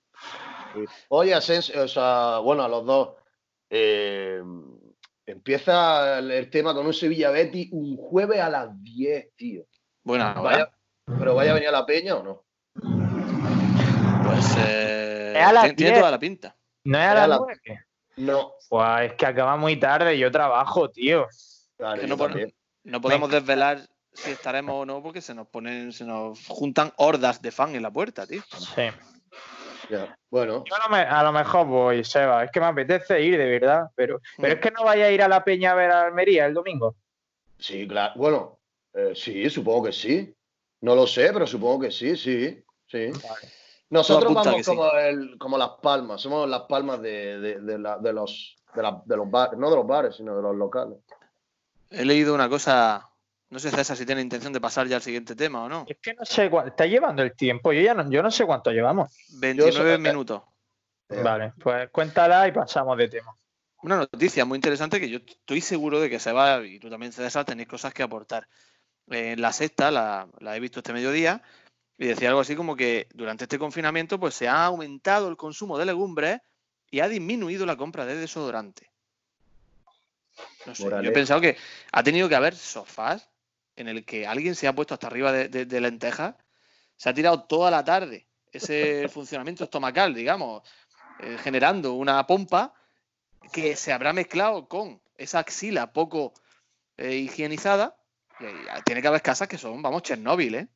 Oye, 1.09 1.33
Asensio, 1.33 1.83
o 1.83 1.87
sea, 1.87 2.37
bueno, 2.39 2.63
a 2.63 2.69
los 2.69 2.85
dos. 2.85 3.09
eh, 3.69 4.41
empieza 5.25 6.19
el, 6.19 6.31
el 6.31 6.49
tema 6.49 6.73
con 6.73 6.85
un 6.85 6.93
Sevilla 6.93 7.29
Betty 7.31 7.69
un 7.71 7.95
jueves 7.97 8.39
a 8.41 8.49
las 8.49 8.81
10, 8.83 9.35
tío. 9.35 9.65
Buena 10.03 10.31
hora. 10.31 10.41
Vaya, 10.41 10.71
pero 11.19 11.35
vaya 11.35 11.51
a 11.51 11.53
venir 11.53 11.69
a 11.69 11.73
la 11.73 11.85
peña 11.85 12.15
o 12.15 12.23
no? 12.23 12.43
Pues 14.25 14.55
eh, 14.59 15.33
Es 15.35 15.43
a 15.45 15.53
las 15.53 15.63
tiene, 15.63 15.75
tiene 15.75 15.91
10. 15.91 15.99
toda 15.99 16.11
la 16.11 16.19
pinta. 16.19 16.55
¿No 16.83 16.97
es 16.97 17.03
a 17.05 17.11
Era 17.11 17.27
las 17.27 17.39
la-? 17.39 17.85
No. 18.17 18.51
Pues 18.69 19.11
es 19.11 19.13
que 19.13 19.25
acaba 19.25 19.55
muy 19.57 19.77
tarde, 19.79 20.17
yo 20.17 20.31
trabajo, 20.31 20.89
tío. 20.89 21.27
Vale, 21.79 22.07
no, 22.07 22.17
podemos 23.01 23.31
desvelar 23.31 23.79
si 24.13 24.31
estaremos 24.31 24.75
o 24.75 24.85
no, 24.85 25.01
porque 25.01 25.21
se 25.21 25.33
nos 25.33 25.47
ponen, 25.47 25.93
se 25.93 26.03
nos 26.03 26.45
juntan 26.47 26.91
hordas 26.97 27.41
de 27.41 27.51
fan 27.51 27.75
en 27.75 27.81
la 27.83 27.91
puerta, 27.91 28.27
tío. 28.27 28.41
Sí. 28.57 28.83
Ya, 29.89 30.15
Bueno, 30.29 30.63
Yo 30.67 30.75
a 30.75 30.87
lo, 30.87 30.89
me- 30.95 31.01
a 31.01 31.23
lo 31.23 31.31
mejor 31.31 31.65
voy, 31.67 32.03
Seba. 32.03 32.43
Es 32.43 32.51
que 32.51 32.59
me 32.59 32.67
apetece 32.67 33.21
ir, 33.21 33.37
de 33.37 33.59
verdad. 33.59 33.87
Pero, 33.95 34.21
pero 34.37 34.53
Mm. 34.53 34.57
es 34.57 34.61
que 34.61 34.71
no 34.71 34.83
vaya 34.83 35.05
a 35.05 35.11
ir 35.11 35.21
a 35.21 35.27
la 35.27 35.43
Peña 35.43 35.71
a 35.71 35.75
ver 35.75 35.91
a 35.91 36.03
Almería 36.03 36.45
el 36.45 36.53
domingo. 36.53 36.95
sí, 37.57 37.87
claro. 37.87 38.13
Bueno, 38.15 38.59
eh, 38.93 39.13
sí, 39.15 39.49
supongo 39.49 39.83
que 39.85 39.91
sí. 39.93 40.33
No 40.81 40.95
lo 40.95 41.05
sé, 41.07 41.31
pero 41.33 41.45
supongo 41.45 41.81
que 41.81 41.91
sí, 41.91 42.15
sí. 42.17 42.63
sí. 42.87 43.11
Nosotros 43.91 44.33
vamos 44.33 44.55
sí. 44.57 44.63
como, 44.63 44.91
el- 44.93 45.37
como 45.37 45.57
las 45.57 45.69
palmas, 45.81 46.19
somos 46.21 46.49
las 46.49 46.61
palmas 46.61 47.01
de, 47.01 47.39
de- 47.39 47.59
de 47.59 47.77
la- 47.77 47.97
de 47.99 48.13
los, 48.13 48.55
de, 48.73 48.81
la- 48.81 49.01
de 49.05 49.17
los 49.17 49.29
bares, 49.29 49.59
no 49.59 49.69
de 49.69 49.75
los 49.75 49.85
bares, 49.85 50.15
sino 50.15 50.35
de 50.35 50.41
los 50.41 50.55
locales. 50.55 50.97
He 51.89 52.05
leído 52.05 52.33
una 52.33 52.47
cosa, 52.49 53.09
no 53.49 53.59
sé 53.59 53.69
César 53.69 53.97
si 53.97 54.05
tiene 54.05 54.21
intención 54.21 54.53
de 54.53 54.61
pasar 54.61 54.87
ya 54.87 54.95
al 54.95 55.01
siguiente 55.01 55.35
tema 55.35 55.63
o 55.65 55.69
no. 55.69 55.85
Es 55.87 55.97
que 56.01 56.13
no 56.13 56.25
sé 56.25 56.49
cuánto. 56.49 56.69
Está 56.69 56.85
llevando 56.85 57.21
el 57.21 57.35
tiempo. 57.35 57.73
Yo 57.73 57.81
ya 57.81 57.93
no, 57.93 58.09
yo 58.09 58.23
no 58.23 58.31
sé 58.31 58.45
cuánto 58.45 58.71
llevamos. 58.71 59.09
29 59.39 59.91
Yo- 59.93 59.99
minutos. 59.99 60.41
Eh, 61.09 61.21
Vale, 61.21 61.51
pues 61.61 61.89
cuéntala 61.89 62.47
y 62.47 62.53
pasamos 62.53 62.97
de 62.97 63.09
tema. 63.09 63.35
Una 63.83 63.97
noticia 63.97 64.45
muy 64.45 64.55
interesante 64.55 65.01
que 65.01 65.09
yo 65.09 65.17
estoy 65.17 65.59
seguro 65.59 65.99
de 65.99 66.09
que 66.09 66.19
se 66.19 66.31
va, 66.31 66.63
y 66.65 66.79
tú 66.79 66.89
también 66.89 67.11
César, 67.11 67.43
tenéis 67.43 67.67
cosas 67.67 67.93
que 67.93 68.03
aportar. 68.03 68.47
En 69.07 69.41
la 69.41 69.51
sexta, 69.51 69.91
la, 69.91 70.27
la 70.39 70.55
he 70.55 70.59
visto 70.61 70.79
este 70.79 70.93
mediodía, 70.93 71.41
y 72.01 72.07
decía 72.07 72.29
algo 72.29 72.41
así 72.41 72.55
como 72.55 72.75
que 72.75 73.07
durante 73.13 73.43
este 73.45 73.59
confinamiento 73.59 74.19
pues 74.19 74.33
se 74.33 74.47
ha 74.47 74.65
aumentado 74.65 75.27
el 75.29 75.37
consumo 75.37 75.77
de 75.77 75.85
legumbres 75.85 76.41
y 76.89 76.99
ha 76.99 77.07
disminuido 77.07 77.63
la 77.67 77.77
compra 77.77 78.07
de 78.07 78.15
desodorante. 78.15 78.89
No 80.65 80.73
sé, 80.73 80.83
yo 81.03 81.09
he 81.09 81.11
pensado 81.13 81.41
que 81.41 81.57
ha 81.91 82.01
tenido 82.03 82.27
que 82.27 82.33
haber 82.35 82.55
sofás 82.55 83.29
en 83.75 83.87
el 83.87 84.03
que 84.03 84.25
alguien 84.25 84.55
se 84.55 84.67
ha 84.67 84.73
puesto 84.73 84.95
hasta 84.95 85.05
arriba 85.07 85.31
de, 85.31 85.47
de- 85.47 85.65
de 85.65 85.79
lentejas, 85.81 86.35
se 86.97 87.07
ha 87.09 87.13
tirado 87.13 87.43
toda 87.43 87.69
la 87.69 87.83
tarde 87.83 88.27
ese 88.51 89.07
funcionamiento 89.13 89.63
estomacal, 89.65 90.15
digamos, 90.15 90.63
eh, 91.19 91.37
generando 91.43 91.93
una 91.93 92.25
pompa 92.25 92.73
que 93.53 93.75
se 93.75 93.93
habrá 93.93 94.11
mezclado 94.11 94.67
con 94.67 94.99
esa 95.17 95.37
axila 95.37 95.93
poco 95.93 96.33
eh, 96.97 97.15
higienizada. 97.15 97.95
Y 98.39 98.45
ahí 98.69 98.81
tiene 98.85 99.03
que 99.03 99.07
haber 99.07 99.21
casas 99.21 99.47
que 99.47 99.59
son, 99.59 99.83
vamos, 99.83 100.01
Chernóbil, 100.01 100.55
¿eh? 100.55 100.67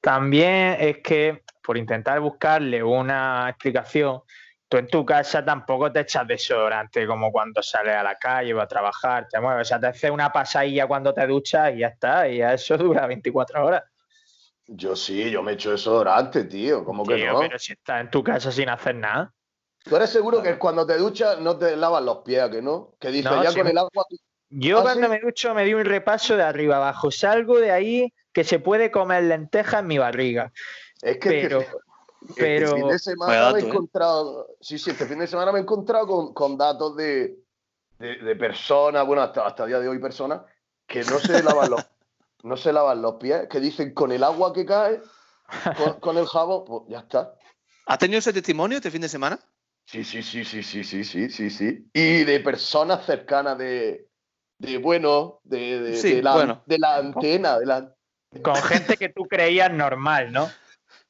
También 0.00 0.76
es 0.80 0.98
que, 0.98 1.42
por 1.62 1.76
intentar 1.76 2.20
buscarle 2.20 2.82
una 2.82 3.48
explicación, 3.50 4.22
tú 4.68 4.78
en 4.78 4.86
tu 4.86 5.04
casa 5.04 5.44
tampoco 5.44 5.92
te 5.92 6.00
echas 6.00 6.26
desodorante 6.26 7.06
como 7.06 7.30
cuando 7.32 7.62
sales 7.62 7.96
a 7.96 8.02
la 8.02 8.16
calle 8.16 8.54
o 8.54 8.60
a 8.60 8.68
trabajar, 8.68 9.28
te 9.28 9.40
mueves, 9.40 9.66
o 9.66 9.68
sea, 9.68 9.80
te 9.80 9.88
haces 9.88 10.10
una 10.10 10.32
pasadilla 10.32 10.86
cuando 10.86 11.12
te 11.12 11.26
duchas 11.26 11.74
y 11.74 11.78
ya 11.78 11.88
está, 11.88 12.28
y 12.28 12.38
ya 12.38 12.54
eso 12.54 12.78
dura 12.78 13.06
24 13.06 13.66
horas. 13.66 13.82
Yo 14.72 14.94
sí, 14.94 15.30
yo 15.30 15.42
me 15.42 15.52
echo 15.52 15.72
desodorante, 15.72 16.44
tío. 16.44 16.84
¿Cómo 16.84 17.04
que 17.04 17.16
Tío, 17.16 17.32
no? 17.32 17.40
pero 17.40 17.58
si 17.58 17.72
estás 17.72 18.02
en 18.02 18.10
tu 18.10 18.22
casa 18.22 18.52
sin 18.52 18.68
hacer 18.68 18.94
nada. 18.94 19.34
¿Tú 19.82 19.96
eres 19.96 20.10
seguro 20.10 20.42
que 20.42 20.58
cuando 20.58 20.86
te 20.86 20.96
duchas 20.96 21.40
no 21.40 21.56
te 21.56 21.74
lavas 21.74 22.04
los 22.04 22.18
pies, 22.18 22.42
¿a 22.42 22.50
que 22.50 22.62
no? 22.62 22.94
Que 23.00 23.08
dices, 23.08 23.32
No, 23.32 23.42
ya 23.42 23.50
sí. 23.50 23.58
con 23.58 23.66
el 23.66 23.78
agua... 23.78 23.90
Yo 24.50 24.80
¿Ah, 24.80 24.82
cuando 24.82 25.06
sí? 25.06 25.10
me 25.12 25.20
ducho 25.20 25.54
me 25.54 25.64
di 25.64 25.74
un 25.74 25.84
repaso 25.84 26.36
de 26.36 26.42
arriba 26.42 26.76
abajo, 26.76 27.10
salgo 27.10 27.58
de 27.58 27.70
ahí 27.70 28.12
que 28.32 28.44
se 28.44 28.58
puede 28.58 28.90
comer 28.90 29.24
lentejas 29.24 29.80
en 29.80 29.86
mi 29.86 29.98
barriga. 29.98 30.52
Es 31.02 31.18
que 31.18 31.28
Pero- 31.28 31.60
este, 31.60 31.76
este 32.28 32.34
pero- 32.36 32.74
fin 32.76 32.88
de 32.88 32.98
semana 32.98 33.34
dato, 33.36 33.54
me 33.54 33.60
he 33.60 33.64
¿eh? 33.64 33.68
encontrado... 33.68 34.48
Sí, 34.60 34.78
sí, 34.78 34.90
este 34.90 35.06
fin 35.06 35.18
de 35.20 35.26
semana 35.26 35.52
me 35.52 35.58
he 35.58 35.62
encontrado 35.62 36.06
con, 36.06 36.34
con 36.34 36.58
datos 36.58 36.96
de, 36.96 37.36
de, 37.98 38.16
de 38.16 38.36
personas, 38.36 39.06
bueno, 39.06 39.22
hasta, 39.22 39.46
hasta 39.46 39.62
el 39.64 39.68
día 39.70 39.78
de 39.80 39.88
hoy 39.88 39.98
personas, 39.98 40.42
que 40.86 41.02
no 41.04 41.18
se 41.18 41.42
lavan 41.42 41.70
los, 41.70 41.86
no 42.42 42.56
se 42.56 42.72
lavan 42.72 43.00
los 43.02 43.14
pies, 43.14 43.46
que 43.48 43.60
dicen 43.60 43.94
con 43.94 44.10
el 44.12 44.22
agua 44.24 44.52
que 44.52 44.66
cae, 44.66 45.00
con, 45.76 46.00
con 46.00 46.18
el 46.18 46.26
jabón, 46.26 46.64
pues 46.66 46.82
ya 46.88 46.98
está. 47.00 47.34
¿Has 47.86 47.98
tenido 47.98 48.18
ese 48.18 48.32
testimonio 48.32 48.76
este 48.78 48.90
fin 48.90 49.00
de 49.02 49.08
semana? 49.08 49.38
Sí, 49.86 50.04
sí, 50.04 50.22
sí, 50.22 50.44
sí, 50.44 50.62
sí, 50.62 50.84
sí, 50.84 51.02
sí, 51.04 51.30
sí, 51.30 51.50
sí. 51.50 51.88
Y 51.92 52.24
de 52.24 52.38
personas 52.40 53.04
cercanas 53.06 53.58
de, 53.58 54.06
de 54.60 54.78
bueno, 54.78 55.40
de, 55.42 55.80
de, 55.80 55.96
Sí, 55.96 56.14
de 56.16 56.22
la, 56.22 56.34
bueno. 56.34 56.62
de 56.66 56.78
la 56.78 56.96
antena, 56.96 57.58
de 57.58 57.66
la... 57.66 57.94
Con 58.42 58.54
gente 58.56 58.96
que 58.96 59.08
tú 59.08 59.24
creías 59.24 59.72
normal, 59.72 60.30
¿no? 60.30 60.48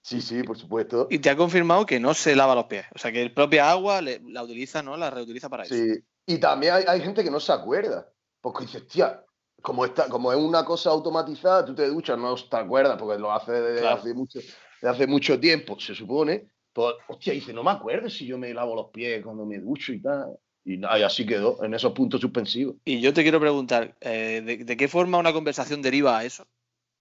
Sí, 0.02 0.22
sí, 0.22 0.42
por 0.42 0.56
supuesto. 0.56 1.08
Y 1.10 1.18
te 1.18 1.28
ha 1.30 1.36
confirmado 1.36 1.84
que 1.84 2.00
no 2.00 2.14
se 2.14 2.34
lava 2.34 2.54
los 2.54 2.64
pies. 2.66 2.86
O 2.94 2.98
sea, 2.98 3.12
que 3.12 3.20
el 3.20 3.34
propia 3.34 3.70
agua 3.70 4.00
le- 4.00 4.20
la 4.24 4.42
utiliza, 4.42 4.82
¿no? 4.82 4.96
La 4.96 5.10
reutiliza 5.10 5.48
para 5.50 5.64
eso. 5.64 5.74
Sí. 5.74 6.02
Y 6.26 6.38
también 6.38 6.74
hay, 6.74 6.84
hay 6.86 7.00
gente 7.02 7.22
que 7.24 7.30
no 7.30 7.40
se 7.40 7.52
acuerda. 7.52 8.10
Porque 8.40 8.64
dices, 8.64 8.86
tía, 8.86 9.22
como, 9.60 9.84
está, 9.84 10.08
como 10.08 10.32
es 10.32 10.38
una 10.38 10.64
cosa 10.64 10.90
automatizada, 10.90 11.64
tú 11.64 11.74
te 11.74 11.86
duchas, 11.88 12.16
no 12.16 12.34
te 12.36 12.56
acuerdas, 12.56 12.96
porque 12.98 13.20
lo 13.20 13.32
hace 13.32 13.52
desde 13.52 13.80
Claro. 13.80 13.96
hace, 13.98 14.14
mucho, 14.14 14.38
desde 14.38 14.88
hace 14.88 15.06
mucho 15.06 15.38
tiempo, 15.38 15.78
se 15.78 15.94
supone. 15.94 16.46
Pues, 16.72 16.94
hostia, 17.08 17.32
dice, 17.34 17.52
no 17.52 17.62
me 17.64 17.72
acuerdo 17.72 18.08
si 18.08 18.26
yo 18.26 18.38
me 18.38 18.54
lavo 18.54 18.74
los 18.76 18.90
pies 18.90 19.22
cuando 19.24 19.44
me 19.44 19.58
ducho 19.58 19.92
y 19.92 20.00
tal. 20.00 20.38
Y, 20.64 20.76
nada, 20.76 20.98
y 20.98 21.02
así 21.02 21.24
quedó, 21.26 21.62
en 21.64 21.74
esos 21.74 21.92
puntos 21.92 22.20
suspensivos. 22.20 22.76
Y 22.84 23.00
yo 23.00 23.12
te 23.14 23.22
quiero 23.22 23.40
preguntar, 23.40 23.96
eh, 24.00 24.42
¿de, 24.44 24.58
de 24.58 24.76
qué 24.76 24.88
forma 24.88 25.18
una 25.18 25.32
conversación 25.32 25.80
deriva 25.82 26.18
a 26.18 26.24
eso? 26.24 26.46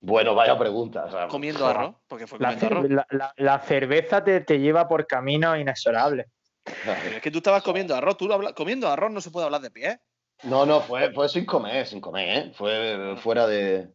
Bueno, 0.01 0.33
vaya 0.33 0.57
pregunta. 0.57 1.05
o 1.05 1.11
sea, 1.11 1.27
Comiendo 1.27 1.67
arroz, 1.67 1.95
porque 2.07 2.25
fue 2.25 2.39
La, 2.39 2.53
comiendo 2.53 2.65
arroz. 2.77 2.89
la- 2.89 3.07
la- 3.09 3.33
la 3.35 3.59
cerveza 3.59 4.23
te, 4.23 4.39
te 4.41 4.59
lleva 4.59 4.87
por 4.87 5.05
caminos 5.07 5.57
inexorables. 5.59 6.27
Pero 6.63 7.15
es 7.17 7.21
que 7.21 7.31
tú 7.31 7.39
estabas 7.39 7.63
comiendo 7.63 7.95
arroz. 7.95 8.15
Tú 8.15 8.31
habla- 8.31 8.53
comiendo 8.53 8.87
arroz 8.87 9.11
no 9.11 9.19
se 9.19 9.29
puede 9.31 9.45
hablar 9.45 9.61
de 9.61 9.71
pies. 9.71 9.97
No, 10.43 10.65
no, 10.65 10.79
fue, 10.79 11.11
fue 11.13 11.27
sin 11.27 11.45
comer, 11.45 11.85
sin 11.85 11.99
comer, 11.99 12.29
¿eh? 12.37 12.51
Fue 12.55 13.15
fuera 13.17 13.45
de. 13.45 13.89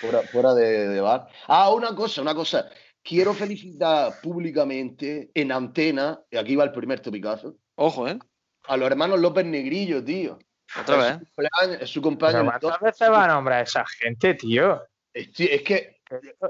Fuera, 0.00 0.22
fuera 0.22 0.54
de, 0.54 0.88
de 0.88 1.00
bar. 1.02 1.28
Ah, 1.46 1.70
una 1.72 1.94
cosa, 1.94 2.22
una 2.22 2.34
cosa. 2.34 2.70
Quiero 3.02 3.34
felicitar 3.34 4.14
públicamente 4.22 5.30
en 5.34 5.52
antena, 5.52 6.20
y 6.30 6.36
aquí 6.38 6.56
va 6.56 6.64
el 6.64 6.72
primer 6.72 7.00
topicazo, 7.00 7.56
Ojo, 7.74 8.06
¿eh? 8.08 8.18
A 8.68 8.76
los 8.76 8.86
hermanos 8.86 9.20
López 9.20 9.44
Negrillo, 9.44 10.02
tío. 10.04 10.38
Otra 10.80 11.08
es 11.08 11.18
vez. 11.20 11.28
Su 11.34 11.82
es 11.84 11.90
su 11.90 12.02
cumpleaños. 12.02 12.42
¿Cuántas 12.60 12.80
veces 12.80 13.10
va 13.10 13.24
a 13.24 13.28
nombrar 13.28 13.60
a 13.60 13.62
esa 13.62 13.84
gente, 13.86 14.34
tío? 14.34 14.82
Es, 15.12 15.28
que, 15.30 15.62
Que 15.62 15.74
eh, 15.74 15.98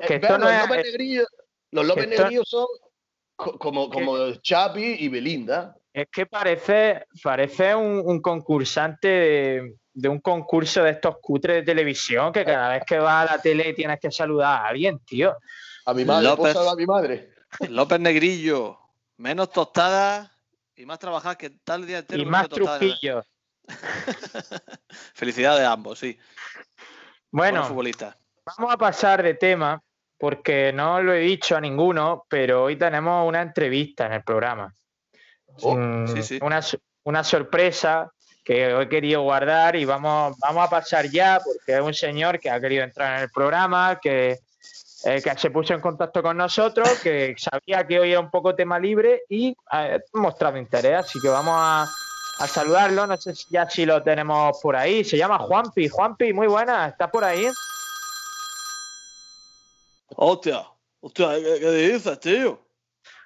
esto 0.01 0.19
vean, 0.21 0.41
no 0.41 0.47
los 0.47 0.53
es. 0.55 0.61
López 0.69 0.85
Negrillo, 0.85 1.25
los 1.73 1.87
López 1.87 2.05
esto- 2.09 2.23
Negrillo 2.23 2.45
son 2.45 2.67
co- 3.37 3.59
como, 3.59 3.91
como 3.91 4.33
Chapi 4.35 4.97
y 5.01 5.09
Belinda. 5.09 5.77
Es 5.93 6.07
que 6.11 6.27
parece, 6.27 7.05
parece 7.23 7.75
un, 7.75 8.01
un 8.05 8.21
concursante 8.23 9.09
de, 9.09 9.75
de 9.93 10.09
un 10.09 10.21
concurso 10.21 10.83
de 10.85 10.91
estos 10.93 11.19
cutres 11.21 11.57
de 11.57 11.63
televisión 11.65 12.33
que 12.33 12.45
cada 12.45 12.71
vez 12.71 12.85
que 12.87 12.99
vas 12.99 13.29
a 13.29 13.37
la 13.37 13.43
tele 13.43 13.75
tienes 13.75 14.01
que 14.01 14.11
saludar 14.11 14.63
a 14.63 14.67
alguien, 14.69 15.01
tío. 15.01 15.37
A 15.85 15.93
mi 15.93 16.05
madre, 16.05 16.29
López. 16.29 16.57
a 16.57 16.75
mi 16.77 16.87
madre. 16.87 17.35
López 17.69 18.01
Negrillo, 18.01 18.79
menos 19.19 19.51
tostadas 19.51 20.31
y 20.77 20.87
más 20.87 20.99
trabajar 20.99 21.37
que 21.37 21.51
tal 21.51 21.87
día 21.87 21.99
entero 21.99 22.23
Y 22.23 22.27
más 22.27 22.49
tostadas. 22.49 22.79
truquillos. 22.81 23.27
Felicidades 25.15 25.65
a 25.65 25.73
ambos, 25.73 25.99
sí. 25.99 26.19
Bueno, 27.31 27.65
futbolistas. 27.65 28.17
vamos 28.45 28.73
a 28.73 28.77
pasar 28.77 29.23
de 29.23 29.35
tema 29.35 29.83
porque 30.19 30.73
no 30.73 31.03
lo 31.03 31.13
he 31.15 31.21
dicho 31.21 31.57
a 31.57 31.61
ninguno, 31.61 32.27
pero 32.29 32.65
hoy 32.65 32.77
tenemos 32.77 33.27
una 33.27 33.43
entrevista 33.43 34.07
en 34.07 34.13
el 34.13 34.23
programa. 34.23 34.73
Oh, 35.63 36.07
sí, 36.07 36.23
sí. 36.23 36.39
Una, 36.43 36.61
una 37.05 37.25
sorpresa 37.25 38.13
que 38.45 38.71
he 38.71 38.89
querido 38.89 39.23
guardar 39.23 39.77
y 39.77 39.85
vamos, 39.85 40.37
vamos 40.39 40.67
a 40.67 40.71
pasar 40.71 41.09
ya 41.09 41.41
porque 41.45 41.77
es 41.77 41.81
un 41.81 41.95
señor 41.95 42.41
que 42.41 42.51
ha 42.51 42.61
querido 42.61 42.83
entrar 42.85 43.17
en 43.17 43.25
el 43.25 43.31
programa, 43.31 43.99
que, 44.01 44.39
eh, 45.05 45.21
que 45.23 45.39
se 45.39 45.51
puso 45.51 45.75
en 45.75 45.81
contacto 45.81 46.23
con 46.23 46.37
nosotros, 46.37 46.89
que 47.03 47.35
sabía 47.39 47.87
que 47.87 48.01
hoy 48.01 48.11
era 48.11 48.21
un 48.21 48.31
poco 48.31 48.55
tema 48.55 48.79
libre 48.79 49.23
y 49.29 49.57
ha 49.71 49.99
mostrado 50.13 50.59
interés, 50.59 50.99
así 50.99 51.21
que 51.21 51.29
vamos 51.29 51.55
a, 51.57 51.83
a 51.83 52.47
saludarlo. 52.47 53.07
No 53.07 53.17
sé 53.21 53.35
si 53.35 53.47
ya 53.51 53.69
si 53.69 53.85
lo 53.85 54.03
tenemos 54.03 54.59
por 54.63 54.77
ahí. 54.77 55.05
Se 55.05 55.17
llama 55.17 55.39
Juanpi. 55.39 55.89
Juanpi, 55.89 56.33
muy 56.33 56.47
buena, 56.47 56.89
¿estás 56.89 57.11
por 57.11 57.25
ahí? 57.25 57.49
Hostia, 60.15 60.67
hostia, 61.01 61.31
¿qué, 61.37 61.59
qué 61.61 61.71
dices, 61.71 62.21
tío? 62.21 62.61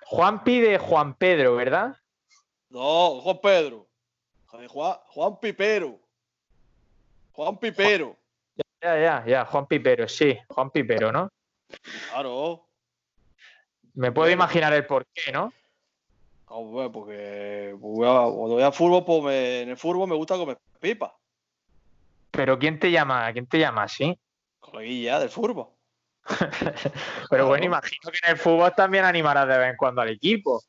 Juanpi 0.07 0.61
de 0.61 0.79
Juan 0.79 1.15
Pedro, 1.15 1.57
¿verdad? 1.57 1.97
No, 2.69 3.21
Juan 3.21 3.41
Pedro. 3.43 3.87
Juan, 4.47 4.97
Juan 5.09 5.41
Pipero. 5.41 5.99
Juan 7.33 7.59
Pipero. 7.59 8.17
Ya, 8.81 8.99
ya, 8.99 9.25
ya, 9.27 9.45
Juan 9.45 9.67
Pipero, 9.67 10.09
sí, 10.09 10.39
Juan 10.49 10.71
Pipero, 10.71 11.11
¿no? 11.13 11.29
Claro. 12.11 12.67
Me 13.95 14.13
puedo 14.13 14.31
imaginar 14.31 14.73
el 14.73 14.87
porqué, 14.87 15.33
¿no? 15.33 15.53
Hombre, 16.49 16.91
porque 16.91 17.77
pues, 17.81 17.97
voy 17.97 18.07
a- 18.07 18.31
cuando 18.31 18.55
voy 18.55 18.63
al 18.63 18.73
fútbol, 18.73 19.05
pues 19.05 19.23
me- 19.25 19.61
en 19.63 19.69
el 19.71 19.77
fútbol 19.77 20.09
me 20.09 20.15
gusta 20.15 20.37
comer 20.37 20.59
pipa. 20.81 21.17
Pero 22.31 22.59
¿quién 22.59 22.79
te 22.79 22.91
llama? 22.91 23.33
¿Quién 23.33 23.47
te 23.47 23.59
llama 23.59 23.85
así? 23.85 24.19
Coleguilla 24.61 25.19
del 25.19 25.31
fútbol. 25.31 25.69
Pero 27.31 27.47
bueno, 27.47 27.65
imagino 27.65 28.11
que 28.11 28.19
en 28.25 28.33
el 28.33 28.37
fútbol 28.37 28.75
también 28.77 29.05
animarás 29.05 29.49
de 29.49 29.59
vez 29.59 29.71
en 29.71 29.77
cuando 29.77 30.03
al 30.03 30.09
equipo. 30.11 30.63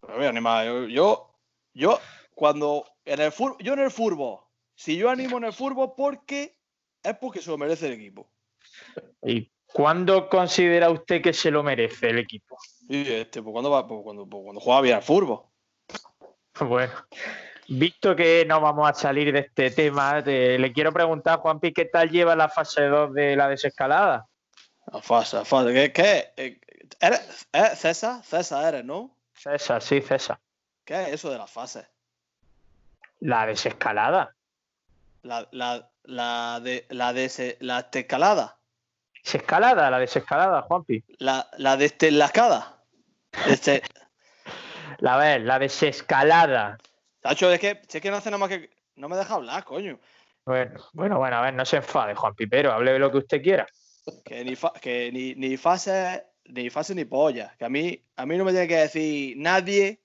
Pero 0.00 0.16
voy 0.16 0.26
a 0.26 0.28
animar. 0.28 0.66
Yo, 0.66 0.86
yo, 0.88 1.34
yo, 1.72 2.00
cuando 2.34 2.84
en 3.04 3.20
el 3.20 3.32
fútbol, 3.32 3.56
yo 3.60 3.72
en 3.74 3.78
el 3.80 3.90
fútbol, 3.90 4.40
si 4.74 4.96
yo 4.96 5.08
animo 5.08 5.38
en 5.38 5.44
el 5.44 5.52
fútbol, 5.52 5.94
porque 5.96 6.58
es 7.02 7.16
porque 7.18 7.40
se 7.40 7.50
lo 7.50 7.58
merece 7.58 7.86
el 7.86 7.92
equipo. 7.94 8.28
¿Y 9.22 9.51
cuándo 9.72 10.28
considera 10.28 10.90
usted 10.90 11.22
que 11.22 11.32
se 11.32 11.50
lo 11.50 11.62
merece 11.62 12.10
el 12.10 12.18
equipo? 12.18 12.56
Y 12.88 13.10
este, 13.10 13.42
pues 13.42 13.52
cuando 13.52 13.70
va, 13.70 13.86
pues 13.86 14.00
cuando, 14.02 14.26
pues 14.26 14.42
cuando 14.44 14.60
juega 14.60 14.80
bien 14.80 14.96
al 14.96 15.02
fútbol. 15.02 15.42
Bueno, 16.60 16.92
visto 17.68 18.14
que 18.14 18.44
no 18.46 18.60
vamos 18.60 18.88
a 18.88 18.92
salir 18.94 19.32
de 19.32 19.38
este 19.40 19.70
tema, 19.70 20.22
te- 20.22 20.58
le 20.58 20.72
quiero 20.72 20.92
preguntar, 20.92 21.38
Juanpi, 21.38 21.72
¿qué 21.72 21.86
tal 21.86 22.10
lleva 22.10 22.36
la 22.36 22.50
fase 22.50 22.82
2 22.82 23.14
de 23.14 23.34
la 23.34 23.48
desescalada? 23.48 24.28
A 24.92 25.00
fase, 25.00 25.38
a 25.38 25.44
fase. 25.46 25.72
¿Qué, 25.72 25.92
qué? 25.92 26.32
Eh, 26.36 26.60
¿Eres, 27.00 27.48
eh, 27.52 27.74
César? 27.74 28.22
César 28.22 28.74
eres, 28.74 28.84
¿no? 28.84 29.16
César, 29.34 29.80
sí, 29.80 30.02
César. 30.02 30.38
¿Qué 30.84 31.02
es 31.04 31.08
eso 31.14 31.30
de 31.30 31.38
las 31.38 31.50
fases? 31.50 31.86
La 33.20 33.46
desescalada. 33.46 34.36
La, 35.22 35.48
la, 35.52 35.90
la 36.04 36.60
de 36.62 36.84
la 36.90 37.12
de 37.14 37.56
la 37.60 37.90
escalada. 39.22 39.70
Desescalada, 39.78 39.90
la 39.90 39.98
desescalada, 39.98 40.62
Juanpi. 40.62 41.04
La, 41.18 41.48
la 41.58 41.76
de 41.76 41.84
estelacada. 41.86 42.82
Este, 43.46 43.82
La 44.98 45.16
ver, 45.18 45.42
la 45.42 45.58
desescalada. 45.58 46.78
Tacho, 47.20 47.50
es 47.52 47.60
que, 47.60 47.80
es 47.88 48.00
que 48.00 48.10
no 48.10 48.16
hace 48.16 48.30
nada 48.30 48.38
más 48.38 48.48
que. 48.48 48.70
No 48.96 49.08
me 49.08 49.16
deja 49.16 49.34
hablar, 49.34 49.64
coño. 49.64 49.98
Bueno, 50.44 50.80
bueno, 50.92 51.18
bueno, 51.18 51.36
a 51.36 51.42
ver, 51.42 51.54
no 51.54 51.64
se 51.64 51.76
enfade, 51.76 52.14
Juanpi, 52.14 52.46
pero 52.46 52.72
hable 52.72 52.92
de 52.92 52.98
lo 52.98 53.10
que 53.10 53.18
usted 53.18 53.40
quiera. 53.42 53.66
Que 54.24 54.44
ni, 54.44 54.56
fa- 54.56 54.72
que 54.80 55.10
ni, 55.12 55.34
ni 55.36 55.56
fase 55.56 56.24
ni 56.46 56.68
fase 56.68 56.94
ni 56.94 57.04
polla. 57.04 57.54
Que 57.56 57.64
a 57.64 57.68
mí, 57.68 58.04
a 58.16 58.26
mí 58.26 58.36
no 58.36 58.44
me 58.44 58.50
tiene 58.50 58.66
que 58.66 58.76
decir 58.76 59.36
nadie 59.38 60.02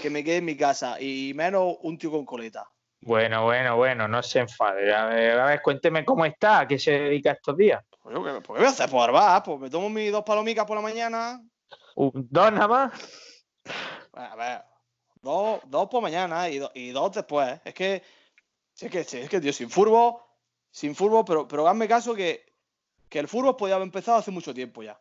que 0.00 0.08
me 0.08 0.24
quede 0.24 0.38
en 0.38 0.46
mi 0.46 0.56
casa 0.56 0.98
y 0.98 1.32
menos 1.34 1.76
un 1.82 1.98
tío 1.98 2.10
con 2.10 2.24
coleta. 2.24 2.66
Bueno, 3.02 3.44
bueno, 3.44 3.76
bueno, 3.76 4.08
no 4.08 4.22
se 4.22 4.38
enfade. 4.40 4.92
A 4.94 5.04
ver, 5.04 5.38
a 5.38 5.44
ver, 5.44 5.60
cuénteme 5.60 6.02
cómo 6.06 6.24
está, 6.24 6.60
a 6.60 6.66
qué 6.66 6.78
se 6.78 6.92
dedica 6.92 7.32
estos 7.32 7.54
días. 7.54 7.84
Pues 8.04 8.14
yo, 8.14 8.22
¿qué, 8.22 8.30
pues, 8.32 8.44
¿qué 8.46 8.52
voy 8.52 8.64
a 8.64 8.68
hacer? 8.68 8.90
Pues 8.90 9.00
barbar, 9.00 9.42
pues 9.42 9.58
me 9.60 9.70
tomo 9.70 9.88
mis 9.88 10.12
dos 10.12 10.22
palomicas 10.24 10.66
por 10.66 10.76
la 10.76 10.82
mañana. 10.82 11.42
¿Dos 11.96 12.52
nada 12.52 12.68
más? 12.68 12.92
A 14.12 14.36
ver, 14.36 14.62
dos, 15.22 15.60
dos 15.66 15.88
por 15.88 16.02
mañana 16.02 16.50
y, 16.50 16.58
do- 16.58 16.70
y 16.74 16.90
dos 16.90 17.12
después. 17.12 17.58
Es 17.64 17.72
que, 17.72 18.02
es 18.78 18.90
que, 18.90 19.00
es 19.00 19.30
que, 19.30 19.40
tío, 19.40 19.54
sin 19.54 19.70
furbo, 19.70 20.22
sin 20.70 20.94
furbo, 20.94 21.24
pero, 21.24 21.48
pero 21.48 21.66
hazme 21.66 21.88
caso 21.88 22.14
que, 22.14 22.44
que 23.08 23.20
el 23.20 23.26
furbo 23.28 23.56
podía 23.56 23.76
haber 23.76 23.86
empezado 23.86 24.18
hace 24.18 24.30
mucho 24.30 24.52
tiempo 24.52 24.82
ya. 24.82 25.00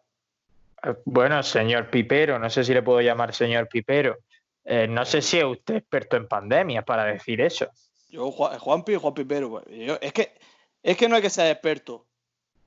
Eh, 0.83 0.95
Bueno, 1.03 1.43
señor 1.43 1.89
Pipero, 1.89 2.39
no 2.39 2.49
sé 2.49 2.63
si 2.63 2.73
le 2.73 2.83
puedo 2.83 3.01
llamar 3.01 3.35
señor 3.35 3.67
Pipero. 3.67 4.15
Eh, 4.63 4.87
no 4.87 5.03
sé 5.03 5.21
si 5.21 5.39
es 5.39 5.43
usted 5.43 5.75
experto 5.75 6.15
en 6.15 6.29
pandemias 6.29 6.85
para 6.85 7.03
decir 7.03 7.41
eso. 7.41 7.67
Yo, 8.07 8.31
Juan, 8.31 8.57
Juanpi, 8.59 8.95
Juan 8.95 9.13
Pipero, 9.13 9.49
pues, 9.49 9.65
yo- 9.67 9.97
es 9.99 10.13
que 10.13 10.37
es 10.81 10.95
que 10.97 11.09
no 11.09 11.17
hay 11.17 11.21
que 11.21 11.29
ser 11.29 11.51
experto. 11.51 12.07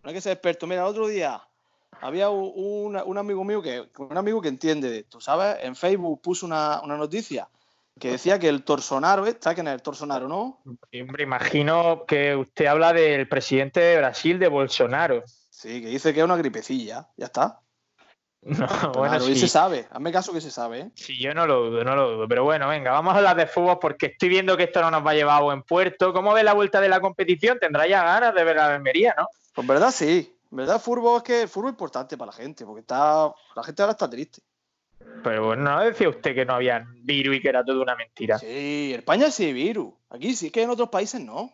No 0.07 0.11
hay 0.11 0.15
que 0.15 0.21
ser 0.21 0.35
experto. 0.35 0.69
Mira, 0.69 0.83
el 0.83 0.87
otro 0.87 1.09
día 1.09 1.43
había 2.01 2.31
un, 2.31 2.97
amigo 2.97 3.43
mío 3.43 3.61
que, 3.61 3.89
un 3.99 4.17
amigo 4.17 4.41
que 4.41 4.47
entiende 4.47 4.89
de 4.89 4.99
esto, 5.01 5.21
¿sabes? 5.21 5.57
En 5.65 5.75
Facebook 5.75 6.23
puso 6.23 6.47
una, 6.47 6.81
una 6.85 6.97
noticia 6.97 7.49
que 7.99 8.13
decía 8.13 8.39
que 8.39 8.49
el 8.49 8.63
Torsonaro, 8.63 9.27
¿eh? 9.27 9.37
¿sabes 9.41 9.57
quién 9.57 9.67
es 9.67 9.75
el 9.75 9.83
Torsonaro, 9.83 10.29
no? 10.29 10.63
Y, 10.93 11.01
Hombre, 11.01 11.25
imagino 11.25 12.05
que 12.07 12.37
usted 12.37 12.67
habla 12.67 12.93
del 12.93 13.27
presidente 13.27 13.81
de 13.81 13.97
Brasil, 13.97 14.39
de 14.39 14.47
Bolsonaro. 14.47 15.25
Sí, 15.51 15.83
que 15.83 15.89
dice 15.89 16.15
que 16.15 16.21
es 16.21 16.25
una 16.25 16.37
gripecilla, 16.37 17.09
ya 17.17 17.27
está. 17.27 17.61
No, 18.43 18.93
bueno, 18.93 19.17
y 19.17 19.35
sí, 19.35 19.41
se 19.41 19.49
sabe, 19.49 19.89
hazme 19.91 20.13
caso 20.13 20.33
que 20.33 20.41
se 20.41 20.53
sabe, 20.53 20.79
¿eh? 20.79 20.91
sí, 20.95 21.21
yo 21.21 21.35
no 21.35 21.49
lo 21.49 21.65
dudo, 21.65 21.83
no 21.83 21.97
lo 21.97 22.13
dudo. 22.13 22.29
Pero 22.29 22.45
bueno, 22.45 22.69
venga, 22.69 22.93
vamos 22.93 23.13
a 23.13 23.17
hablar 23.17 23.37
de 23.37 23.49
fútbol 23.49 23.81
porque 23.81 24.07
estoy 24.07 24.29
viendo 24.29 24.57
que 24.57 24.63
esto 24.65 24.81
no 24.83 24.93
nos 24.93 25.05
va 25.05 25.11
a 25.11 25.15
llevar 25.15 25.39
a 25.39 25.45
buen 25.45 25.65
puerto. 25.65 26.13
¿Cómo 26.13 26.33
ve 26.33 26.45
la 26.45 26.53
vuelta 26.53 26.81
de 26.81 26.89
la 26.89 27.01
competición? 27.01 27.59
Tendrá 27.59 27.89
ya 27.89 28.05
ganas 28.05 28.33
de 28.37 28.45
ver 28.45 28.57
a 28.61 28.69
la 28.69 28.75
Almería, 28.77 29.13
¿no? 29.19 29.27
Pues 29.57 29.65
en 29.65 29.67
verdad 29.67 29.91
sí. 29.91 30.33
En 30.51 30.59
verdad, 30.59 30.81
fútbol 30.81 31.17
es 31.17 31.23
que 31.25 31.49
fútbol 31.49 31.71
es 31.71 31.73
importante 31.73 32.17
para 32.17 32.31
la 32.31 32.37
gente, 32.37 32.65
porque 32.65 32.81
está, 32.81 33.33
la 33.55 33.63
gente 33.65 33.83
ahora 33.83 33.93
está 33.93 34.09
triste. 34.09 34.43
Pero 35.25 35.47
bueno, 35.47 35.63
¿no 35.65 35.81
decía 35.81 36.09
usted 36.09 36.35
que 36.35 36.45
no 36.45 36.55
había 36.55 36.87
virus 37.03 37.37
y 37.37 37.41
que 37.43 37.49
era 37.49 37.65
todo 37.65 37.83
una 37.83 37.97
mentira? 37.97 38.39
Sí, 38.39 38.93
en 38.93 39.01
España 39.01 39.31
sí 39.31 39.47
hay 39.47 39.53
virus. 39.55 39.93
Aquí 40.11 40.35
sí, 40.37 40.51
que 40.51 40.63
en 40.63 40.71
otros 40.71 40.89
países 40.89 41.21
no. 41.21 41.51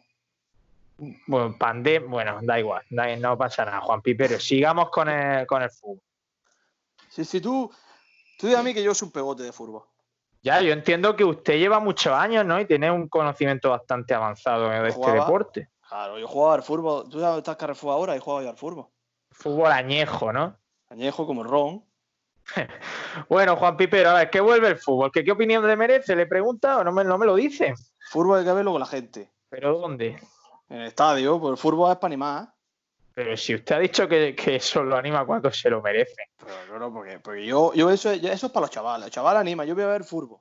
Bueno, 1.27 1.57
pandemia, 1.59 2.09
bueno, 2.09 2.39
da 2.43 2.59
igual, 2.59 2.83
da- 2.91 3.17
no 3.17 3.39
pasa 3.39 3.65
nada, 3.65 3.81
Juan 3.81 4.03
Pipero. 4.03 4.39
Sigamos 4.39 4.91
con 4.91 5.09
el, 5.09 5.47
con 5.47 5.63
el 5.63 5.71
fútbol. 5.71 6.03
Sí, 7.09 7.25
sí, 7.25 7.41
tú, 7.41 7.71
tú 8.39 8.47
di 8.49 8.55
a 8.55 8.63
mí 8.63 8.75
que 8.75 8.83
yo 8.83 8.95
soy 8.95 9.07
un 9.07 9.13
pegote 9.13 9.43
de 9.45 9.53
fútbol. 9.53 9.85
Ya, 10.43 10.61
yo 10.61 10.73
entiendo 10.73 11.15
que 11.17 11.25
usted 11.25 11.57
lleva 11.57 11.79
muchos 11.81 12.13
años, 12.13 12.45
¿no? 12.45 12.61
Y 12.61 12.67
tiene 12.67 12.91
un 12.91 13.09
conocimiento 13.09 13.71
bastante 13.71 14.13
avanzado 14.13 14.69
de 14.69 14.89
este 14.89 15.13
deporte. 15.13 15.69
Claro, 15.93 16.19
yo 16.19 16.27
jugaba 16.27 16.55
al 16.55 16.63
fútbol. 16.63 17.07
Tú 17.11 17.21
ya 17.21 17.37
estás 17.37 17.55
Carrefour 17.57 17.93
ahora 17.93 18.17
y 18.17 18.19
jugaba 18.19 18.43
yo 18.43 18.49
al 18.49 18.57
fútbol. 18.57 18.87
Fútbol 19.31 19.71
añejo, 19.71 20.33
¿no? 20.33 20.57
Añejo 20.89 21.27
como 21.27 21.45
ron. 21.45 21.85
Bueno, 23.29 23.57
Juan 23.57 23.77
Pipero, 23.77 24.09
a 24.09 24.15
ver, 24.15 24.31
¿qué 24.31 24.41
vuelve 24.41 24.69
el 24.69 24.79
fútbol? 24.79 25.13
¿Qué, 25.13 25.23
qué 25.23 25.33
opinión 25.33 25.67
le 25.67 25.77
merece? 25.77 26.17
¿Le 26.17 26.25
pregunta 26.25 26.79
o 26.79 26.85
no 26.85 26.93
me, 26.93 27.05
no 27.05 27.19
me 27.19 27.27
lo 27.27 27.35
dice? 27.35 27.75
Fútbol 28.09 28.39
hay 28.39 28.45
que 28.47 28.53
verlo 28.53 28.73
con 28.73 28.81
la 28.81 28.87
gente. 28.87 29.31
¿Pero 29.51 29.79
dónde? 29.79 30.19
En 30.71 30.81
el 30.81 30.87
estadio, 30.87 31.39
pues 31.39 31.51
el 31.51 31.59
fútbol 31.59 31.93
es 31.93 31.99
para 31.99 32.07
animar. 32.07 32.49
Pero 33.13 33.37
si 33.37 33.55
usted 33.55 33.75
ha 33.75 33.79
dicho 33.79 34.09
que, 34.09 34.35
que 34.35 34.57
eso 34.57 34.83
lo 34.83 34.97
anima 34.97 35.27
cuando 35.27 35.51
se 35.51 35.69
lo 35.69 35.83
merece. 35.83 36.31
Pero 36.39 36.55
no, 36.71 36.79
no, 36.79 36.95
porque, 36.95 37.19
porque 37.19 37.45
yo, 37.45 37.75
yo 37.75 37.91
eso, 37.91 38.11
eso 38.13 38.47
es 38.47 38.53
para 38.53 38.65
los 38.65 38.71
chavales. 38.71 39.05
Los 39.05 39.11
chavales 39.11 39.43
anima, 39.43 39.67
yo 39.67 39.75
voy 39.75 39.85
a 39.85 39.89
ver 39.89 40.05
fútbol. 40.05 40.41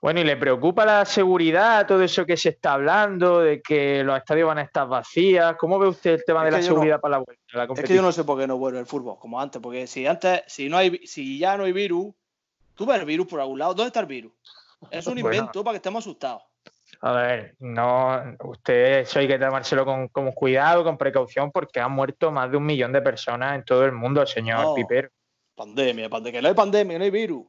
Bueno, 0.00 0.20
¿y 0.20 0.24
le 0.24 0.36
preocupa 0.36 0.84
la 0.84 1.04
seguridad, 1.04 1.86
todo 1.86 2.02
eso 2.02 2.24
que 2.26 2.36
se 2.36 2.50
está 2.50 2.74
hablando, 2.74 3.40
de 3.40 3.60
que 3.62 4.04
los 4.04 4.16
estadios 4.18 4.46
van 4.48 4.58
a 4.58 4.62
estar 4.62 4.86
vacías? 4.86 5.56
¿Cómo 5.56 5.78
ve 5.78 5.88
usted 5.88 6.12
el 6.14 6.24
tema 6.24 6.40
Es 6.40 6.44
de 6.46 6.50
la 6.52 6.58
no- 6.58 6.62
seguridad 6.64 7.00
para 7.00 7.12
la 7.18 7.24
vuelta? 7.24 7.42
la 7.52 7.64
Es 7.64 7.82
que 7.84 7.94
yo 7.94 8.02
no 8.02 8.12
sé 8.12 8.24
por 8.24 8.38
qué 8.38 8.46
no 8.46 8.58
vuelve 8.58 8.78
el 8.78 8.86
fútbol 8.86 9.18
como 9.18 9.40
antes, 9.40 9.60
porque 9.60 9.86
si 9.86 10.06
antes, 10.06 10.42
si 10.46 10.68
no 10.68 10.76
hay, 10.76 10.98
si 11.06 11.38
ya 11.38 11.56
no 11.56 11.64
hay 11.64 11.72
virus, 11.72 12.14
tú 12.74 12.86
ves 12.86 13.00
el 13.00 13.06
virus 13.06 13.26
por 13.26 13.40
algún 13.40 13.58
lado, 13.58 13.74
¿dónde 13.74 13.88
está 13.88 14.00
el 14.00 14.06
virus? 14.06 14.32
Es 14.90 15.06
un 15.06 15.14
Bueno. 15.22 15.34
invento 15.36 15.64
para 15.64 15.72
que 15.72 15.76
estemos 15.78 16.04
asustados. 16.04 16.42
A 17.00 17.12
ver, 17.12 17.56
no, 17.58 18.36
usted 18.44 19.00
eso 19.00 19.18
hay 19.18 19.26
que 19.26 19.38
tomárselo 19.38 19.84
con, 19.84 20.08
con 20.08 20.30
cuidado, 20.32 20.84
con 20.84 20.96
precaución, 20.96 21.50
porque 21.50 21.80
han 21.80 21.92
muerto 21.92 22.30
más 22.30 22.50
de 22.50 22.56
un 22.56 22.64
millón 22.64 22.92
de 22.92 23.02
personas 23.02 23.54
en 23.56 23.64
todo 23.64 23.84
el 23.84 23.92
mundo, 23.92 24.24
señor 24.26 24.60
No. 24.60 24.74
Pipero. 24.74 25.08
Pandemia, 25.54 26.08
pandemia, 26.08 26.38
que 26.38 26.42
no 26.42 26.48
hay 26.48 26.54
pandemia, 26.54 26.98
no 26.98 27.04
hay 27.04 27.10
virus. 27.10 27.44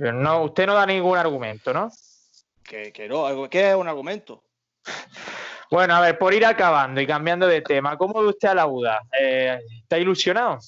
Pero 0.00 0.14
no, 0.14 0.44
usted 0.44 0.66
no 0.66 0.72
da 0.72 0.86
ningún 0.86 1.18
argumento, 1.18 1.74
¿no? 1.74 1.92
Que, 2.62 2.90
que 2.90 3.06
no, 3.06 3.50
¿qué 3.50 3.70
es 3.70 3.76
un 3.76 3.86
argumento? 3.86 4.42
Bueno, 5.72 5.94
a 5.94 6.00
ver, 6.00 6.18
por 6.18 6.34
ir 6.34 6.44
acabando 6.44 7.00
y 7.00 7.06
cambiando 7.06 7.46
de 7.46 7.60
tema, 7.60 7.96
¿cómo 7.96 8.20
ve 8.20 8.30
usted 8.30 8.48
a 8.48 8.54
la 8.56 8.66
UDA? 8.66 9.02
Eh, 9.16 9.60
¿Está 9.82 9.98
ilusionado? 9.98 10.58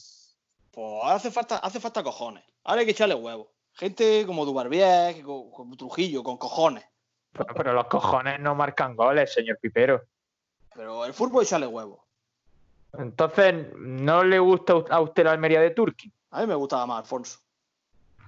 Pues 0.71 0.87
ahora 1.03 1.17
hace 1.17 1.33
falta, 1.33 1.57
hace 1.57 1.81
falta 1.81 2.05
cojones. 2.05 2.45
Ahora 2.63 2.81
hay 2.81 2.87
que 2.87 2.93
echarle 2.93 3.17
huevos. 3.17 3.49
Gente 3.73 4.25
como 4.25 4.45
Dubarbier, 4.45 5.21
como, 5.25 5.51
como 5.51 5.77
Trujillo, 5.77 6.23
con 6.23 6.37
cojones. 6.37 6.85
Bueno, 7.33 7.53
pero 7.57 7.73
los 7.73 7.87
cojones 7.87 8.39
no 8.39 8.55
marcan 8.55 8.95
goles, 8.95 9.35
señor 9.35 9.59
Pipero. 9.61 10.05
Pero 10.73 11.05
el 11.05 11.13
fútbol 11.13 11.43
echarle 11.43 11.67
huevos. 11.67 11.99
Entonces, 12.97 13.75
¿no 13.77 14.23
le 14.23 14.39
gusta 14.39 14.75
a 14.89 15.01
usted 15.01 15.25
la 15.25 15.33
Almería 15.33 15.61
de 15.61 15.71
Turquía? 15.71 16.13
A 16.31 16.43
mí 16.43 16.47
me 16.47 16.55
gustaba 16.55 16.87
más 16.87 17.01
Alfonso. 17.01 17.41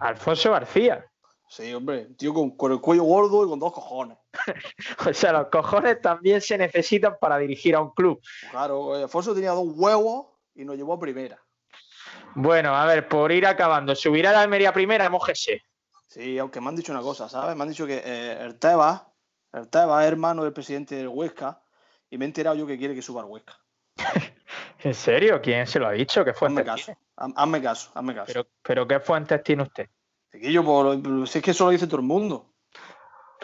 Alfonso 0.05 0.53
García. 0.53 1.05
Sí, 1.49 1.73
hombre, 1.73 2.07
tío 2.17 2.35
con, 2.35 2.57
con 2.57 2.73
el 2.73 2.81
cuello 2.81 3.05
gordo 3.05 3.45
y 3.45 3.49
con 3.49 3.59
dos 3.59 3.73
cojones. 3.73 4.19
O 5.07 5.13
sea, 5.15 5.33
los 5.33 5.49
cojones 5.49 6.01
también 6.01 6.41
se 6.41 6.59
necesitan 6.59 7.17
para 7.21 7.39
dirigir 7.39 7.75
a 7.75 7.81
un 7.81 7.91
club. 7.91 8.21
Claro, 8.51 8.99
eh, 8.99 9.05
Alfonso 9.05 9.35
tenía 9.35 9.53
dos 9.53 9.69
huevos 9.75 10.27
y 10.55 10.65
nos 10.65 10.77
llevó 10.77 10.95
a 10.95 11.01
primera. 11.01 11.43
Bueno, 12.35 12.75
a 12.75 12.85
ver, 12.87 13.09
por 13.09 13.33
ir 13.33 13.47
acabando, 13.47 13.95
subirá 13.95 14.33
la 14.33 14.43
Almería 14.43 14.73
primera, 14.73 15.09
mójese. 15.09 15.63
Sí, 16.07 16.39
aunque 16.39 16.61
me 16.61 16.69
han 16.69 16.77
dicho 16.77 16.93
una 16.93 17.03
cosa, 17.03 17.29
¿sabes? 17.29 17.57
Me 17.57 17.63
han 17.63 17.69
dicho 17.69 17.87
que 17.87 18.03
eh, 18.05 18.39
el 18.41 18.59
Tebas, 18.59 19.03
el 19.53 19.69
Tebas 19.69 20.05
es 20.05 20.09
hermano 20.09 20.45
del 20.45 20.53
presidente 20.53 20.97
del 20.97 21.09
Huesca 21.09 21.63
y 22.11 22.19
me 22.19 22.25
he 22.25 22.29
enterado 22.29 22.57
yo 22.57 22.67
que 22.67 22.79
quiere 22.79 22.95
que 22.95 23.03
suba 23.03 23.23
al 23.23 23.29
Huesca. 23.29 23.59
¿En 24.85 24.95
serio? 24.95 25.41
¿Quién 25.43 25.67
se 25.67 25.79
lo 25.79 25.87
ha 25.89 25.93
dicho? 25.93 26.25
¿Qué 26.25 26.31
Hazme 26.31 26.39
fuentes 26.39 26.65
caso, 26.67 26.85
tiene? 26.85 27.01
haz- 27.17 27.33
hazme 27.37 27.63
caso, 27.63 27.91
hazme 27.95 28.15
caso. 28.15 28.27
¿Pero, 28.27 28.47
pero 28.63 28.87
qué 28.87 29.01
fuentes 29.01 29.43
tiene 29.43 29.63
usted? 29.63 29.89
Chiquillo, 30.31 30.65
por- 30.65 31.27
si 31.29 31.39
es 31.39 31.45
que 31.45 31.51
eso 31.53 31.65
lo 31.65 31.71
dice 31.71 31.87
todo 31.87 31.97
el 31.99 32.07
mundo. 32.07 32.55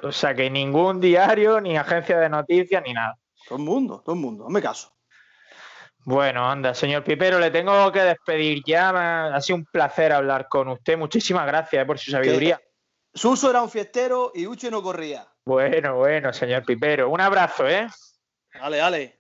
O 0.03 0.13
sea, 0.13 0.35
que 0.35 0.49
ningún 0.51 1.01
diario, 1.01 1.61
ni 1.61 1.77
agencia 1.77 2.19
de 2.19 2.29
noticias, 2.29 2.83
ni 2.87 2.93
nada. 2.93 3.19
Todo 3.47 3.59
el 3.59 3.65
mundo, 3.65 4.03
todo 4.05 4.15
el 4.15 4.21
mundo. 4.21 4.45
Hazme 4.47 4.61
caso. 4.63 4.93
Bueno, 6.05 6.49
anda, 6.49 6.75
señor 6.75 7.05
Pipero, 7.05 7.39
le 7.39 7.51
tengo 7.51 7.91
que 7.93 8.01
despedir 8.01 8.63
ya. 8.67 8.93
Me 8.93 8.99
ha 8.99 9.35
ha 9.35 9.41
sido 9.41 9.57
un 9.59 9.65
placer 9.67 10.13
hablar 10.13 10.47
con 10.49 10.69
usted. 10.69 10.97
Muchísimas 10.97 11.47
gracias 11.47 11.83
eh, 11.83 11.87
por 11.87 11.99
su 11.99 12.11
sabiduría. 12.11 12.61
Suso 13.13 13.51
era 13.51 13.63
un 13.63 13.69
fiestero 13.71 14.33
y 14.35 14.47
Uche 14.47 14.71
no 14.71 14.83
corría. 14.83 15.27
Bueno, 15.45 15.97
bueno, 15.97 16.33
señor 16.33 16.65
Pipero. 16.65 17.11
Un 17.11 17.21
abrazo, 17.21 17.69
¿eh? 17.69 17.87
Dale, 18.55 18.77
dale. 18.79 19.20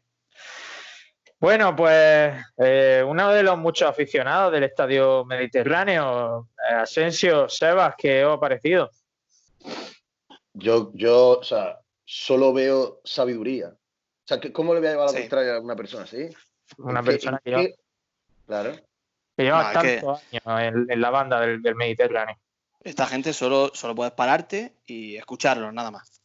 Bueno, 1.41 1.75
pues 1.75 2.35
eh, 2.59 3.03
uno 3.07 3.31
de 3.33 3.43
los 3.43 3.57
muchos 3.57 3.89
aficionados 3.89 4.53
del 4.53 4.65
Estadio 4.65 5.25
Mediterráneo, 5.25 6.49
eh, 6.71 6.75
Asensio, 6.75 7.49
Sebas, 7.49 7.95
¿qué 7.97 8.25
os 8.27 8.37
ha 8.37 8.41
parecido? 8.41 8.91
Yo, 10.53 10.91
yo, 10.95 11.39
o 11.39 11.43
sea, 11.43 11.81
solo 12.05 12.53
veo 12.53 13.01
sabiduría. 13.05 13.69
O 13.69 14.27
sea, 14.27 14.39
que- 14.39 14.53
¿cómo 14.53 14.75
le 14.75 14.81
voy 14.81 14.89
a 14.89 14.93
llevar 14.93 15.09
a 15.09 15.13
la 15.13 15.17
Sí. 15.17 15.23
contraria 15.23 15.55
a 15.57 15.61
una 15.61 15.77
persona 15.77 16.05
así? 16.05 16.29
Una 16.77 17.01
¿En 17.01 17.05
qué- 17.07 17.11
persona 17.13 17.41
que 17.43 17.51
lleva, 17.51 17.63
qué? 17.63 17.75
Claro. 18.47 18.73
que 19.37 19.45
lleva 19.45 19.73
No, 19.73 19.81
que- 19.81 19.97
tantos 19.97 20.23
años 20.33 20.75
en, 20.75 20.91
en 20.93 21.01
la 21.01 21.11
banda 21.11 21.41
del, 21.41 21.63
del 21.63 21.75
Mediterráneo. 21.75 22.37
Esta 22.83 23.07
gente 23.07 23.33
solo, 23.33 23.71
solo 23.75 23.95
puedes 23.95 24.13
pararte 24.13 24.75
y 24.87 25.17
escucharlos, 25.17 25.73
nada 25.73 25.91
más. 25.91 26.21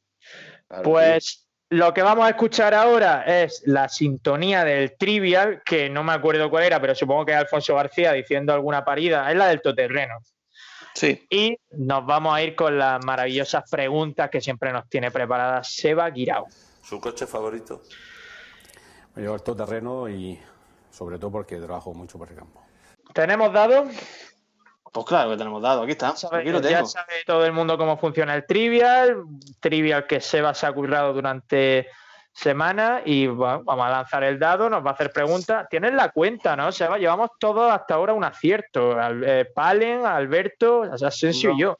claro, 0.67 0.83
Pues 0.83 1.44
lo 1.69 1.93
que 1.93 2.01
vamos 2.03 2.25
a 2.25 2.29
escuchar 2.29 2.73
ahora 2.73 3.23
es 3.23 3.63
la 3.65 3.89
sintonía 3.89 4.63
del 4.63 4.95
Trivial, 4.97 5.61
que 5.65 5.89
no 5.89 6.03
me 6.03 6.13
acuerdo 6.13 6.49
cuál 6.49 6.63
era, 6.63 6.79
pero 6.79 6.93
supongo 6.93 7.25
que 7.25 7.31
es 7.31 7.37
Alfonso 7.37 7.75
García 7.75 8.13
diciendo 8.13 8.53
alguna 8.53 8.85
parida. 8.85 9.29
Es 9.31 9.37
la 9.37 9.47
del 9.47 9.61
toterreno. 9.61 10.19
Sí. 10.93 11.25
Y 11.29 11.57
nos 11.71 12.05
vamos 12.05 12.33
a 12.33 12.41
ir 12.41 12.55
con 12.55 12.77
las 12.77 13.03
maravillosas 13.03 13.69
preguntas 13.69 14.29
que 14.29 14.39
siempre 14.39 14.71
nos 14.71 14.87
tiene 14.87 15.11
preparadas 15.11 15.73
Seba 15.73 16.09
Guirao. 16.09 16.47
¿Su 16.81 16.99
coche 17.01 17.25
favorito? 17.25 17.81
Me 19.15 19.23
llevo 19.23 19.35
el 19.35 19.41
todoterreno 19.41 20.07
y 20.07 20.39
sobre 20.91 21.17
todo 21.17 21.31
porque 21.31 21.57
trabajo 21.57 21.93
mucho 21.93 22.17
por 22.17 22.29
el 22.29 22.35
campo. 22.35 22.61
¿Tenemos 23.13 23.51
dados? 23.51 23.87
Pues 24.95 25.07
claro 25.07 25.31
que 25.31 25.35
tenemos 25.37 25.61
dado. 25.61 25.81
Aquí 25.81 25.91
está. 25.91 26.15
Sabe- 26.15 26.37
Aquí 26.39 26.51
lo 26.51 26.61
ya 26.61 26.69
tengo. 26.77 26.85
sabe 26.87 27.11
todo 27.25 27.45
el 27.45 27.51
mundo 27.51 27.77
cómo 27.77 27.97
funciona 27.97 28.33
el 28.33 28.45
Trivial. 28.45 29.25
Trivial 29.59 30.07
que 30.07 30.21
Seba 30.21 30.53
se 30.53 30.65
ha 30.67 30.71
currado 30.71 31.11
durante 31.11 31.89
semana 32.31 33.01
y 33.03 33.27
bueno, 33.27 33.61
vamos 33.65 33.85
a 33.87 33.89
lanzar 33.89 34.23
el 34.23 34.39
dado, 34.39 34.69
nos 34.69 34.85
va 34.85 34.91
a 34.91 34.93
hacer 34.93 35.11
preguntas. 35.11 35.67
Tienes 35.69 35.93
la 35.93 36.11
cuenta, 36.11 36.55
¿no? 36.55 36.71
Seba? 36.71 36.97
llevamos 36.97 37.31
todos 37.37 37.69
hasta 37.69 37.95
ahora 37.95 38.13
un 38.13 38.23
acierto. 38.23 38.97
Al- 38.97 39.21
eh, 39.25 39.45
Palen, 39.53 40.05
Alberto, 40.05 40.83
Asensio 40.83 41.49
No. 41.49 41.55
y 41.57 41.59
yo. 41.59 41.77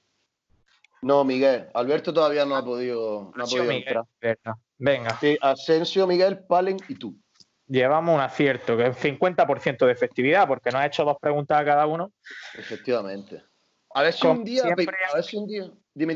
No, 1.02 1.24
Miguel. 1.24 1.70
Alberto 1.74 2.14
todavía 2.14 2.46
no 2.46 2.58
ha 2.58 2.66
podido, 2.66 3.32
no 3.34 3.44
ha 3.46 3.48
podido 3.48 3.64
Miguel, 3.64 3.98
entrar. 4.20 4.56
Venga, 4.78 5.18
Sí, 5.22 5.38
Asensio, 5.40 6.06
Miguel, 6.06 6.40
Palen 6.46 6.76
y 6.90 6.96
tú. 6.96 7.16
Llevamos 7.68 8.16
un 8.16 8.22
acierto, 8.22 8.78
que 8.78 8.88
es 8.88 8.98
50% 8.98 9.86
de 9.86 9.92
efectividad, 9.92 10.48
porque 10.48 10.72
nos 10.72 10.82
ha 10.82 10.86
hecho 10.86 11.04
dos 11.04 11.18
preguntas 11.20 11.60
a 11.60 11.66
cada 11.66 11.86
uno. 11.88 12.12
Efectivamente. 12.58 13.44
A 13.94 14.04
ver 14.04 14.14
si 14.14 14.22
Como 14.22 14.34
un 14.40 14.44
día. 14.44 14.62
siempre- 14.64 14.88
A 15.12 15.16
ver 15.16 15.24
si 15.24 15.38
un 15.38 15.48
día. 15.48 15.72
Dime, 15.94 16.16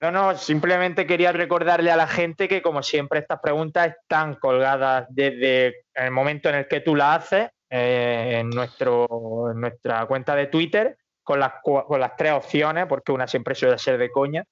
no, 0.00 0.10
no, 0.10 0.36
simplemente 0.36 1.06
quería 1.06 1.32
recordarle 1.32 1.90
a 1.90 1.96
la 1.96 2.06
gente 2.06 2.48
que, 2.48 2.60
como 2.60 2.82
siempre, 2.82 3.20
estas 3.20 3.40
preguntas 3.40 3.94
están 4.02 4.34
colgadas 4.34 5.06
desde 5.08 5.84
el 5.94 6.10
momento 6.10 6.48
en 6.48 6.56
el 6.56 6.68
que 6.68 6.80
tú 6.80 6.94
las 6.94 7.22
haces 7.24 7.48
eh, 7.70 8.38
en, 8.40 8.50
nuestro, 8.50 9.50
en 9.50 9.60
nuestra 9.60 10.04
cuenta 10.06 10.34
de 10.36 10.48
Twitter 10.48 10.98
con 11.22 11.40
las, 11.40 11.54
con 11.62 11.98
las 12.00 12.16
tres 12.16 12.32
opciones, 12.32 12.86
porque 12.86 13.12
una 13.12 13.26
siempre 13.26 13.54
suele 13.54 13.78
ser 13.78 13.96
de 13.96 14.10
coña. 14.10 14.44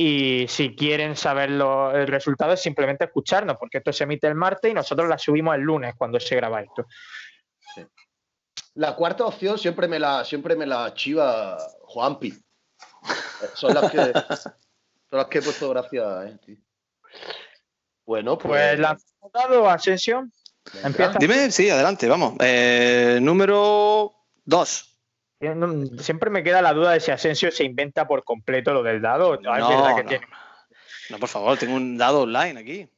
Y 0.00 0.46
si 0.46 0.76
quieren 0.76 1.16
saber 1.16 1.50
lo- 1.50 1.90
el 1.90 2.06
resultado, 2.06 2.52
es 2.52 2.62
simplemente 2.62 3.04
escucharnos, 3.06 3.56
porque 3.58 3.78
esto 3.78 3.92
se 3.92 4.04
emite 4.04 4.28
el 4.28 4.36
martes 4.36 4.70
y 4.70 4.74
nosotros 4.74 5.08
la 5.08 5.18
subimos 5.18 5.56
el 5.56 5.62
lunes 5.62 5.94
cuando 5.98 6.20
se 6.20 6.36
graba 6.36 6.60
esto. 6.62 6.86
La 8.74 8.94
cuarta 8.94 9.24
opción 9.24 9.58
siempre 9.58 9.88
me 9.88 9.98
la, 9.98 10.24
siempre 10.24 10.54
me 10.54 10.66
la 10.66 10.94
chiva 10.94 11.58
Juanpi. 11.82 12.28
Eh, 12.28 13.46
Son 13.54 13.74
las 13.74 13.90
que, 13.90 13.98
son 13.98 14.52
las 15.10 15.26
que 15.26 15.38
he 15.38 15.42
puesto 15.42 15.68
gracias. 15.70 16.26
Eh, 16.26 16.38
tío. 16.46 16.56
Bueno, 18.06 18.38
pues. 18.38 18.50
Pues 18.52 18.78
lanzamos 18.78 19.32
dado, 19.32 19.68
Ascensión. 19.68 20.32
empieza. 20.84 21.14
Dime, 21.18 21.50
sí, 21.50 21.68
adelante, 21.70 22.06
vamos. 22.08 22.34
Eh, 22.38 23.18
número 23.20 24.14
2. 24.44 24.97
No- 25.40 25.86
Siempre 25.98 26.30
me 26.30 26.42
queda 26.42 26.62
la 26.62 26.72
duda 26.72 26.92
de 26.92 27.00
si 27.00 27.10
Asensio 27.10 27.50
se 27.50 27.64
inventa 27.64 28.08
por 28.08 28.24
completo 28.24 28.72
lo 28.72 28.82
del 28.82 29.00
dado. 29.00 29.40
No, 29.40 29.56
es 29.56 29.68
verdad 29.68 29.96
que 29.96 30.04
tiene. 30.04 30.26
no, 31.10 31.18
por 31.18 31.28
favor, 31.28 31.58
tengo 31.58 31.76
un 31.76 31.96
dado 31.96 32.22
online 32.22 32.60
aquí. 32.60 32.88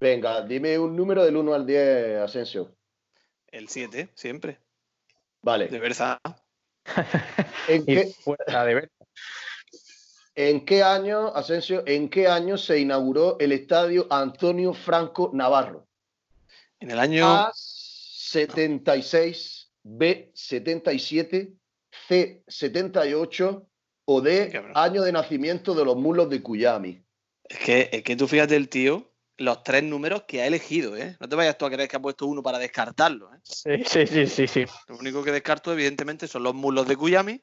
Venga, 0.00 0.42
dime 0.42 0.78
un 0.78 0.94
número 0.94 1.24
del 1.24 1.36
1 1.36 1.54
al 1.54 1.66
10, 1.66 2.20
Asensio. 2.20 2.74
El 3.48 3.68
7, 3.68 4.10
siempre. 4.14 4.52
De 4.52 4.58
Vale. 5.42 5.66
verdad. 5.78 6.18
¿En 7.68 7.86
qué, 7.86 8.06
fuera 8.06 8.64
de 8.64 8.74
ver. 8.74 8.90
¿En 10.34 10.66
qué 10.66 10.82
año, 10.82 11.28
Asensio, 11.28 11.82
en 11.86 12.10
qué 12.10 12.28
año 12.28 12.58
se 12.58 12.78
inauguró 12.78 13.38
el 13.40 13.52
estadio 13.52 14.06
Antonio 14.10 14.74
Franco 14.74 15.30
Navarro? 15.32 15.86
En 16.78 16.90
el 16.90 16.98
año. 16.98 17.26
A 17.26 17.52
76, 17.54 19.55
B 19.88 20.32
77, 20.34 21.52
C 22.08 22.42
78 22.48 23.68
o 24.06 24.20
D 24.20 24.50
Cabrón. 24.50 24.72
año 24.74 25.02
de 25.02 25.12
nacimiento 25.12 25.74
de 25.74 25.84
los 25.84 25.96
mulos 25.96 26.28
de 26.28 26.42
Cuyami. 26.42 27.04
Es 27.44 27.58
que, 27.58 27.88
es 27.92 28.02
que 28.02 28.16
tú 28.16 28.26
fíjate 28.26 28.56
el 28.56 28.68
tío, 28.68 29.12
los 29.36 29.62
tres 29.62 29.84
números 29.84 30.24
que 30.26 30.42
ha 30.42 30.46
elegido, 30.46 30.96
¿eh? 30.96 31.16
No 31.20 31.28
te 31.28 31.36
vayas 31.36 31.56
tú 31.56 31.66
a 31.66 31.70
creer 31.70 31.88
que 31.88 31.96
ha 31.96 32.02
puesto 32.02 32.26
uno 32.26 32.42
para 32.42 32.58
descartarlo, 32.58 33.32
¿eh? 33.32 33.38
Sí, 33.44 33.84
sí, 33.84 34.06
sí, 34.08 34.26
sí, 34.26 34.48
sí. 34.48 34.64
Lo 34.88 34.96
único 34.96 35.22
que 35.22 35.30
descarto, 35.30 35.72
evidentemente, 35.72 36.26
son 36.26 36.42
los 36.42 36.54
mulos 36.54 36.88
de 36.88 36.96
Kuyami, 36.96 37.40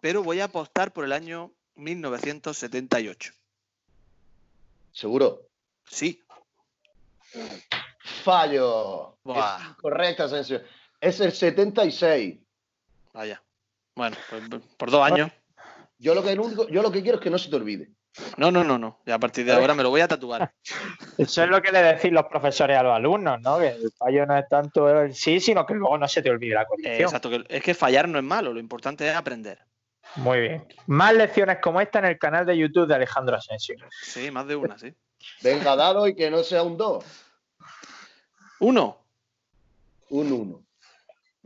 pero 0.00 0.22
voy 0.22 0.38
a 0.38 0.44
apostar 0.44 0.92
por 0.92 1.04
el 1.04 1.12
año 1.12 1.52
1978. 1.74 3.32
¿Seguro? 4.92 5.48
Sí. 5.90 6.22
Fallo. 8.22 9.18
Incorrecto, 9.24 10.22
Asensio. 10.22 10.62
Es 11.00 11.20
el 11.20 11.32
76. 11.32 12.38
Vaya. 13.12 13.42
Bueno, 13.94 14.16
pues 14.30 14.42
por 14.76 14.90
dos 14.90 15.02
años. 15.10 15.30
Yo 15.98 16.14
lo 16.14 16.22
que, 16.22 16.32
el 16.32 16.40
único- 16.40 16.68
yo 16.68 16.82
lo 16.82 16.92
que 16.92 17.02
quiero 17.02 17.18
es 17.18 17.22
que 17.24 17.30
no 17.30 17.38
se 17.38 17.50
te 17.50 17.56
olvide. 17.56 17.90
No, 18.36 18.50
no, 18.50 18.64
no, 18.64 18.78
no. 18.78 19.00
Ya 19.06 19.14
a 19.14 19.18
partir 19.18 19.44
de 19.44 19.52
ahora 19.52 19.74
me 19.74 19.82
lo 19.82 19.90
voy 19.90 20.00
a 20.00 20.08
tatuar. 20.08 20.52
Eso 21.18 21.42
es 21.44 21.48
lo 21.50 21.60
que 21.62 21.70
le 21.72 21.82
decís 21.82 22.10
los 22.12 22.24
profesores 22.26 22.76
a 22.76 22.82
los 22.82 22.94
alumnos, 22.94 23.40
¿no? 23.40 23.58
Que 23.58 23.68
el 23.68 23.92
fallo 23.92 24.26
no 24.26 24.36
es 24.36 24.48
tanto 24.48 24.88
el 24.88 25.14
sí, 25.14 25.40
sino 25.40 25.64
que 25.66 25.74
luego 25.74 25.98
no 25.98 26.08
se 26.08 26.22
te 26.22 26.30
olvide 26.30 26.54
la 26.54 26.62
Eh, 26.62 26.66
condición. 26.66 27.00
exacto, 27.02 27.30
que 27.30 27.44
es 27.48 27.62
que 27.62 27.74
fallar 27.74 28.08
no 28.08 28.18
es 28.18 28.24
malo, 28.24 28.52
lo 28.52 28.60
importante 28.60 29.08
es 29.08 29.14
aprender. 29.14 29.58
Muy 30.16 30.40
bien. 30.40 30.66
Más 30.86 31.14
lecciones 31.14 31.58
como 31.62 31.80
esta 31.80 31.98
en 31.98 32.06
el 32.06 32.18
canal 32.18 32.46
de 32.46 32.56
YouTube 32.56 32.86
de 32.88 32.94
Alejandro 32.94 33.36
Asensio. 33.36 33.76
Sí, 34.02 34.30
más 34.30 34.46
de 34.46 34.56
una, 34.56 34.78
sí. 34.78 34.94
Venga, 35.42 35.76
dado 35.76 36.06
y 36.08 36.14
que 36.14 36.30
no 36.30 36.42
sea 36.42 36.62
un 36.62 36.76
2. 36.76 37.04
Uno. 38.60 38.98
Un 40.10 40.32
1. 40.32 40.62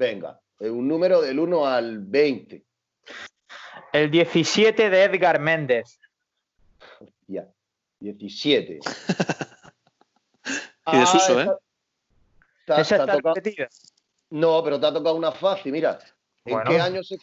Venga, 0.03 0.41
eh, 0.59 0.69
un 0.69 0.89
número 0.89 1.21
del 1.21 1.39
1 1.39 1.65
al 1.65 2.01
20. 2.01 2.61
El 3.93 4.11
17 4.11 4.91
de 4.91 5.05
Edgar 5.05 5.39
Méndez. 5.39 6.01
Ya. 7.29 7.47
17. 8.01 8.81
Y 10.85 10.99
de 10.99 11.07
Suso, 11.07 11.41
¿eh? 11.41 11.49
te 12.67 12.73
ha- 12.73 12.81
Esa 12.81 13.07
te 13.07 13.13
ha 13.13 13.15
está. 13.15 13.69
No, 14.31 14.65
pero 14.65 14.81
te 14.81 14.87
ha 14.87 14.93
tocado 14.93 15.15
una 15.15 15.31
fácil. 15.31 15.71
Mira, 15.71 16.01
¿en, 16.45 16.55
Bueno. 16.55 16.69
qué 16.69 16.81
año 16.81 17.05
se, 17.05 17.19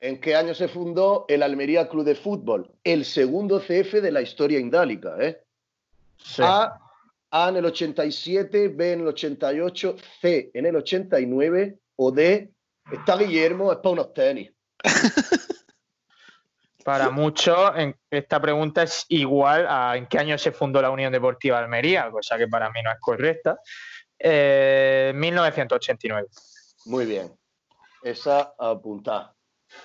¿en 0.00 0.20
qué 0.20 0.34
año 0.34 0.52
se 0.52 0.66
fundó 0.66 1.24
el 1.28 1.44
Almería 1.44 1.88
Club 1.88 2.04
de 2.04 2.16
Fútbol? 2.16 2.68
El 2.82 3.04
segundo 3.04 3.60
CF 3.60 4.00
de 4.02 4.10
la 4.10 4.22
historia 4.22 4.58
indálica. 4.58 5.16
¿eh? 5.20 5.40
Sí. 6.16 6.42
A, 6.44 6.76
A 7.30 7.48
en 7.50 7.56
el 7.58 7.66
87, 7.66 8.66
B 8.66 8.92
en 8.94 9.00
el 9.02 9.06
88, 9.06 9.96
C 10.20 10.50
en 10.52 10.66
el 10.66 10.74
89 10.74 11.78
o 11.96 12.10
D, 12.12 12.52
está 12.92 13.16
Guillermo, 13.16 13.72
es 13.72 13.78
para 13.78 13.90
unos 13.90 14.12
tenis. 14.12 14.52
Para 16.84 17.10
muchos, 17.10 17.72
esta 18.08 18.40
pregunta 18.40 18.84
es 18.84 19.06
igual 19.08 19.66
a 19.68 19.96
en 19.96 20.06
qué 20.06 20.20
año 20.20 20.38
se 20.38 20.52
fundó 20.52 20.80
la 20.80 20.90
Unión 20.90 21.12
Deportiva 21.12 21.58
Almería, 21.58 22.08
cosa 22.12 22.38
que 22.38 22.46
para 22.46 22.70
mí 22.70 22.80
no 22.80 22.92
es 22.92 23.00
correcta. 23.00 23.58
Eh, 24.16 25.10
1989. 25.12 26.28
Muy 26.84 27.06
bien. 27.06 27.36
Esa 28.04 28.54
apuntada. 28.56 29.34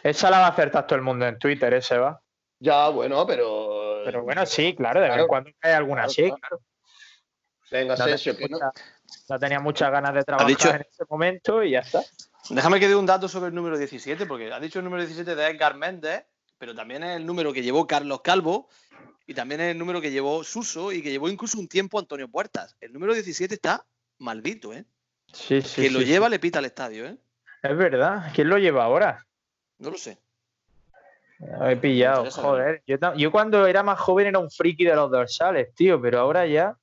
Esa 0.03 0.29
la 0.29 0.41
va 0.41 0.45
a 0.45 0.49
acertar 0.49 0.85
todo 0.85 0.97
el 0.97 1.01
mundo 1.01 1.25
en 1.25 1.39
Twitter, 1.39 1.73
ese 1.73 1.97
va. 1.97 2.21
Ya, 2.59 2.89
bueno, 2.89 3.25
pero. 3.25 4.01
Pero 4.05 4.21
bueno, 4.21 4.45
sí, 4.45 4.75
claro, 4.75 5.01
de 5.01 5.09
vez 5.09 5.17
en 5.17 5.27
cuando 5.27 5.49
hay 5.61 5.71
alguna 5.71 6.03
Claro, 6.03 6.11
así, 6.11 6.21
claro. 6.21 6.37
claro. 6.37 6.61
Venga, 7.71 7.95
No 7.95 8.05
tenía, 8.05 8.37
que 8.37 8.49
no. 8.49 8.59
No 9.29 9.39
tenía 9.39 9.59
muchas 9.59 9.91
ganas 9.91 10.13
de 10.13 10.23
trabajar 10.23 10.47
dicho- 10.49 10.69
en 10.69 10.81
ese 10.81 11.03
momento 11.09 11.63
y 11.63 11.71
ya 11.71 11.79
está. 11.79 12.01
Déjame 12.49 12.79
que 12.79 12.87
dé 12.87 12.95
un 12.95 13.05
dato 13.05 13.27
sobre 13.27 13.49
el 13.49 13.55
número 13.55 13.77
17, 13.77 14.25
porque 14.25 14.51
ha 14.51 14.59
dicho 14.59 14.79
el 14.79 14.85
número 14.85 15.03
17 15.03 15.35
de 15.35 15.47
Edgar 15.47 15.75
Méndez, 15.75 16.25
pero 16.57 16.73
también 16.75 17.03
es 17.03 17.17
el 17.17 17.25
número 17.25 17.53
que 17.53 17.61
llevó 17.61 17.87
Carlos 17.87 18.21
Calvo 18.21 18.67
y 19.27 19.33
también 19.33 19.61
es 19.61 19.71
el 19.71 19.77
número 19.77 20.01
que 20.01 20.11
llevó 20.11 20.43
Suso 20.43 20.91
y 20.91 21.01
que 21.01 21.11
llevó 21.11 21.29
incluso 21.29 21.59
un 21.59 21.67
tiempo 21.67 21.99
Antonio 21.99 22.27
Puertas. 22.27 22.75
El 22.81 22.93
número 22.93 23.13
17 23.13 23.53
está 23.55 23.85
maldito, 24.17 24.73
¿eh? 24.73 24.85
Sí, 25.31 25.61
sí. 25.61 25.81
Quien 25.81 25.93
lo 25.93 25.99
sí, 25.99 26.05
lleva 26.05 26.27
le 26.29 26.39
pita 26.39 26.59
al 26.59 26.65
estadio, 26.65 27.05
¿eh? 27.05 27.17
Es 27.63 27.77
verdad. 27.77 28.31
¿Quién 28.33 28.49
lo 28.49 28.57
lleva 28.57 28.83
ahora? 28.83 29.25
No 29.77 29.91
lo 29.91 29.97
sé. 29.97 30.17
Lo 31.39 31.67
he 31.69 31.77
pillado, 31.77 32.29
joder. 32.29 32.83
Yo, 32.85 32.97
yo 33.15 33.31
cuando 33.31 33.65
era 33.65 33.81
más 33.81 33.99
joven 33.99 34.27
era 34.27 34.39
un 34.39 34.51
friki 34.51 34.83
de 34.85 34.95
los 34.95 35.09
dorsales, 35.09 35.73
tío, 35.73 35.99
pero 36.01 36.19
ahora 36.19 36.45
ya. 36.45 36.75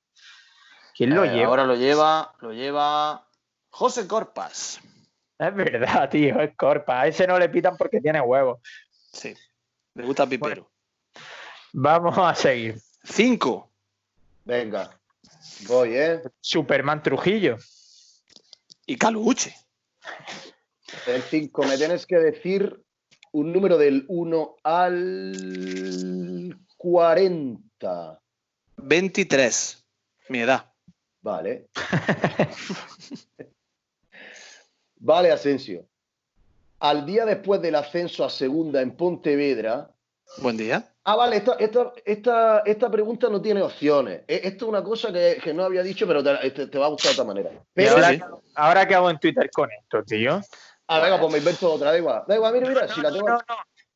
¿Quién 0.99 1.15
lo 1.15 1.23
Eh, 1.23 1.29
lleva? 1.29 1.47
Ahora 1.47 1.63
lo 1.63 1.75
lleva, 1.75 2.33
lo 2.41 2.51
lleva 2.51 3.25
José 3.69 4.05
Corpas. 4.05 4.81
Es 5.37 5.55
verdad, 5.55 6.09
tío, 6.09 6.41
es 6.41 6.53
Corpa. 6.57 6.99
A 6.99 7.07
ese 7.07 7.25
no 7.25 7.39
le 7.39 7.47
pitan 7.47 7.77
porque 7.77 8.01
tiene 8.01 8.19
huevos. 8.19 8.59
Sí. 9.13 9.33
Le 9.93 10.03
gusta 10.05 10.27
Pipero. 10.27 10.69
Vamos 11.71 12.17
a 12.17 12.35
seguir. 12.35 12.81
Cinco. 13.01 13.71
Venga. 14.43 14.99
Voy, 15.69 15.95
¿eh? 15.95 16.21
Superman 16.41 17.01
Trujillo. 17.01 17.55
Y 18.85 18.97
Caluche. 18.97 19.55
El 21.07 21.21
5. 21.21 21.63
Me 21.63 21.77
tienes 21.77 22.05
que 22.05 22.17
decir 22.17 22.83
un 23.31 23.53
número 23.53 23.77
del 23.77 24.03
1 24.09 24.55
al 24.63 26.59
40. 26.75 28.21
23. 28.75 29.85
Mi 30.27 30.39
edad. 30.41 30.68
Vale. 31.21 31.67
vale, 34.97 35.31
Asensio. 35.31 35.85
Al 36.79 37.05
día 37.05 37.25
después 37.25 37.61
del 37.61 37.75
ascenso 37.75 38.23
a 38.23 38.29
segunda 38.29 38.81
en 38.81 38.95
Pontevedra. 38.95 39.89
Buen 40.37 40.55
día. 40.57 40.93
Ah, 41.03 41.15
vale, 41.15 41.37
esta, 41.37 41.53
esta, 41.55 41.91
esta, 42.05 42.59
esta 42.59 42.91
pregunta 42.91 43.29
no 43.29 43.41
tiene 43.41 43.61
opciones. 43.61 44.21
E- 44.27 44.41
Esto 44.43 44.65
es 44.65 44.69
una 44.69 44.83
cosa 44.83 45.11
que, 45.11 45.39
que 45.43 45.53
no 45.53 45.63
había 45.63 45.81
dicho, 45.81 46.05
pero 46.07 46.23
te, 46.23 46.51
te- 46.51 46.67
te 46.67 46.77
va 46.77 46.85
a 46.85 46.89
gustar 46.89 47.11
de 47.15 47.21
otra 47.21 47.25
manera. 47.33 47.51
¿Y 47.51 47.57
Pero, 47.73 47.91
ahora, 47.93 48.09
sí. 48.09 48.19
ahora 48.55 48.87
qué 48.87 48.95
hago 48.95 49.09
en 49.09 49.19
Twitter 49.19 49.49
con 49.51 49.69
esto, 49.71 50.03
tío? 50.03 50.39
ah, 50.87 50.99
venga, 50.99 51.19
pues 51.19 51.31
me 51.31 51.39
invento 51.39 51.73
otra. 51.73 51.91
Da 51.91 51.97
igual, 51.97 52.23
da 52.27 52.35
igual, 52.35 52.53
mira, 52.53 52.67
mira, 52.69 52.87
si 52.87 53.01
la 53.01 53.11
tengo. 53.11 53.27
No, 53.27 53.35
no. 53.37 53.55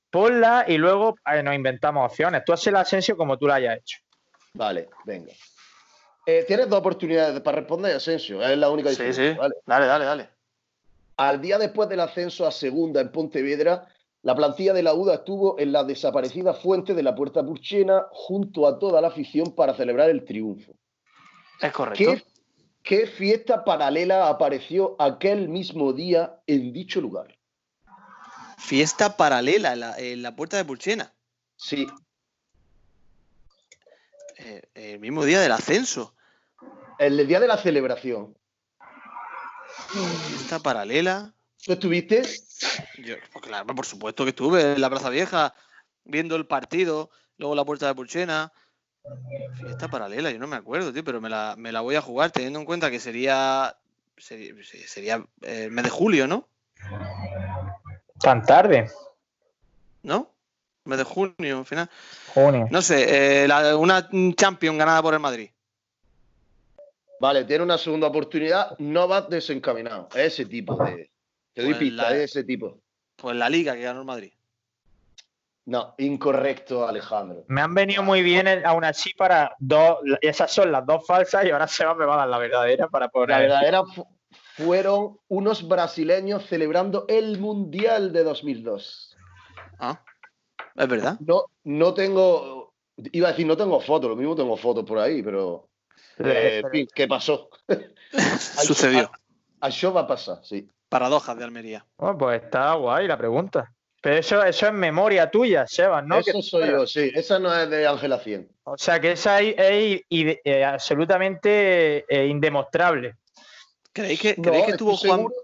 Ponla 0.09 0.65
y 0.67 0.78
luego 0.78 1.15
eh, 1.32 1.41
nos 1.41 1.55
inventamos 1.55 2.09
opciones. 2.11 2.43
Tú 2.45 2.53
haces 2.53 2.67
el 2.67 2.76
ascenso 2.76 3.15
como 3.15 3.38
tú 3.38 3.47
la 3.47 3.55
hayas 3.55 3.78
hecho. 3.78 3.97
Vale, 4.53 4.89
venga. 5.05 5.32
Eh, 6.26 6.45
tienes 6.47 6.69
dos 6.69 6.80
oportunidades 6.80 7.39
para 7.41 7.57
responder, 7.59 7.95
Asensio. 7.95 8.41
Es 8.41 8.57
la 8.57 8.69
única 8.69 8.89
Sí, 8.89 8.95
diferencia. 8.95 9.34
sí. 9.34 9.38
¿vale? 9.38 9.55
Dale, 9.65 9.86
dale, 9.86 10.05
dale. 10.05 10.30
Al 11.17 11.41
día 11.41 11.57
después 11.57 11.89
del 11.89 11.99
ascenso 11.99 12.47
a 12.47 12.51
segunda 12.51 13.01
en 13.01 13.11
Pontevedra, 13.11 13.88
la 14.21 14.36
plantilla 14.36 14.74
de 14.74 14.84
la 14.84 14.93
UDA 14.93 15.15
estuvo 15.15 15.59
en 15.59 15.71
la 15.74 15.84
desaparecida 15.84 16.53
fuente 16.53 16.93
de 16.93 17.03
la 17.03 17.13
Puerta 17.13 17.43
Purchena 17.45 18.05
junto 18.11 18.67
a 18.67 18.80
toda 18.80 19.01
la 19.01 19.09
afición 19.09 19.53
para 19.53 19.74
celebrar 19.76 20.09
el 20.09 20.24
triunfo. 20.24 20.74
Es 21.59 21.71
correcto. 21.74 22.03
¿Qué, 22.03 22.24
qué 22.82 23.07
fiesta 23.07 23.63
paralela 23.65 24.30
apareció 24.30 24.95
aquel 24.97 25.49
mismo 25.49 25.91
día 25.93 26.39
en 26.47 26.71
dicho 26.74 27.01
lugar? 27.01 27.38
Fiesta 28.57 29.17
paralela 29.17 29.74
en 29.74 29.80
la, 29.82 29.99
en 29.99 30.21
la 30.24 30.36
puerta 30.36 30.55
de 30.57 30.63
Pulchena. 30.65 31.13
Sí, 31.57 31.86
Eh, 34.45 34.61
el 34.75 34.99
mismo 34.99 35.23
día 35.25 35.39
del 35.39 35.51
ascenso. 35.51 36.15
el 36.99 37.25
día 37.27 37.39
de 37.39 37.47
la 37.47 37.57
celebración. 37.57 38.37
Fiesta 40.27 40.59
paralela. 40.59 41.33
¿Tú 41.63 41.73
estuviste? 41.73 42.23
Yo, 42.97 43.15
pues 43.31 43.45
claro, 43.45 43.65
por 43.67 43.85
supuesto 43.85 44.23
que 44.23 44.31
estuve 44.31 44.73
en 44.73 44.81
la 44.81 44.89
Plaza 44.89 45.09
Vieja 45.09 45.53
viendo 46.03 46.35
el 46.35 46.45
partido, 46.45 47.09
luego 47.37 47.55
la 47.55 47.65
puerta 47.65 47.87
de 47.87 47.95
Pulchena. 47.95 48.51
Fiesta 49.59 49.87
paralela, 49.87 50.31
yo 50.31 50.39
no 50.39 50.47
me 50.47 50.55
acuerdo, 50.55 50.93
tío, 50.93 51.03
pero 51.03 51.21
me 51.21 51.29
la, 51.29 51.55
me 51.57 51.71
la 51.71 51.81
voy 51.81 51.95
a 51.95 52.01
jugar 52.01 52.31
teniendo 52.31 52.59
en 52.59 52.65
cuenta 52.65 52.91
que 52.91 52.99
sería 52.99 53.75
sería, 54.17 54.53
sería 54.87 55.25
el 55.41 55.71
mes 55.71 55.83
de 55.83 55.89
julio, 55.89 56.27
¿no? 56.27 56.47
Tan 58.19 58.43
tarde. 58.43 58.89
¿No? 60.01 60.32
Mes 60.86 60.97
de 60.97 61.03
junio, 61.05 61.59
al 61.59 61.65
final. 61.65 61.89
Junio. 62.34 62.67
No 62.69 62.81
sé, 62.81 63.43
eh, 63.43 63.47
la- 63.47 63.77
una 63.77 64.09
Champion 64.36 64.77
ganada 64.77 65.01
por 65.01 65.13
el 65.13 65.19
Madrid. 65.19 65.49
Vale, 67.19 67.45
tiene 67.45 67.63
una 67.63 67.77
segunda 67.77 68.07
oportunidad. 68.07 68.77
No 68.79 69.07
vas 69.07 69.29
desencaminado. 69.29 70.09
Es 70.13 70.34
ese 70.34 70.45
tipo 70.45 70.75
de. 70.84 71.09
Te 71.53 71.61
doy 71.61 71.71
Pues 71.71 71.79
pista, 71.79 72.09
la- 72.09 72.15
es 72.17 72.31
ese 72.31 72.43
tipo. 72.43 72.79
Pues 73.15 73.36
la 73.36 73.49
liga 73.49 73.75
que 73.75 73.84
ganó 73.84 73.99
el 74.01 74.05
Madrid. 74.05 74.34
No, 75.65 75.95
incorrecto, 75.99 76.86
Alejandro. 76.86 77.45
Me 77.47 77.61
han 77.61 77.73
venido 77.73 78.03
muy 78.03 78.21
bien 78.21 78.47
el- 78.47 78.65
aún 78.65 78.84
así 78.84 79.13
para 79.13 79.55
dos. 79.59 79.99
Esas 80.19 80.51
son 80.51 80.71
las 80.73 80.86
dos 80.86 81.05
falsas 81.07 81.45
y 81.45 81.51
ahora 81.51 81.67
Seba 81.69 81.95
me 81.95 82.05
va 82.05 82.15
a 82.15 82.17
dar 82.17 82.27
la 82.27 82.38
verdadera 82.38 82.89
para 82.89 83.07
poder. 83.07 83.29
La 83.29 83.39
verdadera 83.39 83.84
fu- 83.86 84.05
fueron 84.57 85.17
unos 85.29 85.65
brasileños 85.65 86.45
celebrando 86.47 87.05
el 87.07 87.39
Mundial 87.39 88.11
de 88.11 88.23
2002. 88.25 89.15
Ah, 89.79 90.03
es 90.76 90.88
verdad. 90.88 91.17
No, 91.19 91.45
no 91.63 91.93
tengo. 91.93 92.74
Iba 93.11 93.30
a 93.30 93.32
decir, 93.32 93.45
no 93.47 93.57
tengo 93.57 93.80
fotos, 93.80 94.09
lo 94.09 94.15
mismo 94.15 94.36
tengo 94.36 94.55
fotos 94.57 94.84
por 94.86 94.99
ahí, 94.99 95.21
pero. 95.24 95.67
eh, 96.19 96.61
en 96.63 96.69
fin, 96.71 96.88
¿qué 96.93 97.07
pasó? 97.07 97.49
Sucedió. 98.65 99.09
Això 99.61 99.93
va 99.93 100.01
a 100.01 100.07
pasar, 100.07 100.39
sí. 100.43 100.67
Paradojas 100.89 101.38
de 101.38 101.43
Almería. 101.45 101.86
Bueno, 101.97 102.17
pues 102.17 102.43
está 102.43 102.74
guay 102.76 103.07
la 103.07 103.17
pregunta. 103.17 103.71
Pero 104.01 104.17
eso, 104.17 104.43
eso 104.43 104.67
es 104.67 104.74
memoria 104.74 105.32
tuya, 105.32 105.65
Sebas, 105.65 106.05
¿no? 106.05 106.19
Eso 106.19 106.41
soy 106.41 106.69
yo, 106.69 106.86
sí. 106.86 107.09
Esa 107.15 107.39
no 107.39 107.55
es 107.55 107.69
de 107.69 107.88
Ángela 107.88 108.19
100. 108.19 108.49
O 108.65 108.78
sea 108.78 108.99
que 108.99 109.13
esa 109.13 109.39
es, 109.39 109.55
eh, 110.09 110.63
absolutamente 110.65 112.05
eh, 112.13 112.28
indemostrable. 112.28 113.15
¿Creéis 113.93 114.19
que, 114.19 114.36
No, 114.38 114.43
¿creéis 114.43 114.65
que 114.65 114.71
estoy 114.71 114.91
estuvo 114.93 114.97
Juan? 114.97 115.19
seguro- 115.19 115.36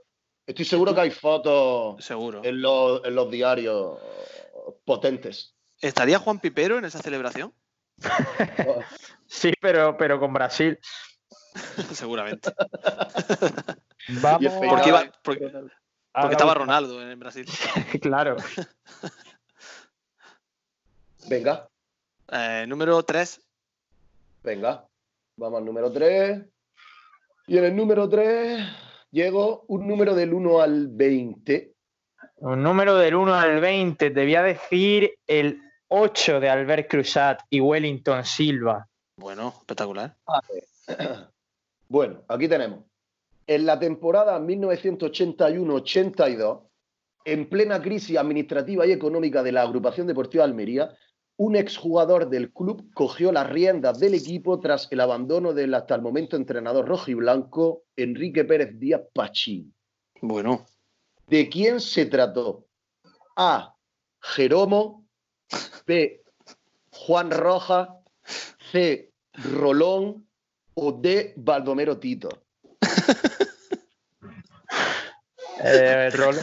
estoy 0.46 0.66
seguro 0.66 0.94
que 0.96 1.02
hay 1.02 1.12
fotos 1.12 2.04
Seguro. 2.04 2.42
en 2.44 2.62
los, 2.62 3.06
en 3.06 3.16
los 3.16 3.32
diarios 3.32 3.98
potentes. 4.86 5.56
¿Estaría 5.82 6.20
Juan 6.20 6.40
Pipero 6.40 6.78
en 6.78 6.86
esa 6.86 7.00
celebración? 7.02 7.54
Sí, 9.28 9.54
pero, 9.62 9.96
pero 9.96 10.20
con 10.20 10.34
Brasil. 10.34 10.80
Seguramente. 11.94 12.52
Vamos 14.22 14.54
Porque, 14.68 14.90
iba- 14.90 15.12
porque, 15.24 15.46
a 16.14 16.22
porque 16.22 16.34
estaba. 16.34 16.54
Ronaldo 16.56 17.00
en 17.08 17.20
Brasil. 17.20 17.46
Claro. 18.02 18.38
Venga, 21.28 21.70
Eh, 22.32 22.66
número 22.68 23.02
3. 23.04 23.42
venga. 24.44 24.86
Vamos 25.36 25.60
al 25.60 25.66
número 25.66 25.92
3. 25.92 26.42
Y 27.48 27.58
en 27.58 27.64
el 27.66 27.76
número 27.76 28.10
3 28.10 28.68
llego 29.12 29.64
un 29.68 29.88
número 29.88 30.16
del 30.16 30.34
1 30.34 30.62
al 30.62 30.88
20. 30.88 31.74
Un 32.42 32.64
número 32.64 32.96
del 32.96 33.16
1 33.16 33.34
al 33.34 33.60
20. 33.60 34.12
Te 34.12 34.24
voy 34.24 34.36
a 34.36 34.44
decir 34.44 35.12
el 35.28 35.60
8 35.90 36.40
de 36.40 36.50
Albert 36.50 36.90
Cruzat 36.90 37.42
y 37.50 37.60
Wellington 37.60 38.24
Silva. 38.24 38.88
Bueno, 39.18 39.54
espectacular. 39.60 40.16
Bueno, 41.92 42.22
aquí 42.28 42.48
tenemos. 42.48 42.82
En 43.48 43.66
la 43.66 43.80
temporada 43.80 44.40
1981-82, 44.40 46.62
en 47.26 47.50
plena 47.50 47.82
crisis 47.82 48.16
administrativa 48.16 48.86
y 48.86 48.92
económica 48.92 49.42
de 49.42 49.52
la 49.52 49.64
agrupación 49.64 50.06
deportiva 50.06 50.44
Almería, 50.44 50.96
un 51.38 51.56
exjugador 51.56 52.30
del 52.30 52.54
club 52.54 52.94
cogió 52.94 53.32
las 53.32 53.50
riendas 53.50 54.00
del 54.00 54.14
equipo 54.14 54.60
tras 54.60 54.88
el 54.92 55.00
abandono 55.00 55.52
del 55.52 55.74
hasta 55.74 55.96
el 55.96 56.04
momento 56.04 56.36
entrenador 56.36 56.88
rojiblanco 56.88 57.86
Enrique 57.96 58.46
Pérez 58.46 58.78
Díaz 58.78 59.02
Pachín. 59.12 59.74
Bueno, 60.22 60.68
¿De 61.30 61.48
quién 61.50 61.80
se 61.80 62.06
trató? 62.06 62.66
A. 63.36 63.76
Jeromo. 64.22 65.06
B. 65.86 66.24
Juan 66.92 67.32
Roja. 67.32 67.96
C. 68.72 69.12
Rolón. 69.34 70.28
O 70.74 70.92
D. 70.92 71.34
Baldomero 71.38 71.98
Tito. 71.98 72.30
Eh, 75.62 76.10
Rolo- 76.14 76.42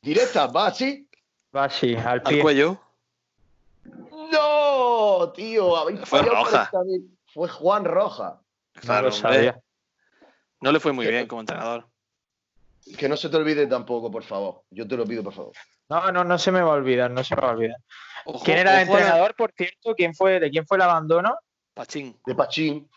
Directa, 0.00 0.48
va 0.48 0.66
así. 0.66 1.08
Va 1.54 1.64
así, 1.64 1.94
al 1.94 2.22
cuello. 2.22 2.80
No, 3.84 5.32
tío, 5.34 5.76
habéis 5.76 6.00
Fue 6.08 6.22
Roja. 6.22 6.70
40.000. 6.72 7.18
Fue 7.32 7.48
Juan 7.48 7.84
Roja. 7.84 8.40
No 8.84 9.02
lo 9.02 9.12
sabía. 9.12 9.60
No 10.60 10.72
le 10.72 10.80
fue 10.80 10.92
muy 10.92 11.06
bien 11.06 11.26
como 11.28 11.40
entrenador. 11.42 11.86
Que 12.98 13.08
no 13.08 13.16
se 13.16 13.28
te 13.28 13.36
olvide 13.36 13.66
tampoco, 13.66 14.10
por 14.10 14.22
favor. 14.24 14.62
Yo 14.70 14.86
te 14.86 14.96
lo 14.96 15.04
pido, 15.06 15.22
por 15.22 15.32
favor. 15.34 15.52
No, 15.88 16.10
no, 16.12 16.24
no 16.24 16.38
se 16.38 16.50
me 16.50 16.60
va 16.62 16.70
a 16.72 16.74
olvidar, 16.74 17.10
no 17.10 17.22
se 17.22 17.34
me 17.36 17.42
va 17.42 17.48
a 17.48 17.52
olvidar. 17.52 17.76
Ojo- 18.24 18.44
¿Quién 18.44 18.58
era 18.58 18.72
el 18.72 18.78
a- 18.78 18.82
entrenador, 18.82 19.34
por 19.36 19.52
cierto? 19.56 19.94
¿Quién 19.94 20.14
fue, 20.14 20.40
¿De 20.40 20.50
quién 20.50 20.66
fue 20.66 20.76
el 20.78 20.82
abandono? 20.82 21.36
Pachín. 21.74 22.18
De 22.26 22.34
Pachín. 22.34 22.88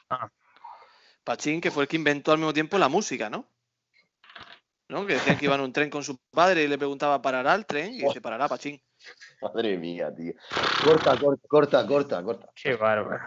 Pachín, 1.23 1.61
que 1.61 1.71
fue 1.71 1.83
el 1.83 1.87
que 1.87 1.95
inventó 1.95 2.31
al 2.31 2.37
mismo 2.37 2.53
tiempo 2.53 2.77
la 2.77 2.87
música, 2.89 3.29
¿no? 3.29 3.47
¿No? 4.87 5.05
Que 5.07 5.13
decían 5.13 5.37
que 5.37 5.45
iba 5.45 5.55
en 5.55 5.61
un 5.61 5.73
tren 5.73 5.89
con 5.89 6.03
su 6.03 6.17
padre 6.31 6.63
y 6.63 6.67
le 6.67 6.77
preguntaba, 6.77 7.21
¿parará 7.21 7.55
el 7.55 7.65
tren? 7.65 7.93
Y 7.93 8.01
dice, 8.03 8.21
parará, 8.21 8.47
Pachín. 8.47 8.79
Madre 9.41 9.77
mía, 9.77 10.13
tío. 10.15 10.33
Corta, 10.83 11.17
corta, 11.17 11.47
corta, 11.47 11.87
corta, 11.87 12.23
corta. 12.23 12.49
Qué 12.55 12.75
bárbaro. 12.75 13.23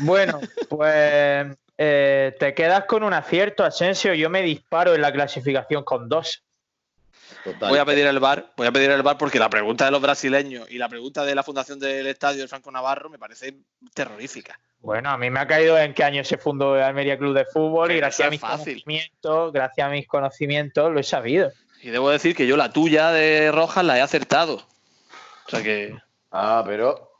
Bueno, 0.00 0.40
pues 0.70 1.46
eh, 1.84 2.36
te 2.38 2.54
quedas 2.54 2.84
con 2.84 3.02
un 3.02 3.12
acierto, 3.12 3.64
Asensio. 3.64 4.14
Yo 4.14 4.30
me 4.30 4.42
disparo 4.42 4.94
en 4.94 5.00
la 5.00 5.12
clasificación 5.12 5.82
con 5.82 6.08
dos. 6.08 6.44
Total. 7.42 7.70
Voy 7.70 7.78
a 7.80 7.84
pedir 7.84 8.06
el 8.06 8.20
bar, 8.20 8.52
voy 8.56 8.68
a 8.68 8.72
pedir 8.72 8.90
el 8.92 9.02
bar 9.02 9.18
porque 9.18 9.40
la 9.40 9.50
pregunta 9.50 9.84
de 9.86 9.90
los 9.90 10.00
brasileños 10.00 10.70
y 10.70 10.78
la 10.78 10.88
pregunta 10.88 11.24
de 11.24 11.34
la 11.34 11.42
fundación 11.42 11.80
del 11.80 12.06
estadio 12.06 12.42
de 12.42 12.48
Franco 12.48 12.70
Navarro 12.70 13.10
me 13.10 13.18
parece 13.18 13.56
terrorífica. 13.94 14.60
Bueno, 14.80 15.10
a 15.10 15.18
mí 15.18 15.28
me 15.28 15.40
ha 15.40 15.46
caído 15.46 15.76
en 15.76 15.92
qué 15.92 16.04
año 16.04 16.22
se 16.22 16.38
fundó 16.38 16.76
el 16.76 16.82
Almería 16.82 17.18
Club 17.18 17.34
de 17.34 17.44
Fútbol 17.46 17.90
y 17.90 17.96
gracias 17.96 18.28
a 18.28 18.30
mis 18.30 18.40
fácil. 18.40 18.74
conocimientos, 18.74 19.52
gracias 19.52 19.86
a 19.86 19.90
mis 19.90 20.06
conocimientos, 20.06 20.92
lo 20.92 21.00
he 21.00 21.04
sabido. 21.04 21.50
Y 21.82 21.90
debo 21.90 22.10
decir 22.10 22.36
que 22.36 22.46
yo 22.46 22.56
la 22.56 22.72
tuya 22.72 23.10
de 23.10 23.50
Rojas 23.50 23.84
la 23.84 23.98
he 23.98 24.00
acertado. 24.02 24.62
O 25.46 25.50
sea 25.50 25.62
que 25.62 25.96
Ah, 26.30 26.62
pero 26.64 27.10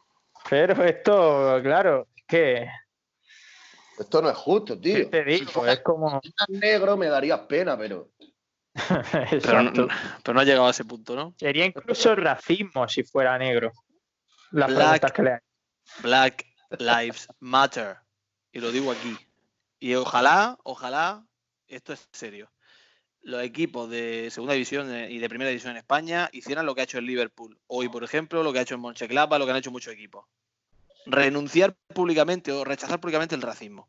Pero 0.49 0.85
esto, 0.85 1.61
claro, 1.63 2.07
es 2.17 2.25
que 2.27 2.69
esto 4.03 4.23
no 4.23 4.31
es 4.31 4.37
justo, 4.37 4.79
tío. 4.79 4.97
¿qué 4.97 5.07
te 5.07 5.39
Si 5.39 5.45
Es 5.67 5.81
como. 5.81 6.21
negro 6.49 6.97
me 6.97 7.09
darías 7.09 7.41
pena, 7.41 7.77
pero. 7.77 8.11
pero 9.43 9.63
no, 9.63 9.89
pero 10.23 10.35
no 10.35 10.41
ha 10.41 10.45
llegado 10.45 10.67
a 10.67 10.71
ese 10.71 10.85
punto, 10.85 11.15
¿no? 11.15 11.35
Sería 11.39 11.65
incluso 11.65 12.15
racismo 12.15 12.89
si 12.89 13.03
fuera 13.03 13.37
negro. 13.39 13.73
Las 14.51 14.69
Black. 14.69 14.79
preguntas 14.79 15.13
que 15.13 15.23
le. 15.23 15.41
Black 16.03 16.47
Lives 16.79 17.29
Matter. 17.41 17.97
Y 18.53 18.61
lo 18.61 18.71
digo 18.71 18.93
aquí. 18.93 19.17
Y 19.79 19.95
ojalá, 19.95 20.59
ojalá, 20.63 21.27
esto 21.67 21.93
es 21.93 22.09
serio. 22.13 22.51
Los 23.21 23.43
equipos 23.43 23.89
de 23.89 24.29
segunda 24.31 24.55
división 24.55 24.93
y 25.11 25.19
de 25.19 25.29
primera 25.29 25.49
división 25.49 25.73
en 25.73 25.79
España 25.79 26.29
hicieran 26.33 26.67
lo 26.67 26.75
que 26.75 26.83
ha 26.83 26.85
hecho 26.85 26.99
el 26.99 27.07
Liverpool. 27.07 27.59
Hoy, 27.67 27.89
por 27.89 28.05
ejemplo, 28.05 28.43
lo 28.43 28.53
que 28.53 28.59
ha 28.59 28.63
hecho 28.63 28.75
en 28.75 28.81
Moncheclapa, 28.81 29.39
lo 29.39 29.45
que 29.45 29.53
han 29.53 29.59
hecho 29.59 29.71
muchos 29.71 29.93
equipos. 29.93 30.27
Renunciar 31.07 31.75
públicamente 31.95 32.53
o 32.53 32.65
rechazar 32.65 33.01
públicamente 33.01 33.35
el 33.35 33.43
racismo. 33.43 33.89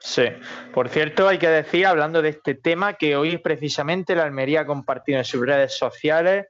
Sí. 0.00 0.24
Por 0.72 0.88
cierto, 0.88 1.28
hay 1.28 1.38
que 1.38 1.48
decir, 1.48 1.86
hablando 1.86 2.22
de 2.22 2.30
este 2.30 2.54
tema, 2.54 2.94
que 2.94 3.16
hoy 3.16 3.38
precisamente 3.38 4.14
la 4.14 4.24
Almería 4.24 4.60
ha 4.60 4.66
compartido 4.66 5.18
en 5.18 5.24
sus 5.24 5.44
redes 5.44 5.76
sociales 5.76 6.46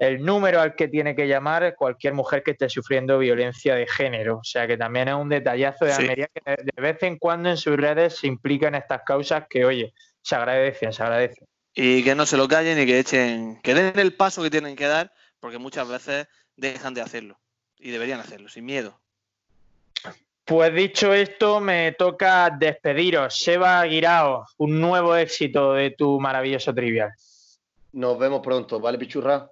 el 0.00 0.24
número 0.24 0.62
al 0.62 0.74
que 0.74 0.88
tiene 0.88 1.14
que 1.14 1.28
llamar 1.28 1.74
cualquier 1.76 2.14
mujer 2.14 2.42
que 2.42 2.52
esté 2.52 2.70
sufriendo 2.70 3.18
violencia 3.18 3.74
de 3.74 3.86
género. 3.86 4.38
O 4.38 4.44
sea 4.44 4.66
que 4.66 4.78
también 4.78 5.08
es 5.08 5.14
un 5.14 5.28
detallazo 5.28 5.84
de 5.84 5.92
Almería 5.92 6.28
que 6.32 6.56
de 6.56 6.82
vez 6.82 7.02
en 7.02 7.18
cuando 7.18 7.50
en 7.50 7.58
sus 7.58 7.76
redes 7.76 8.16
se 8.16 8.26
implican 8.26 8.74
estas 8.74 9.02
causas 9.04 9.44
que, 9.48 9.66
oye, 9.66 9.92
se 10.22 10.36
agradecen, 10.36 10.94
se 10.94 11.02
agradecen. 11.02 11.46
Y 11.74 12.02
que 12.02 12.14
no 12.14 12.24
se 12.24 12.38
lo 12.38 12.48
callen 12.48 12.80
y 12.80 12.86
que 12.86 12.98
echen, 12.98 13.60
que 13.62 13.74
den 13.74 13.98
el 13.98 14.14
paso 14.14 14.42
que 14.42 14.50
tienen 14.50 14.74
que 14.74 14.86
dar, 14.86 15.12
porque 15.38 15.58
muchas 15.58 15.86
veces 15.86 16.28
dejan 16.56 16.94
de 16.94 17.02
hacerlo. 17.02 17.38
Y 17.76 17.90
deberían 17.90 18.20
hacerlo, 18.20 18.48
sin 18.48 18.64
miedo. 18.64 19.02
Pues 20.50 20.74
dicho 20.74 21.14
esto, 21.14 21.60
me 21.60 21.92
toca 21.92 22.50
despediros. 22.50 23.38
Seba 23.38 23.84
Guirao, 23.84 24.46
un 24.56 24.80
nuevo 24.80 25.14
éxito 25.14 25.74
de 25.74 25.92
tu 25.92 26.18
maravilloso 26.18 26.74
trivial. 26.74 27.12
Nos 27.92 28.18
vemos 28.18 28.40
pronto, 28.40 28.80
¿vale, 28.80 28.98
Pichurra? 28.98 29.48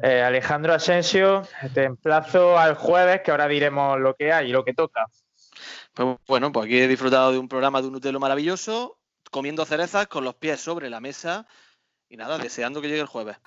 Eh, 0.00 0.22
Alejandro 0.22 0.74
Asensio, 0.74 1.42
te 1.74 1.82
emplazo 1.82 2.56
al 2.56 2.76
jueves, 2.76 3.22
que 3.22 3.32
ahora 3.32 3.48
diremos 3.48 3.98
lo 3.98 4.14
que 4.14 4.32
hay 4.32 4.50
y 4.50 4.52
lo 4.52 4.64
que 4.64 4.74
toca. 4.74 5.06
Pues 5.92 6.18
bueno, 6.24 6.52
pues 6.52 6.66
aquí 6.66 6.78
he 6.78 6.86
disfrutado 6.86 7.32
de 7.32 7.38
un 7.38 7.48
programa 7.48 7.80
de 7.80 7.88
un 7.88 7.94
Nutelo 7.94 8.20
maravilloso, 8.20 8.96
comiendo 9.32 9.64
cerezas 9.64 10.06
con 10.06 10.22
los 10.22 10.36
pies 10.36 10.60
sobre 10.60 10.88
la 10.88 11.00
mesa 11.00 11.48
y 12.08 12.16
nada, 12.16 12.38
deseando 12.38 12.80
que 12.80 12.86
llegue 12.86 13.00
el 13.00 13.08
jueves. 13.08 13.38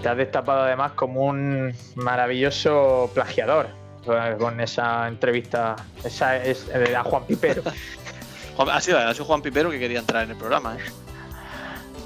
te 0.00 0.08
has 0.08 0.16
destapado 0.16 0.60
además 0.60 0.92
como 0.92 1.22
un 1.22 1.74
maravilloso 1.96 3.10
plagiador 3.12 3.81
con 4.04 4.60
esa 4.60 5.06
entrevista 5.08 5.76
esa 6.04 6.36
es 6.36 6.66
eh, 6.74 6.96
a 6.96 7.02
Juan 7.04 7.24
Pipero. 7.24 7.62
ha, 8.58 8.80
sido, 8.80 8.98
ha 8.98 9.12
sido 9.12 9.24
Juan 9.24 9.42
Pipero 9.42 9.70
que 9.70 9.78
quería 9.78 10.00
entrar 10.00 10.24
en 10.24 10.30
el 10.30 10.36
programa. 10.36 10.76
¿eh? 10.76 10.90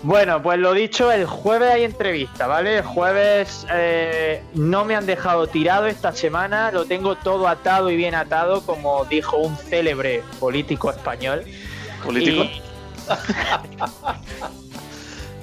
Bueno, 0.03 0.43
pues 0.43 0.59
lo 0.59 0.73
dicho, 0.73 1.11
el 1.11 1.27
jueves 1.27 1.71
hay 1.71 1.85
entrevista, 1.85 2.47
¿vale? 2.47 2.79
El 2.79 2.85
jueves 2.85 3.67
eh, 3.73 4.43
no 4.55 4.85
me 4.85 4.95
han 4.95 5.07
dejado 5.07 5.47
tirado 5.47 5.87
esta 5.87 6.13
semana, 6.13 6.71
lo 6.71 6.85
tengo 6.85 7.17
todo 7.17 7.49
atado 7.49 7.91
y 7.91 7.97
bien 7.97 8.15
atado, 8.15 8.61
como 8.61 9.05
dijo 9.07 9.39
un 9.39 9.57
célebre 9.57 10.23
político 10.39 10.91
español. 10.91 11.45
¿Político? 12.05 12.45
Y, 12.45 12.63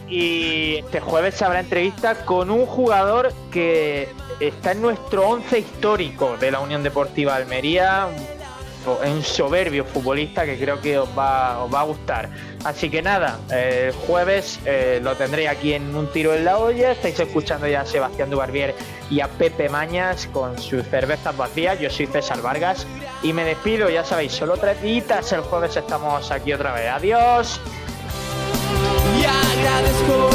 este 0.10 1.00
jueves 1.00 1.42
habrá 1.42 1.60
entrevista 1.60 2.26
con 2.26 2.50
un 2.52 2.66
jugador 2.66 3.34
que 3.52 4.10
está 4.40 4.74
en 4.74 4.82
nuestro 4.82 5.28
once 5.28 5.60
histórico 5.60 6.38
de 6.38 6.52
la 6.52 6.60
Unión 6.60 6.84
Deportiva 6.84 7.36
Almería, 7.36 8.08
un 9.06 9.24
soberbio 9.24 9.86
futbolista 9.86 10.46
que 10.46 10.58
creo 10.58 10.82
que 10.82 10.98
os 10.98 11.10
va, 11.18 11.64
a 11.64 11.84
gustar. 11.84 12.30
Así 12.66 12.90
que 12.90 13.02
nada, 13.02 13.40
el 13.50 13.94
jueves 13.94 14.60
eh, 14.66 15.00
lo 15.02 15.16
tendré 15.16 15.48
aquí 15.48 15.74
en 15.74 15.96
un 15.96 16.08
tiro 16.12 16.34
en 16.34 16.46
la 16.46 16.58
olla. 16.58 16.92
Estáis 16.92 17.20
escuchando 17.20 17.68
ya 17.68 17.82
a 17.82 17.86
Sebastián 17.86 18.30
Dubarbier 18.30 18.76
y 19.10 19.22
a 19.22 19.28
Pepe 19.28 19.70
Mañas 19.70 20.28
con 20.34 20.58
sus 20.60 20.86
cervezas 20.88 21.36
vacías. 21.36 21.80
Yo 21.80 21.90
soy 21.90 22.08
César 22.08 22.42
Vargas 22.42 22.86
y 23.22 23.34
me 23.34 23.44
despido, 23.46 23.90
ya 23.90 24.04
sabéis, 24.04 24.34
solo 24.34 24.58
tres 24.58 24.82
días. 24.82 25.32
El 25.32 25.42
jueves 25.42 25.76
estamos 25.76 26.32
aquí 26.32 26.54
otra 26.54 26.74
vez. 26.74 26.90
Adiós. 26.90 27.62
Y 29.74 29.76
agradezco 29.76 30.08
los 30.08 30.18
momentos. 30.18 30.33